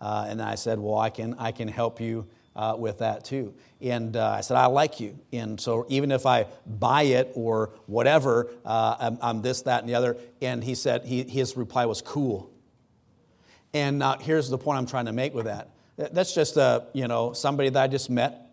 Uh, 0.00 0.26
and 0.28 0.40
I 0.40 0.54
said, 0.54 0.78
Well, 0.78 0.98
I 0.98 1.10
can, 1.10 1.34
I 1.38 1.52
can 1.52 1.68
help 1.68 2.00
you 2.00 2.26
uh, 2.56 2.76
with 2.78 2.98
that 2.98 3.24
too. 3.24 3.54
And 3.80 4.16
uh, 4.16 4.30
I 4.30 4.40
said, 4.40 4.56
I 4.56 4.66
like 4.66 5.00
you. 5.00 5.18
And 5.32 5.60
so 5.60 5.84
even 5.88 6.12
if 6.12 6.24
I 6.24 6.46
buy 6.66 7.02
it 7.02 7.32
or 7.34 7.70
whatever, 7.86 8.50
uh, 8.64 8.96
I'm, 8.98 9.18
I'm, 9.20 9.42
this, 9.42 9.62
that, 9.62 9.80
and 9.80 9.88
the 9.88 9.94
other. 9.94 10.16
And 10.40 10.64
he 10.64 10.74
said, 10.74 11.04
he, 11.04 11.24
his 11.24 11.56
reply 11.56 11.86
was 11.86 12.00
cool. 12.00 12.50
And 13.74 14.02
here's 14.20 14.50
the 14.50 14.58
point 14.58 14.78
I'm 14.78 14.86
trying 14.86 15.06
to 15.06 15.12
make 15.12 15.34
with 15.34 15.46
that. 15.46 15.70
That's 15.96 16.34
just 16.34 16.56
a, 16.56 16.86
you 16.92 17.08
know, 17.08 17.32
somebody 17.32 17.70
that 17.70 17.82
I 17.82 17.86
just 17.86 18.10
met 18.10 18.51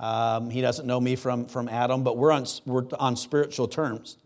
um, 0.00 0.48
he 0.48 0.62
doesn't 0.62 0.86
know 0.86 0.98
me 0.98 1.14
from, 1.14 1.44
from 1.46 1.68
Adam, 1.68 2.02
but 2.02 2.16
we're 2.16 2.32
on, 2.32 2.46
we're 2.64 2.86
on 2.98 3.16
spiritual 3.16 3.68
terms. 3.68 4.16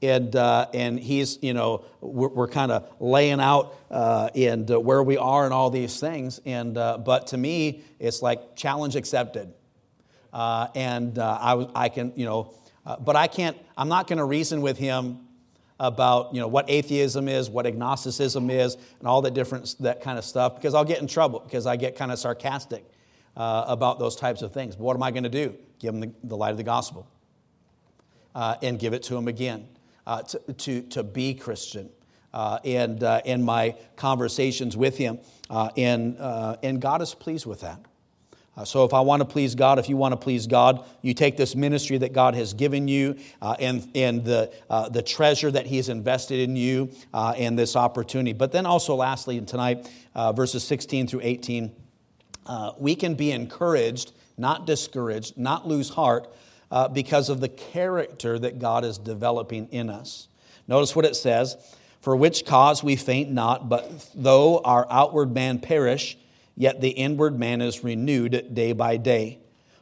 And, 0.00 0.34
uh, 0.34 0.68
and 0.72 0.98
he's, 0.98 1.38
you 1.42 1.52
know, 1.52 1.84
we're, 2.00 2.28
we're 2.28 2.48
kind 2.48 2.72
of 2.72 2.88
laying 3.00 3.40
out 3.40 3.76
uh, 3.90 4.30
and 4.34 4.70
uh, 4.70 4.80
where 4.80 5.02
we 5.02 5.18
are 5.18 5.44
and 5.44 5.52
all 5.52 5.68
these 5.68 5.98
things. 5.98 6.40
And, 6.46 6.78
uh, 6.78 6.96
but 6.96 7.26
to 7.28 7.36
me, 7.36 7.82
it's 7.98 8.22
like 8.22 8.56
challenge 8.56 8.94
accepted. 8.96 9.52
Uh, 10.32 10.68
and 10.76 11.18
uh, 11.18 11.38
I, 11.40 11.68
I 11.74 11.88
can, 11.88 12.12
you 12.14 12.24
know, 12.24 12.54
but 13.00 13.16
I 13.16 13.26
can't, 13.26 13.56
I'm 13.76 13.88
not 13.88 14.06
going 14.06 14.18
to 14.18 14.24
reason 14.24 14.62
with 14.62 14.78
him 14.78 15.18
about, 15.78 16.34
you 16.34 16.40
know, 16.40 16.48
what 16.48 16.70
atheism 16.70 17.28
is, 17.28 17.50
what 17.50 17.66
agnosticism 17.66 18.48
is, 18.48 18.76
and 19.00 19.08
all 19.08 19.22
the 19.22 19.30
different, 19.30 19.74
that 19.80 20.02
kind 20.02 20.18
of 20.18 20.24
stuff, 20.24 20.54
because 20.54 20.74
I'll 20.74 20.84
get 20.84 21.00
in 21.00 21.06
trouble 21.06 21.40
because 21.40 21.66
I 21.66 21.76
get 21.76 21.96
kind 21.96 22.12
of 22.12 22.18
sarcastic 22.18 22.84
uh, 23.36 23.64
about 23.66 23.98
those 23.98 24.16
types 24.16 24.42
of 24.42 24.52
things. 24.52 24.76
What 24.76 24.94
am 24.96 25.02
I 25.02 25.10
going 25.10 25.24
to 25.24 25.28
do? 25.28 25.56
Give 25.78 25.92
them 25.92 26.00
the, 26.00 26.12
the 26.24 26.36
light 26.36 26.50
of 26.50 26.56
the 26.56 26.64
gospel 26.64 27.06
uh, 28.34 28.56
and 28.62 28.78
give 28.78 28.92
it 28.92 29.02
to 29.04 29.14
them 29.14 29.28
again 29.28 29.68
uh, 30.06 30.22
to, 30.22 30.38
to, 30.54 30.82
to, 30.82 31.02
be 31.02 31.34
Christian. 31.34 31.90
Uh, 32.32 32.58
and 32.64 33.02
uh, 33.02 33.20
in 33.24 33.42
my 33.42 33.74
conversations 33.96 34.76
with 34.76 34.96
him, 34.96 35.18
uh, 35.48 35.68
and, 35.76 36.16
and 36.62 36.80
God 36.80 37.02
is 37.02 37.12
pleased 37.12 37.44
with 37.44 37.62
that. 37.62 37.80
so, 38.62 38.84
if 38.84 38.94
I 38.94 39.00
want 39.00 39.20
to 39.20 39.24
please 39.24 39.56
God, 39.56 39.80
if 39.80 39.88
you 39.88 39.96
want 39.96 40.12
to 40.12 40.16
please 40.16 40.46
God, 40.46 40.84
you 41.02 41.12
take 41.12 41.36
this 41.36 41.56
ministry 41.56 41.98
that 41.98 42.12
God 42.12 42.36
has 42.36 42.54
given 42.54 42.86
you 42.86 43.16
and, 43.40 43.88
and 43.96 44.24
the, 44.24 44.52
the 44.92 45.02
treasure 45.02 45.50
that 45.50 45.66
He 45.66 45.78
has 45.78 45.88
invested 45.88 46.38
in 46.38 46.54
you 46.54 46.92
and 47.12 47.58
this 47.58 47.74
opportunity. 47.74 48.32
But 48.32 48.52
then 48.52 48.64
also, 48.64 48.94
lastly, 48.94 49.40
tonight, 49.40 49.90
verses 50.14 50.62
16 50.62 51.08
through 51.08 51.22
18 51.24 51.72
uh, 52.46 52.72
we 52.78 52.94
can 52.94 53.14
be 53.14 53.30
encouraged, 53.32 54.12
not 54.36 54.66
discouraged, 54.66 55.36
not 55.36 55.66
lose 55.66 55.90
heart 55.90 56.32
uh, 56.70 56.88
because 56.88 57.28
of 57.28 57.40
the 57.40 57.48
character 57.48 58.38
that 58.38 58.58
God 58.58 58.84
is 58.84 58.98
developing 58.98 59.68
in 59.70 59.90
us. 59.90 60.28
Notice 60.68 60.94
what 60.94 61.04
it 61.04 61.16
says 61.16 61.56
For 62.00 62.14
which 62.14 62.46
cause 62.46 62.82
we 62.82 62.96
faint 62.96 63.30
not, 63.30 63.68
but 63.68 64.10
though 64.14 64.60
our 64.60 64.86
outward 64.90 65.34
man 65.34 65.58
perish, 65.58 66.16
yet 66.56 66.80
the 66.80 66.90
inward 66.90 67.38
man 67.38 67.60
is 67.60 67.84
renewed 67.84 68.54
day 68.54 68.72
by 68.72 68.96
day. 68.96 69.38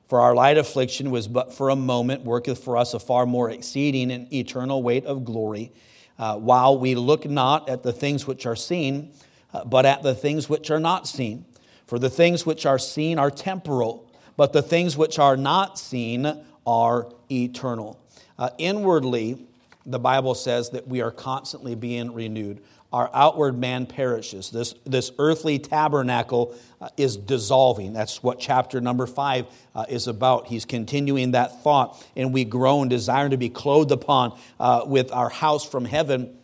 For 0.08 0.20
our 0.20 0.34
light 0.34 0.56
affliction 0.56 1.10
was 1.10 1.28
but 1.28 1.52
for 1.52 1.68
a 1.68 1.76
moment, 1.76 2.24
worketh 2.24 2.64
for 2.64 2.78
us 2.78 2.94
a 2.94 2.98
far 2.98 3.26
more 3.26 3.50
exceeding 3.50 4.10
and 4.10 4.32
eternal 4.32 4.82
weight 4.82 5.04
of 5.04 5.24
glory, 5.24 5.70
uh, 6.18 6.36
while 6.36 6.78
we 6.78 6.94
look 6.94 7.26
not 7.26 7.68
at 7.68 7.82
the 7.82 7.92
things 7.92 8.26
which 8.26 8.46
are 8.46 8.56
seen, 8.56 9.12
uh, 9.52 9.64
but 9.64 9.84
at 9.84 10.02
the 10.02 10.14
things 10.14 10.48
which 10.48 10.70
are 10.70 10.80
not 10.80 11.06
seen. 11.06 11.44
For 11.88 11.98
the 11.98 12.10
things 12.10 12.44
which 12.44 12.66
are 12.66 12.78
seen 12.78 13.18
are 13.18 13.30
temporal, 13.30 14.12
but 14.36 14.52
the 14.52 14.62
things 14.62 14.96
which 14.96 15.18
are 15.18 15.38
not 15.38 15.78
seen 15.78 16.44
are 16.66 17.10
eternal. 17.30 17.98
Uh, 18.38 18.50
inwardly, 18.58 19.46
the 19.86 19.98
Bible 19.98 20.34
says 20.34 20.68
that 20.70 20.86
we 20.86 21.00
are 21.00 21.10
constantly 21.10 21.74
being 21.74 22.12
renewed. 22.12 22.60
Our 22.92 23.10
outward 23.14 23.58
man 23.58 23.86
perishes. 23.86 24.50
This, 24.50 24.74
this 24.84 25.12
earthly 25.18 25.58
tabernacle 25.58 26.54
uh, 26.78 26.90
is 26.98 27.16
dissolving. 27.16 27.94
That's 27.94 28.22
what 28.22 28.38
chapter 28.38 28.82
number 28.82 29.06
five 29.06 29.46
uh, 29.74 29.86
is 29.88 30.08
about. 30.08 30.46
He's 30.46 30.66
continuing 30.66 31.30
that 31.30 31.62
thought. 31.62 32.06
And 32.16 32.34
we 32.34 32.44
groan, 32.44 32.88
desiring 32.88 33.30
to 33.30 33.38
be 33.38 33.48
clothed 33.48 33.92
upon 33.92 34.38
uh, 34.60 34.82
with 34.86 35.10
our 35.10 35.30
house 35.30 35.66
from 35.66 35.86
heaven 35.86 36.36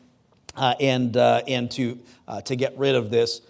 uh, 0.57 0.74
and, 0.80 1.14
uh, 1.18 1.42
and 1.46 1.70
to, 1.72 1.98
to 2.44 2.57
get 2.57 2.78
rid 2.78 2.94
of 2.94 3.11
this, 3.11 3.42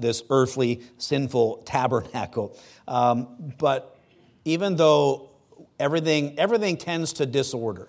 this 0.00 0.22
earthly 0.30 0.82
sinful 0.98 1.62
tabernacle. 1.64 2.58
Um, 2.88 3.54
but 3.58 3.96
even 4.44 4.76
though 4.76 5.30
everything, 5.78 6.38
everything 6.38 6.76
tends 6.76 7.12
to 7.14 7.26
disorder, 7.26 7.88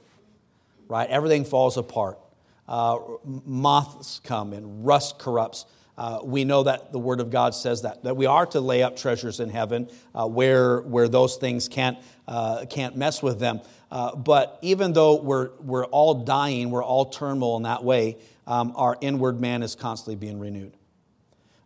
right? 0.87 1.09
Everything 1.09 1.45
falls 1.45 1.77
apart. 1.77 2.19
Uh, 2.67 2.99
moths 3.45 4.21
come 4.23 4.53
and 4.53 4.85
rust 4.85 5.19
corrupts. 5.19 5.65
Uh, 5.97 6.19
we 6.23 6.43
know 6.43 6.63
that 6.63 6.91
the 6.91 6.99
Word 6.99 7.19
of 7.19 7.29
God 7.29 7.53
says 7.53 7.83
that, 7.83 8.03
that 8.03 8.17
we 8.17 8.25
are 8.25 8.45
to 8.47 8.59
lay 8.59 8.81
up 8.81 8.95
treasures 8.95 9.39
in 9.39 9.49
heaven 9.49 9.89
uh, 10.15 10.27
where, 10.27 10.81
where 10.81 11.07
those 11.07 11.35
things 11.35 11.67
can't, 11.67 11.97
uh, 12.27 12.65
can't 12.69 12.95
mess 12.95 13.21
with 13.21 13.39
them. 13.39 13.61
Uh, 13.91 14.15
but 14.15 14.57
even 14.61 14.93
though 14.93 15.21
we're, 15.21 15.51
we're 15.59 15.85
all 15.85 16.23
dying, 16.23 16.71
we're 16.71 16.83
all 16.83 17.05
terminal 17.05 17.57
in 17.57 17.63
that 17.63 17.83
way, 17.83 18.17
um, 18.47 18.73
our 18.75 18.97
inward 19.01 19.39
man 19.39 19.61
is 19.61 19.75
constantly 19.75 20.15
being 20.15 20.39
renewed. 20.39 20.73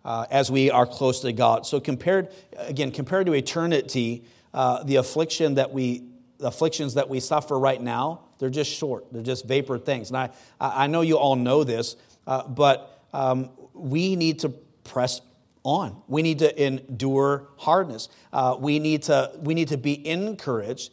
Uh, 0.08 0.26
as 0.32 0.50
we 0.50 0.72
are 0.72 0.86
close 0.86 1.20
to 1.20 1.34
God. 1.34 1.65
So 1.65 1.82
compared, 1.82 2.30
again, 2.58 2.91
compared 2.91 3.26
to 3.26 3.34
eternity, 3.34 4.24
the 4.54 4.96
affliction 4.96 5.56
that 5.56 5.74
we, 5.74 6.04
the 6.38 6.48
afflictions 6.48 6.93
that 6.93 7.10
we 7.10 7.20
suffer 7.20 7.60
right 7.60 7.82
now, 7.82 8.22
they're 8.39 8.50
just 8.50 8.72
short. 8.72 9.12
They're 9.12 9.22
just 9.24 9.46
vapor 9.46 9.78
things. 9.78 10.10
And 10.10 10.17
I, 10.17 10.30
I 10.62 10.88
know 10.88 11.02
you 11.02 11.17
all 11.17 11.36
know 11.36 11.63
this, 11.63 11.96
uh, 12.26 12.48
but 12.48 13.02
um, 13.13 13.50
we 13.74 14.15
need 14.15 14.39
to 14.39 14.50
press 14.84 15.22
on. 15.63 16.02
We 16.08 16.22
need 16.22 16.39
to 16.39 16.63
endure 16.63 17.48
hardness. 17.58 18.10
Uh, 18.32 18.56
we, 18.60 18.80
need 18.80 19.04
to, 19.04 19.32
we 19.39 19.54
need 19.54 19.70
to 19.70 19.78
be 19.78 20.08
encouraged. 20.08 20.91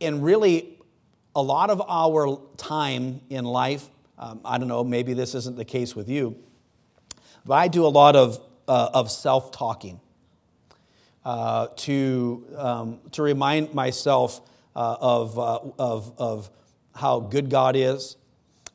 And 0.00 0.22
really, 0.22 0.78
a 1.34 1.42
lot 1.42 1.70
of 1.70 1.82
our 1.88 2.40
time 2.56 3.20
in 3.30 3.44
life, 3.44 3.88
um, 4.18 4.40
I 4.44 4.58
don't 4.58 4.68
know, 4.68 4.84
maybe 4.84 5.14
this 5.14 5.34
isn't 5.34 5.56
the 5.56 5.64
case 5.64 5.96
with 5.96 6.08
you, 6.08 6.36
but 7.44 7.54
I 7.54 7.68
do 7.68 7.86
a 7.86 7.88
lot 7.88 8.16
of, 8.16 8.40
uh, 8.68 8.90
of 8.94 9.10
self 9.10 9.52
talking 9.52 10.00
uh, 11.24 11.68
to, 11.76 12.46
um, 12.56 13.00
to 13.12 13.22
remind 13.22 13.74
myself 13.74 14.40
uh, 14.76 14.96
of, 15.00 15.38
uh, 15.38 15.58
of, 15.78 16.12
of 16.18 16.50
how 16.94 17.20
good 17.20 17.50
God 17.50 17.76
is, 17.76 18.16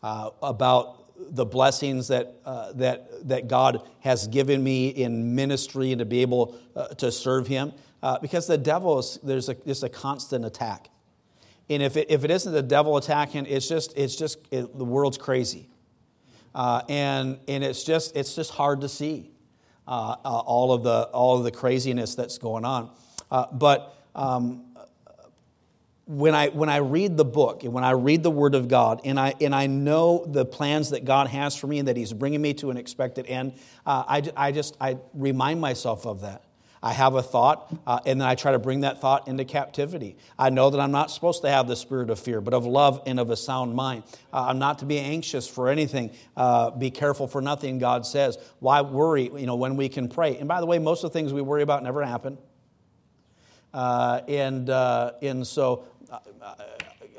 uh, 0.04 0.30
about 0.42 0.96
the 1.18 1.46
blessings 1.46 2.08
that, 2.08 2.36
uh, 2.46 2.72
that, 2.74 3.28
that 3.28 3.48
God 3.48 3.82
has 4.00 4.28
given 4.28 4.64
me 4.64 4.90
in 4.90 5.36
ministry 5.36 5.92
and 5.92 6.00
to 6.00 6.06
be 6.06 6.22
able 6.22 6.58
uh, 6.76 6.88
to 6.88 7.12
serve 7.12 7.48
Him. 7.48 7.74
Uh, 8.02 8.18
because 8.20 8.48
the 8.48 8.58
devil 8.58 9.00
is, 9.00 9.20
there's 9.24 9.50
a, 9.50 9.56
just 9.56 9.84
a 9.84 9.90
constant 9.90 10.46
attack. 10.46 10.90
And 11.70 11.84
if 11.84 11.98
it, 11.98 12.10
if 12.10 12.24
it 12.24 12.32
isn't 12.32 12.52
the 12.52 12.64
devil 12.64 12.98
attacking, 12.98 13.46
it's 13.46 13.68
just, 13.68 13.96
it's 13.98 14.16
just 14.16 14.40
it, 14.52 14.78
the 14.78 14.86
world's 14.86 15.18
crazy. 15.18 15.68
Uh, 16.54 16.82
and, 16.90 17.40
and 17.48 17.64
it's 17.64 17.84
just, 17.84 18.16
it's 18.16 18.36
just 18.36 18.52
hard 18.52 18.82
to 18.82 18.90
see 18.90 19.32
uh, 19.88 20.16
all, 20.24 20.74
of 20.74 20.84
the, 20.84 21.04
all 21.14 21.38
of 21.38 21.44
the 21.44 21.52
craziness 21.52 22.16
that's 22.16 22.38
going 22.38 22.66
on. 22.66 22.90
but 23.54 23.96
um, 24.16 24.66
when 26.10 26.34
I, 26.34 26.48
when 26.48 26.70
I 26.70 26.78
read 26.78 27.18
the 27.18 27.26
book 27.26 27.64
and 27.64 27.72
when 27.72 27.84
I 27.84 27.92
read 27.92 28.24
the 28.24 28.32
Word 28.32 28.56
of 28.56 28.68
God 28.68 29.02
and 29.06 29.20
I, 29.20 29.36
and 29.40 29.54
I 29.54 29.68
know 29.68 30.26
the 30.26 30.44
plans 30.44 30.90
that 30.90 31.06
God 31.06 31.28
has 31.28 31.56
for 31.56 31.68
me 31.68 31.78
and 31.78 31.88
that 31.88 31.96
He's 31.96 32.14
bringing 32.14 32.42
me 32.42 32.56
to 32.56 32.72
an 32.72 32.78
expected 32.78 33.28
end, 33.28 33.54
uh, 33.86 34.04
I, 34.08 34.24
I 34.36 34.52
just 34.52 34.76
I 34.82 34.98
remind 35.14 35.62
myself 35.62 36.08
of 36.08 36.22
that. 36.22 36.42
I 36.82 36.94
have 36.94 37.16
a 37.16 37.22
thought, 37.22 37.74
uh, 37.86 38.00
and 38.06 38.22
then 38.22 38.28
I 38.28 38.36
try 38.36 38.54
to 38.54 38.60
bring 38.60 38.82
that 38.82 39.02
thought 39.02 39.28
into 39.28 39.44
captivity. 39.44 40.16
I 40.38 40.50
know 40.50 40.70
that 40.70 40.80
I'm 40.80 40.92
not 40.92 41.12
supposed 41.12 41.42
to 41.42 41.50
have 41.50 41.68
the 41.68 41.76
spirit 41.76 42.10
of 42.10 42.20
fear, 42.20 42.40
but 42.40 42.54
of 42.54 42.66
love 42.66 43.02
and 43.06 43.20
of 43.20 43.30
a 43.30 43.36
sound 43.36 43.76
mind. 43.76 44.04
Uh, 44.32 44.46
I'm 44.48 44.60
not 44.60 44.80
to 44.80 44.86
be 44.86 44.98
anxious 44.98 45.48
for 45.48 45.70
anything. 45.70 46.12
Uh, 46.38 46.72
be 46.72 46.90
careful 46.90 47.28
for 47.28 47.42
nothing, 47.42 47.80
God 47.80 48.06
says. 48.06 48.38
Why 48.60 48.82
worry, 48.82 49.30
you 49.36 49.46
know, 49.46 49.56
when 49.56 49.76
we 49.76 49.90
can 49.90 50.08
pray? 50.08 50.38
And 50.38 50.48
by 50.48 50.62
the 50.62 50.66
way, 50.66 50.80
most 50.80 51.04
of 51.04 51.12
the 51.12 51.20
things 51.20 51.34
we 51.34 51.42
worry 51.42 51.64
about 51.64 51.84
never 51.84 52.04
happen. 52.06 52.38
Uh, 53.74 54.22
and, 54.28 54.70
uh, 54.70 55.12
and 55.22 55.46
so 55.46 55.86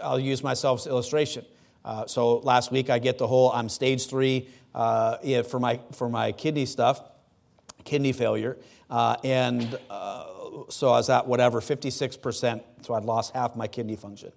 I'll 0.03 0.19
use 0.19 0.43
myself 0.43 0.81
as 0.81 0.87
illustration. 0.87 1.45
Uh, 1.85 2.07
so 2.07 2.39
last 2.39 2.71
week 2.71 2.91
I 2.91 2.99
get 2.99 3.19
the 3.19 3.27
whole 3.27 3.53
I'm 3.53 3.69
stage 3.69 4.07
three 4.07 4.49
uh, 4.75 5.43
for 5.43 5.59
my 5.59 5.81
for 5.93 6.09
my 6.09 6.33
kidney 6.33 6.67
stuff, 6.67 7.03
kidney 7.85 8.13
failure, 8.13 8.59
uh, 8.89 9.17
and 9.25 9.79
uh, 9.89 10.27
so 10.69 10.89
I 10.89 10.99
was 10.99 11.11
at 11.11 11.27
whatever 11.27 11.61
56 11.61 12.17
percent. 12.17 12.63
So 12.83 12.95
I'd 12.95 13.05
lost 13.05 13.35
half 13.35 13.57
my 13.57 13.67
kidney 13.67 13.97
function. 13.97 14.33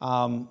Um, 0.00 0.48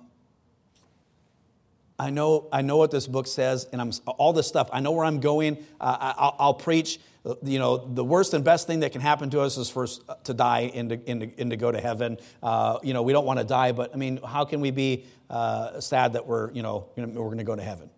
I 1.98 2.10
know, 2.10 2.48
I 2.52 2.62
know 2.62 2.76
what 2.76 2.90
this 2.90 3.06
book 3.06 3.26
says, 3.26 3.68
and 3.72 3.80
I'm 3.80 3.92
all 4.18 4.32
this 4.32 4.48
stuff. 4.48 4.68
I 4.72 4.80
know 4.80 4.90
where 4.90 5.04
I'm 5.04 5.20
going. 5.20 5.58
Uh, 5.80 6.14
I'll, 6.18 6.36
I'll, 6.38 6.54
preach. 6.54 6.98
You 7.42 7.58
know, 7.58 7.76
the 7.76 8.04
worst 8.04 8.34
and 8.34 8.44
best 8.44 8.66
thing 8.66 8.80
that 8.80 8.90
can 8.92 9.00
happen 9.00 9.30
to 9.30 9.40
us 9.40 9.56
is 9.56 9.74
us 9.76 10.00
to 10.24 10.34
die 10.34 10.72
and 10.74 10.90
to, 10.90 11.00
and 11.06 11.20
to, 11.20 11.40
and 11.40 11.50
to 11.50 11.56
go 11.56 11.70
to 11.70 11.80
heaven. 11.80 12.18
Uh, 12.42 12.78
you 12.82 12.94
know, 12.94 13.02
we 13.02 13.12
don't 13.12 13.24
want 13.24 13.38
to 13.38 13.44
die, 13.44 13.70
but 13.70 13.94
I 13.94 13.96
mean, 13.96 14.18
how 14.26 14.44
can 14.44 14.60
we 14.60 14.72
be 14.72 15.06
uh, 15.30 15.80
sad 15.80 16.14
that 16.14 16.26
we're, 16.26 16.50
you 16.50 16.62
know, 16.62 16.88
we're 16.96 17.06
going 17.06 17.38
to 17.38 17.44
go 17.44 17.54
to 17.54 17.62
heaven? 17.62 17.88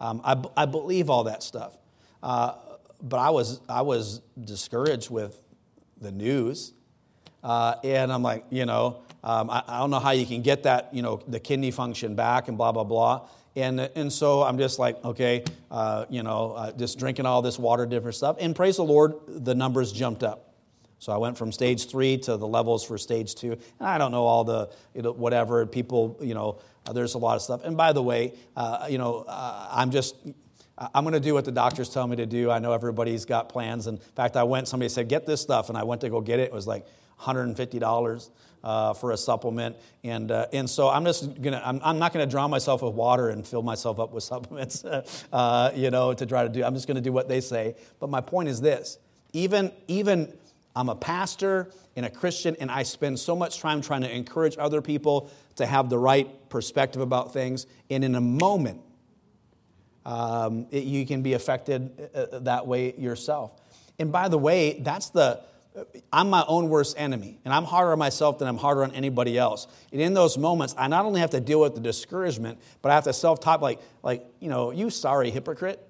Um, 0.00 0.20
I, 0.24 0.42
I 0.56 0.66
believe 0.66 1.08
all 1.08 1.24
that 1.24 1.42
stuff, 1.42 1.78
uh, 2.22 2.54
but 3.02 3.18
I 3.18 3.30
was, 3.30 3.60
I 3.68 3.82
was 3.82 4.20
discouraged 4.42 5.10
with 5.10 5.40
the 6.00 6.12
news, 6.12 6.72
uh, 7.42 7.76
and 7.84 8.12
I'm 8.12 8.22
like, 8.22 8.44
you 8.50 8.66
know. 8.66 9.02
Um, 9.24 9.50
I, 9.50 9.64
I, 9.66 9.80
don't 9.80 9.90
know 9.90 9.98
how 9.98 10.12
you 10.12 10.24
can 10.24 10.42
get 10.42 10.62
that, 10.62 10.94
you 10.94 11.02
know, 11.02 11.20
the 11.26 11.40
kidney 11.40 11.72
function 11.72 12.14
back 12.14 12.46
and 12.46 12.56
blah, 12.56 12.70
blah, 12.70 12.84
blah. 12.84 13.28
And, 13.56 13.80
and 13.80 14.12
so 14.12 14.42
I'm 14.42 14.58
just 14.58 14.78
like, 14.78 15.04
okay, 15.04 15.44
uh, 15.70 16.04
you 16.08 16.22
know, 16.22 16.52
uh, 16.52 16.72
just 16.72 16.98
drinking 16.98 17.26
all 17.26 17.42
this 17.42 17.58
water, 17.58 17.86
different 17.86 18.14
stuff. 18.14 18.36
And 18.38 18.54
praise 18.54 18.76
the 18.76 18.84
Lord, 18.84 19.14
the 19.26 19.54
numbers 19.54 19.90
jumped 19.90 20.22
up. 20.22 20.54
So 21.00 21.12
I 21.12 21.16
went 21.16 21.36
from 21.36 21.50
stage 21.52 21.88
three 21.88 22.18
to 22.18 22.36
the 22.36 22.46
levels 22.46 22.84
for 22.84 22.98
stage 22.98 23.34
two. 23.34 23.52
And 23.52 23.88
I 23.88 23.98
don't 23.98 24.12
know 24.12 24.24
all 24.24 24.44
the, 24.44 24.70
you 24.94 25.02
know, 25.02 25.12
whatever, 25.12 25.66
people, 25.66 26.18
you 26.20 26.34
know, 26.34 26.60
uh, 26.86 26.92
there's 26.92 27.14
a 27.14 27.18
lot 27.18 27.36
of 27.36 27.42
stuff. 27.42 27.64
And 27.64 27.76
by 27.76 27.92
the 27.92 28.02
way, 28.02 28.34
uh, 28.56 28.86
you 28.88 28.98
know, 28.98 29.24
uh, 29.26 29.68
I'm 29.70 29.90
just, 29.90 30.16
I'm 30.94 31.04
going 31.04 31.14
to 31.14 31.20
do 31.20 31.34
what 31.34 31.44
the 31.44 31.52
doctors 31.52 31.88
tell 31.88 32.06
me 32.06 32.16
to 32.16 32.26
do. 32.26 32.50
I 32.50 32.58
know 32.60 32.72
everybody's 32.72 33.24
got 33.24 33.48
plans. 33.48 33.86
And 33.86 33.98
in 33.98 34.04
fact, 34.14 34.36
I 34.36 34.44
went, 34.44 34.68
somebody 34.68 34.88
said, 34.88 35.08
get 35.08 35.26
this 35.26 35.40
stuff. 35.40 35.68
And 35.68 35.78
I 35.78 35.82
went 35.82 36.02
to 36.02 36.08
go 36.08 36.20
get 36.20 36.38
it. 36.38 36.44
It 36.44 36.52
was 36.52 36.66
like 36.66 36.86
$150 37.20 38.30
uh, 38.62 38.94
for 38.94 39.10
a 39.10 39.16
supplement. 39.16 39.76
And, 40.04 40.30
uh, 40.30 40.46
and 40.52 40.70
so 40.70 40.88
I'm 40.88 41.04
just 41.04 41.40
going 41.40 41.52
to, 41.52 41.66
I'm, 41.66 41.80
I'm, 41.82 41.98
not 41.98 42.12
going 42.12 42.26
to 42.26 42.30
drown 42.30 42.50
myself 42.50 42.82
with 42.82 42.94
water 42.94 43.30
and 43.30 43.46
fill 43.46 43.62
myself 43.62 43.98
up 43.98 44.12
with 44.12 44.22
supplements, 44.24 44.84
uh, 44.84 45.72
you 45.74 45.90
know, 45.90 46.12
to 46.14 46.26
try 46.26 46.44
to 46.44 46.48
do, 46.48 46.62
I'm 46.64 46.74
just 46.74 46.86
going 46.86 46.96
to 46.96 47.00
do 47.00 47.12
what 47.12 47.28
they 47.28 47.40
say. 47.40 47.74
But 47.98 48.10
my 48.10 48.20
point 48.20 48.48
is 48.48 48.60
this 48.60 48.98
even, 49.32 49.72
even 49.88 50.32
I'm 50.76 50.88
a 50.88 50.96
pastor 50.96 51.72
and 51.96 52.06
a 52.06 52.10
Christian, 52.10 52.56
and 52.60 52.70
I 52.70 52.84
spend 52.84 53.18
so 53.18 53.34
much 53.34 53.58
time 53.58 53.80
trying 53.80 54.02
to 54.02 54.14
encourage 54.14 54.56
other 54.58 54.80
people 54.80 55.30
to 55.56 55.66
have 55.66 55.90
the 55.90 55.98
right 55.98 56.48
perspective 56.48 57.02
about 57.02 57.32
things. 57.32 57.66
And 57.90 58.04
in 58.04 58.14
a 58.14 58.20
moment, 58.20 58.80
um, 60.04 60.66
it, 60.70 60.84
you 60.84 61.06
can 61.06 61.22
be 61.22 61.34
affected 61.34 62.10
uh, 62.14 62.38
that 62.40 62.66
way 62.66 62.94
yourself. 62.96 63.52
And 63.98 64.12
by 64.12 64.28
the 64.28 64.38
way, 64.38 64.80
that's 64.80 65.10
the 65.10 65.40
I'm 66.12 66.30
my 66.30 66.44
own 66.48 66.68
worst 66.68 66.96
enemy, 66.98 67.38
and 67.44 67.54
I'm 67.54 67.64
harder 67.64 67.92
on 67.92 67.98
myself 67.98 68.38
than 68.38 68.48
I'm 68.48 68.56
harder 68.56 68.82
on 68.82 68.92
anybody 68.92 69.38
else. 69.38 69.66
And 69.92 70.00
in 70.00 70.14
those 70.14 70.38
moments, 70.38 70.74
I 70.78 70.88
not 70.88 71.04
only 71.04 71.20
have 71.20 71.30
to 71.30 71.40
deal 71.40 71.60
with 71.60 71.74
the 71.74 71.80
discouragement, 71.80 72.58
but 72.82 72.90
I 72.90 72.94
have 72.94 73.04
to 73.04 73.12
self-talk 73.12 73.60
like, 73.60 73.80
like, 74.02 74.26
you 74.40 74.48
know, 74.48 74.70
you 74.70 74.90
sorry 74.90 75.30
hypocrite. 75.30 75.84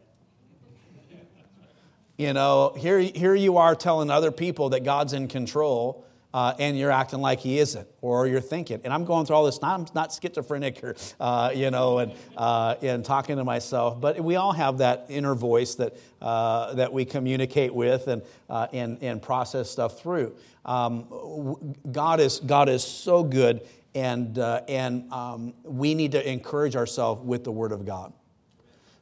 You 2.17 2.33
know, 2.33 2.75
here, 2.77 2.99
here 2.99 3.35
you 3.35 3.59
are 3.59 3.75
telling 3.77 4.11
other 4.11 4.33
people 4.33 4.71
that 4.71 4.83
God's 4.83 5.13
in 5.13 5.29
control, 5.29 6.05
uh, 6.35 6.53
and 6.59 6.79
you're 6.79 6.91
acting 6.91 7.21
like 7.21 7.41
he 7.41 7.59
isn't, 7.59 7.89
or 8.03 8.27
you're 8.27 8.41
thinking. 8.41 8.81
And 8.85 8.93
I'm 8.93 9.05
going 9.05 9.25
through 9.25 9.37
all 9.37 9.47
this. 9.47 9.63
Not, 9.63 9.81
I'm 9.81 9.87
not 9.95 10.13
schizophrenic, 10.13 10.85
or 10.85 10.95
uh, 11.19 11.53
you 11.55 11.71
know, 11.71 11.99
and 11.99 12.13
uh, 12.37 12.75
and 12.83 13.05
talking 13.05 13.37
to 13.37 13.45
myself. 13.45 14.01
But 14.01 14.21
we 14.21 14.37
all 14.37 14.53
have 14.53 14.79
that 14.79 15.07
inner 15.09 15.35
voice 15.35 15.75
that 15.77 15.97
uh, 16.21 16.75
that 16.75 16.93
we 16.93 17.05
communicate 17.05 17.75
with 17.75 18.09
and 18.09 18.23
uh, 18.51 18.67
and 18.73 19.03
and 19.03 19.23
process 19.23 19.71
stuff 19.71 20.01
through. 20.01 20.37
Um, 20.67 21.75
God 21.91 22.21
is 22.21 22.41
God 22.41 22.69
is 22.69 22.85
so 22.85 23.25
good, 23.25 23.67
and 23.95 24.39
uh, 24.39 24.63
and 24.69 25.11
um, 25.11 25.55
we 25.65 25.95
need 25.95 26.13
to 26.13 26.31
encourage 26.31 26.77
ourselves 26.77 27.25
with 27.25 27.45
the 27.45 27.53
Word 27.53 27.73
of 27.73 27.87
God. 27.87 28.13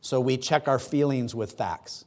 So 0.01 0.21
we 0.21 0.37
check 0.37 0.69
our 0.69 0.79
feelings 0.79 1.35
with 1.35 1.53
facts. 1.53 2.05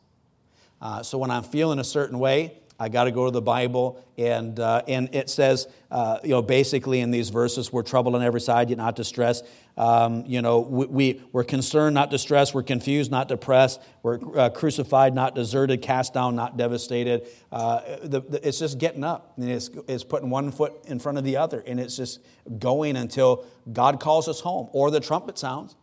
so 1.01 1.17
when 1.17 1.29
I'm 1.29 1.43
feeling 1.43 1.79
a 1.79 1.83
certain 1.83 2.17
way, 2.17 2.58
I 2.79 2.87
got 2.87 3.03
to 3.03 3.11
go 3.11 3.25
to 3.25 3.31
the 3.31 3.41
Bible, 3.41 4.01
and, 4.17 4.57
uh, 4.57 4.83
and 4.87 5.13
it 5.13 5.29
says, 5.29 5.67
uh, 5.91 6.19
you 6.23 6.29
know, 6.29 6.41
basically 6.41 7.01
in 7.01 7.11
these 7.11 7.29
verses, 7.29 7.73
we're 7.73 7.83
troubled 7.83 8.15
on 8.15 8.23
every 8.23 8.39
side, 8.39 8.69
yet 8.69 8.77
not 8.77 8.95
distressed. 8.95 9.45
Um, 9.75 10.23
you 10.25 10.41
know, 10.41 10.59
we, 10.59 10.85
we, 10.85 11.21
we're 11.33 11.43
concerned, 11.43 11.93
not 11.93 12.09
distressed. 12.09 12.53
We're 12.53 12.63
confused, 12.63 13.11
not 13.11 13.27
depressed. 13.27 13.81
We're 14.01 14.19
uh, 14.37 14.49
crucified, 14.49 15.13
not 15.13 15.35
deserted, 15.35 15.81
cast 15.81 16.13
down, 16.13 16.35
not 16.37 16.55
devastated. 16.55 17.27
Uh, 17.51 17.81
the, 18.03 18.21
the, 18.21 18.47
it's 18.47 18.59
just 18.59 18.77
getting 18.77 19.03
up. 19.03 19.33
And 19.37 19.49
it's, 19.49 19.69
it's 19.87 20.05
putting 20.05 20.29
one 20.29 20.51
foot 20.51 20.73
in 20.85 20.99
front 20.99 21.17
of 21.17 21.25
the 21.25 21.35
other, 21.35 21.61
and 21.67 21.79
it's 21.79 21.97
just 21.97 22.21
going 22.59 22.95
until 22.95 23.45
God 23.71 23.99
calls 23.99 24.29
us 24.29 24.39
home 24.39 24.69
or 24.71 24.89
the 24.89 25.01
trumpet 25.01 25.37
sounds 25.37 25.75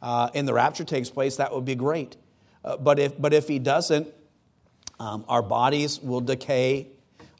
uh, 0.00 0.30
and 0.34 0.46
the 0.46 0.52
rapture 0.52 0.84
takes 0.84 1.10
place. 1.10 1.36
That 1.36 1.52
would 1.52 1.64
be 1.64 1.74
great. 1.74 2.16
Uh, 2.64 2.76
but, 2.76 2.98
if, 2.98 3.20
but 3.20 3.32
if 3.32 3.48
He 3.48 3.58
doesn't, 3.58 4.06
um, 5.00 5.24
our 5.28 5.42
bodies 5.42 6.00
will 6.00 6.20
decay. 6.20 6.88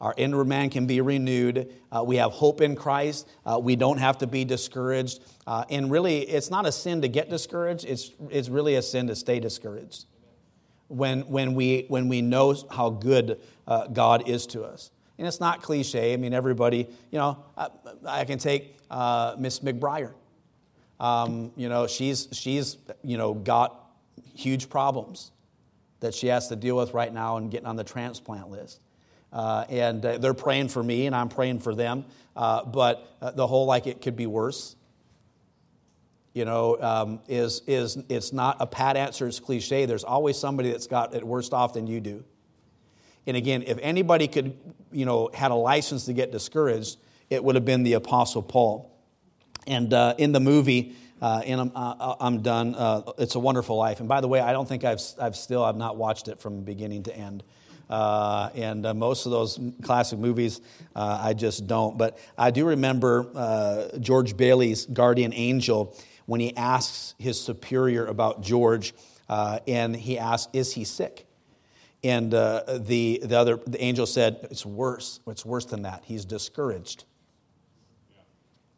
Our 0.00 0.14
inner 0.16 0.44
man 0.44 0.70
can 0.70 0.86
be 0.86 1.00
renewed. 1.00 1.72
Uh, 1.90 2.02
we 2.04 2.16
have 2.16 2.32
hope 2.32 2.60
in 2.60 2.76
Christ. 2.76 3.28
Uh, 3.46 3.58
we 3.62 3.76
don't 3.76 3.98
have 3.98 4.18
to 4.18 4.26
be 4.26 4.44
discouraged. 4.44 5.22
Uh, 5.46 5.64
and 5.70 5.90
really, 5.90 6.20
it's 6.20 6.50
not 6.50 6.66
a 6.66 6.72
sin 6.72 7.02
to 7.02 7.08
get 7.08 7.30
discouraged, 7.30 7.84
it's, 7.84 8.10
it's 8.30 8.48
really 8.48 8.74
a 8.74 8.82
sin 8.82 9.06
to 9.06 9.16
stay 9.16 9.40
discouraged 9.40 10.06
when, 10.88 11.22
when, 11.22 11.54
we, 11.54 11.86
when 11.88 12.08
we 12.08 12.22
know 12.22 12.54
how 12.70 12.90
good 12.90 13.40
uh, 13.66 13.86
God 13.86 14.28
is 14.28 14.46
to 14.48 14.64
us. 14.64 14.90
And 15.16 15.26
it's 15.26 15.40
not 15.40 15.62
cliche. 15.62 16.12
I 16.12 16.16
mean, 16.16 16.34
everybody, 16.34 16.88
you 17.10 17.18
know, 17.18 17.44
I, 17.56 17.68
I 18.06 18.24
can 18.24 18.38
take 18.38 18.76
uh, 18.90 19.36
Miss 19.38 19.60
McBriar. 19.60 20.12
Um, 20.98 21.52
you 21.56 21.68
know, 21.68 21.86
she's, 21.86 22.28
she's, 22.32 22.78
you 23.02 23.16
know, 23.16 23.34
got 23.34 23.90
huge 24.34 24.68
problems 24.68 25.30
that 26.04 26.14
she 26.14 26.26
has 26.26 26.48
to 26.48 26.56
deal 26.56 26.76
with 26.76 26.92
right 26.92 27.12
now 27.12 27.38
and 27.38 27.50
getting 27.50 27.66
on 27.66 27.76
the 27.76 27.84
transplant 27.84 28.50
list. 28.50 28.78
Uh, 29.32 29.64
and 29.70 30.04
uh, 30.04 30.18
they're 30.18 30.34
praying 30.34 30.68
for 30.68 30.82
me, 30.82 31.06
and 31.06 31.16
I'm 31.16 31.30
praying 31.30 31.60
for 31.60 31.74
them. 31.74 32.04
Uh, 32.36 32.62
but 32.62 33.16
uh, 33.22 33.30
the 33.30 33.46
whole 33.46 33.64
like 33.64 33.86
it 33.86 34.02
could 34.02 34.14
be 34.14 34.26
worse, 34.26 34.76
you 36.34 36.44
know, 36.44 36.78
um, 36.78 37.20
is, 37.26 37.62
is 37.66 37.96
it's 38.10 38.34
not 38.34 38.58
a 38.60 38.66
pat 38.66 38.98
answer, 38.98 39.26
it's 39.26 39.40
cliche. 39.40 39.86
There's 39.86 40.04
always 40.04 40.36
somebody 40.36 40.70
that's 40.70 40.86
got 40.86 41.14
it 41.14 41.24
worse 41.24 41.50
off 41.52 41.72
than 41.72 41.86
you 41.86 42.00
do. 42.00 42.22
And 43.26 43.34
again, 43.34 43.62
if 43.66 43.78
anybody 43.80 44.28
could, 44.28 44.58
you 44.92 45.06
know, 45.06 45.30
had 45.32 45.52
a 45.52 45.54
license 45.56 46.04
to 46.04 46.12
get 46.12 46.32
discouraged, 46.32 46.98
it 47.30 47.42
would 47.42 47.54
have 47.54 47.64
been 47.64 47.82
the 47.82 47.94
Apostle 47.94 48.42
Paul. 48.42 48.94
And 49.66 49.94
uh, 49.94 50.16
in 50.18 50.32
the 50.32 50.40
movie, 50.40 50.96
uh, 51.22 51.42
and 51.44 51.60
I'm, 51.60 51.72
uh, 51.74 52.16
I'm 52.20 52.42
done. 52.42 52.74
Uh, 52.74 53.02
it's 53.18 53.34
a 53.34 53.38
Wonderful 53.38 53.76
Life. 53.76 54.00
And 54.00 54.08
by 54.08 54.20
the 54.20 54.28
way, 54.28 54.40
I 54.40 54.52
don't 54.52 54.68
think 54.68 54.84
I've, 54.84 55.00
I've 55.20 55.36
still 55.36 55.64
I've 55.64 55.76
not 55.76 55.96
watched 55.96 56.28
it 56.28 56.40
from 56.40 56.62
beginning 56.64 57.04
to 57.04 57.16
end. 57.16 57.44
Uh, 57.88 58.50
and 58.54 58.86
uh, 58.86 58.94
most 58.94 59.26
of 59.26 59.32
those 59.32 59.60
classic 59.82 60.18
movies, 60.18 60.60
uh, 60.96 61.20
I 61.22 61.34
just 61.34 61.66
don't. 61.66 61.98
But 61.98 62.18
I 62.36 62.50
do 62.50 62.66
remember 62.66 63.90
George 64.00 64.36
Bailey's 64.36 64.86
Guardian 64.86 65.32
Angel 65.34 65.96
when 66.26 66.40
he 66.40 66.56
asks 66.56 67.14
his 67.18 67.40
superior 67.40 68.06
about 68.06 68.42
George, 68.42 68.94
and 69.28 69.94
he 69.94 70.18
asks, 70.18 70.50
"Is 70.54 70.72
he 70.72 70.84
sick?" 70.84 71.26
And 72.02 72.30
the 72.30 72.82
the 72.86 73.34
other 73.34 73.60
the 73.66 73.82
angel 73.82 74.06
said, 74.06 74.48
"It's 74.50 74.64
worse. 74.64 75.20
It's 75.26 75.44
worse 75.44 75.66
than 75.66 75.82
that. 75.82 76.04
He's 76.06 76.24
discouraged." 76.24 77.04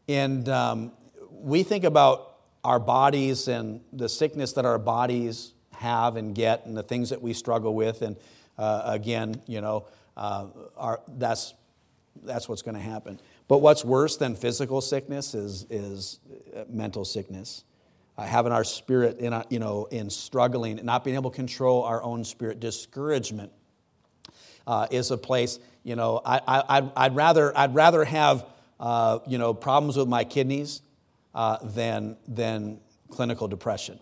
And 0.08 0.48
um, 0.48 0.92
we 1.40 1.62
think 1.62 1.84
about 1.84 2.36
our 2.64 2.80
bodies 2.80 3.48
and 3.48 3.80
the 3.92 4.08
sickness 4.08 4.54
that 4.54 4.64
our 4.64 4.78
bodies 4.78 5.52
have 5.72 6.16
and 6.16 6.34
get 6.34 6.66
and 6.66 6.76
the 6.76 6.82
things 6.82 7.10
that 7.10 7.22
we 7.22 7.32
struggle 7.32 7.74
with. 7.74 8.02
And 8.02 8.16
uh, 8.58 8.82
again, 8.84 9.40
you 9.46 9.60
know, 9.60 9.86
uh, 10.16 10.46
our, 10.76 11.00
that's, 11.06 11.54
that's 12.24 12.48
what's 12.48 12.62
going 12.62 12.74
to 12.74 12.80
happen. 12.80 13.20
But 13.48 13.58
what's 13.58 13.84
worse 13.84 14.16
than 14.16 14.34
physical 14.34 14.80
sickness 14.80 15.34
is, 15.34 15.66
is 15.70 16.18
uh, 16.56 16.64
mental 16.68 17.04
sickness. 17.04 17.64
Uh, 18.18 18.24
having 18.24 18.50
our 18.50 18.64
spirit 18.64 19.18
in, 19.18 19.32
a, 19.32 19.44
you 19.50 19.58
know, 19.58 19.86
in 19.90 20.08
struggling, 20.08 20.80
not 20.82 21.04
being 21.04 21.16
able 21.16 21.30
to 21.30 21.36
control 21.36 21.84
our 21.84 22.02
own 22.02 22.24
spirit, 22.24 22.58
discouragement 22.58 23.52
uh, 24.66 24.86
is 24.90 25.10
a 25.10 25.18
place, 25.18 25.60
you 25.84 25.94
know, 25.94 26.20
I, 26.24 26.40
I, 26.48 26.90
I'd, 26.96 27.14
rather, 27.14 27.56
I'd 27.56 27.74
rather 27.74 28.04
have, 28.04 28.46
uh, 28.80 29.18
you 29.28 29.38
know, 29.38 29.54
problems 29.54 29.96
with 29.96 30.08
my 30.08 30.24
kidneys 30.24 30.80
uh, 31.36 31.58
than, 31.62 32.16
than 32.26 32.80
clinical 33.10 33.46
depression. 33.46 34.00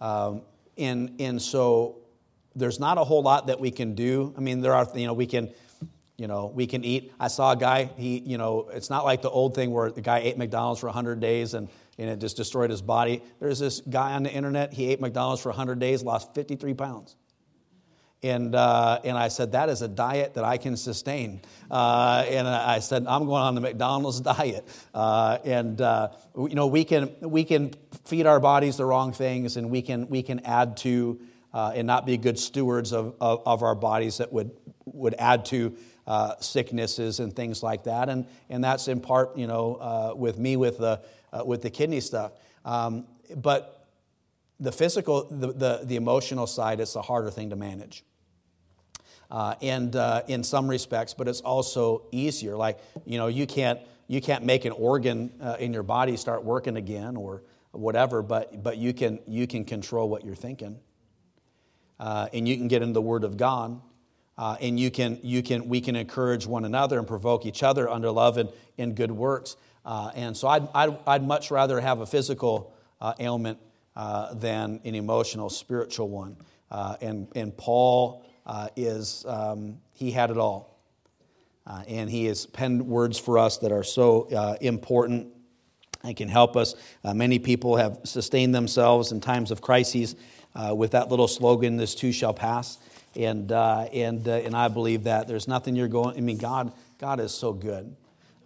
Um, 0.00 0.42
and, 0.78 1.20
and 1.20 1.42
so 1.42 1.98
there's 2.54 2.78
not 2.78 2.96
a 2.96 3.04
whole 3.04 3.22
lot 3.22 3.48
that 3.48 3.60
we 3.60 3.72
can 3.72 3.94
do. 3.94 4.32
I 4.38 4.40
mean, 4.40 4.60
there 4.60 4.72
are, 4.72 4.88
you 4.94 5.06
know, 5.06 5.12
we 5.12 5.26
can, 5.26 5.50
you 6.16 6.28
know, 6.28 6.46
we 6.46 6.66
can 6.66 6.84
eat. 6.84 7.12
I 7.18 7.26
saw 7.26 7.52
a 7.52 7.56
guy, 7.56 7.90
he, 7.96 8.20
you 8.20 8.38
know, 8.38 8.70
it's 8.72 8.88
not 8.88 9.04
like 9.04 9.20
the 9.20 9.30
old 9.30 9.54
thing 9.54 9.72
where 9.72 9.90
the 9.90 10.00
guy 10.00 10.20
ate 10.20 10.38
McDonald's 10.38 10.80
for 10.80 10.86
100 10.86 11.18
days 11.18 11.54
and, 11.54 11.68
and 11.98 12.08
it 12.08 12.20
just 12.20 12.36
destroyed 12.36 12.70
his 12.70 12.82
body. 12.82 13.22
There's 13.40 13.58
this 13.58 13.80
guy 13.80 14.12
on 14.12 14.22
the 14.22 14.32
internet, 14.32 14.72
he 14.72 14.90
ate 14.90 15.00
McDonald's 15.00 15.42
for 15.42 15.50
100 15.50 15.80
days, 15.80 16.04
lost 16.04 16.34
53 16.34 16.72
pounds. 16.74 17.16
And, 18.22 18.54
uh, 18.54 19.00
and 19.02 19.16
I 19.16 19.28
said, 19.28 19.52
that 19.52 19.70
is 19.70 19.80
a 19.80 19.88
diet 19.88 20.34
that 20.34 20.44
I 20.44 20.58
can 20.58 20.76
sustain. 20.76 21.40
Uh, 21.70 22.24
and 22.28 22.46
I 22.46 22.80
said, 22.80 23.06
I'm 23.06 23.24
going 23.24 23.42
on 23.42 23.54
the 23.54 23.62
McDonald's 23.62 24.20
diet. 24.20 24.66
Uh, 24.92 25.38
and, 25.44 25.80
uh, 25.80 26.10
you 26.36 26.54
know, 26.54 26.66
we 26.66 26.84
can, 26.84 27.14
we 27.20 27.44
can 27.44 27.72
feed 28.04 28.26
our 28.26 28.38
bodies 28.38 28.76
the 28.76 28.84
wrong 28.84 29.12
things 29.12 29.56
and 29.56 29.70
we 29.70 29.80
can, 29.80 30.08
we 30.08 30.22
can 30.22 30.40
add 30.40 30.76
to 30.78 31.18
uh, 31.54 31.72
and 31.74 31.86
not 31.86 32.04
be 32.04 32.16
good 32.18 32.38
stewards 32.38 32.92
of, 32.92 33.14
of, 33.20 33.42
of, 33.44 33.62
our 33.62 33.74
bodies 33.74 34.18
that 34.18 34.32
would, 34.32 34.52
would 34.84 35.14
add 35.18 35.44
to 35.46 35.76
uh, 36.06 36.34
sicknesses 36.40 37.18
and 37.20 37.34
things 37.34 37.62
like 37.62 37.84
that. 37.84 38.08
And, 38.08 38.26
and 38.50 38.62
that's 38.62 38.86
in 38.86 39.00
part, 39.00 39.36
you 39.36 39.46
know, 39.46 40.14
with 40.16 40.38
me 40.38 40.56
with 40.56 40.78
the, 40.78 41.00
with 41.44 41.62
the 41.62 41.70
kidney 41.70 42.00
stuff. 42.00 42.32
Um, 42.64 43.06
but 43.34 43.88
the 44.60 44.70
physical, 44.70 45.26
the, 45.30 45.52
the, 45.52 45.80
the 45.84 45.96
emotional 45.96 46.46
side 46.46 46.78
is 46.78 46.92
the 46.92 47.02
harder 47.02 47.30
thing 47.30 47.50
to 47.50 47.56
manage 47.56 48.04
uh, 49.30 49.54
and 49.62 49.94
uh, 49.94 50.22
in 50.26 50.42
some 50.42 50.68
respects, 50.68 51.14
but 51.14 51.28
it's 51.28 51.40
also 51.40 52.02
easier. 52.10 52.56
Like 52.56 52.80
you 53.04 53.18
know, 53.18 53.28
you 53.28 53.46
can't 53.46 53.80
you 54.08 54.20
can't 54.20 54.44
make 54.44 54.64
an 54.64 54.72
organ 54.72 55.32
uh, 55.40 55.56
in 55.60 55.72
your 55.72 55.82
body 55.82 56.16
start 56.16 56.44
working 56.44 56.76
again 56.76 57.16
or 57.16 57.42
whatever, 57.70 58.22
but 58.22 58.62
but 58.62 58.76
you 58.76 58.92
can 58.92 59.20
you 59.26 59.46
can 59.46 59.64
control 59.64 60.08
what 60.08 60.24
you're 60.24 60.34
thinking, 60.34 60.78
uh, 62.00 62.28
and 62.32 62.48
you 62.48 62.56
can 62.56 62.66
get 62.68 62.82
into 62.82 62.94
the 62.94 63.02
Word 63.02 63.24
of 63.24 63.36
God. 63.36 63.80
Uh, 64.38 64.56
and 64.62 64.80
you 64.80 64.90
can, 64.90 65.18
you 65.22 65.42
can, 65.42 65.68
we 65.68 65.82
can 65.82 65.94
encourage 65.94 66.46
one 66.46 66.64
another 66.64 66.98
and 66.98 67.06
provoke 67.06 67.44
each 67.44 67.62
other 67.62 67.90
under 67.90 68.10
love 68.10 68.38
and 68.38 68.48
in 68.78 68.94
good 68.94 69.10
works. 69.10 69.54
Uh, 69.84 70.10
and 70.14 70.34
so 70.34 70.48
I'd, 70.48 70.66
I'd, 70.74 70.96
I'd, 71.06 71.22
much 71.22 71.50
rather 71.50 71.78
have 71.78 72.00
a 72.00 72.06
physical 72.06 72.72
ailment 73.18 73.58
than 74.32 74.80
an 74.82 74.94
emotional, 74.94 75.50
spiritual 75.50 76.08
one. 76.08 76.38
and, 76.70 77.28
and 77.34 77.54
Paul 77.54 78.24
uh, 78.46 78.68
is 78.76 79.24
um, 79.26 79.78
he 79.92 80.10
had 80.10 80.30
it 80.30 80.38
all. 80.38 80.78
Uh, 81.66 81.82
and 81.86 82.10
he 82.10 82.24
has 82.24 82.46
penned 82.46 82.82
words 82.86 83.18
for 83.18 83.38
us 83.38 83.58
that 83.58 83.70
are 83.70 83.84
so 83.84 84.22
uh, 84.34 84.56
important 84.60 85.28
and 86.02 86.16
can 86.16 86.28
help 86.28 86.56
us. 86.56 86.74
Uh, 87.04 87.14
many 87.14 87.38
people 87.38 87.76
have 87.76 88.00
sustained 88.04 88.54
themselves 88.54 89.12
in 89.12 89.20
times 89.20 89.50
of 89.50 89.60
crises 89.60 90.16
uh, 90.54 90.74
with 90.74 90.92
that 90.92 91.10
little 91.10 91.28
slogan, 91.28 91.76
This 91.76 91.94
too 91.94 92.12
shall 92.12 92.34
pass. 92.34 92.78
And, 93.14 93.52
uh, 93.52 93.82
and, 93.92 94.26
and 94.26 94.56
I 94.56 94.68
believe 94.68 95.04
that 95.04 95.28
there's 95.28 95.46
nothing 95.46 95.76
you're 95.76 95.88
going, 95.88 96.16
I 96.16 96.20
mean, 96.20 96.38
God, 96.38 96.72
God 96.98 97.20
is 97.20 97.32
so 97.32 97.52
good. 97.52 97.94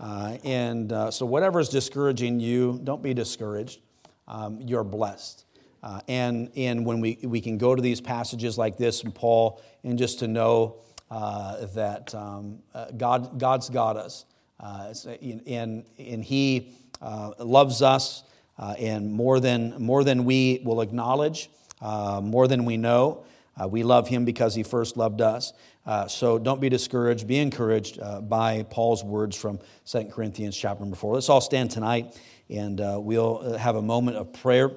and 0.01 0.91
so, 1.15 1.25
whatever 1.25 1.61
is 1.61 1.69
discouraging 1.69 2.41
you, 2.41 2.81
don't 2.83 3.03
be 3.03 3.15
discouraged. 3.15 3.81
Um, 4.27 4.61
you're 4.61 4.85
blessed. 4.85 5.44
Uh, 5.85 6.01
and, 6.09 6.51
and 6.57 6.87
when 6.87 6.99
we, 6.99 7.19
we 7.23 7.43
can 7.43 7.59
go 7.59 7.75
to 7.75 7.83
these 7.83 8.01
passages 8.01 8.57
like 8.57 8.79
this 8.79 9.03
and 9.05 9.15
Paul, 9.15 9.61
and 9.83 9.99
just 9.99 10.21
to 10.21 10.27
know 10.27 10.77
uh, 11.11 11.67
that 11.75 12.15
um, 12.15 12.61
uh, 12.73 12.87
God, 12.97 13.39
God's 13.39 13.69
got 13.69 13.99
us, 13.99 14.25
uh, 14.59 14.95
and, 15.21 15.85
and 15.99 16.25
He 16.25 16.73
uh, 17.03 17.33
loves 17.39 17.83
us, 17.83 18.25
uh, 18.59 18.75
and 18.79 19.13
more 19.13 19.41
than, 19.41 19.75
more 19.79 20.05
than 20.05 20.25
we 20.25 20.63
will 20.65 20.81
acknowledge, 20.81 21.51
more 21.83 22.49
than 22.49 22.65
we 22.65 22.79
know. 22.79 23.27
Uh, 23.61 23.69
we 23.69 23.85
love 23.85 24.09
him 24.09 24.25
because 24.25 24.55
he 24.55 24.65
first 24.65 24.97
loved 24.97 25.21
us. 25.21 25.53
Uh, 25.87 26.09
so 26.09 26.39
don't 26.39 26.61
be 26.61 26.69
discouraged. 26.69 27.29
Be 27.29 27.39
encouraged 27.39 28.01
uh, 28.01 28.21
by 28.21 28.65
Paul's 28.65 29.05
words 29.05 29.37
from 29.37 29.61
2 29.87 30.07
Corinthians 30.07 30.57
chapter 30.57 30.83
number 30.83 30.97
4. 30.97 31.15
Let's 31.15 31.29
all 31.29 31.41
stand 31.41 31.71
tonight 31.71 32.19
and 32.51 32.81
uh, 32.81 32.99
we'll 33.01 33.57
have 33.57 33.77
a 33.77 33.83
moment 33.83 34.17
of 34.17 34.33
prayer. 34.33 34.73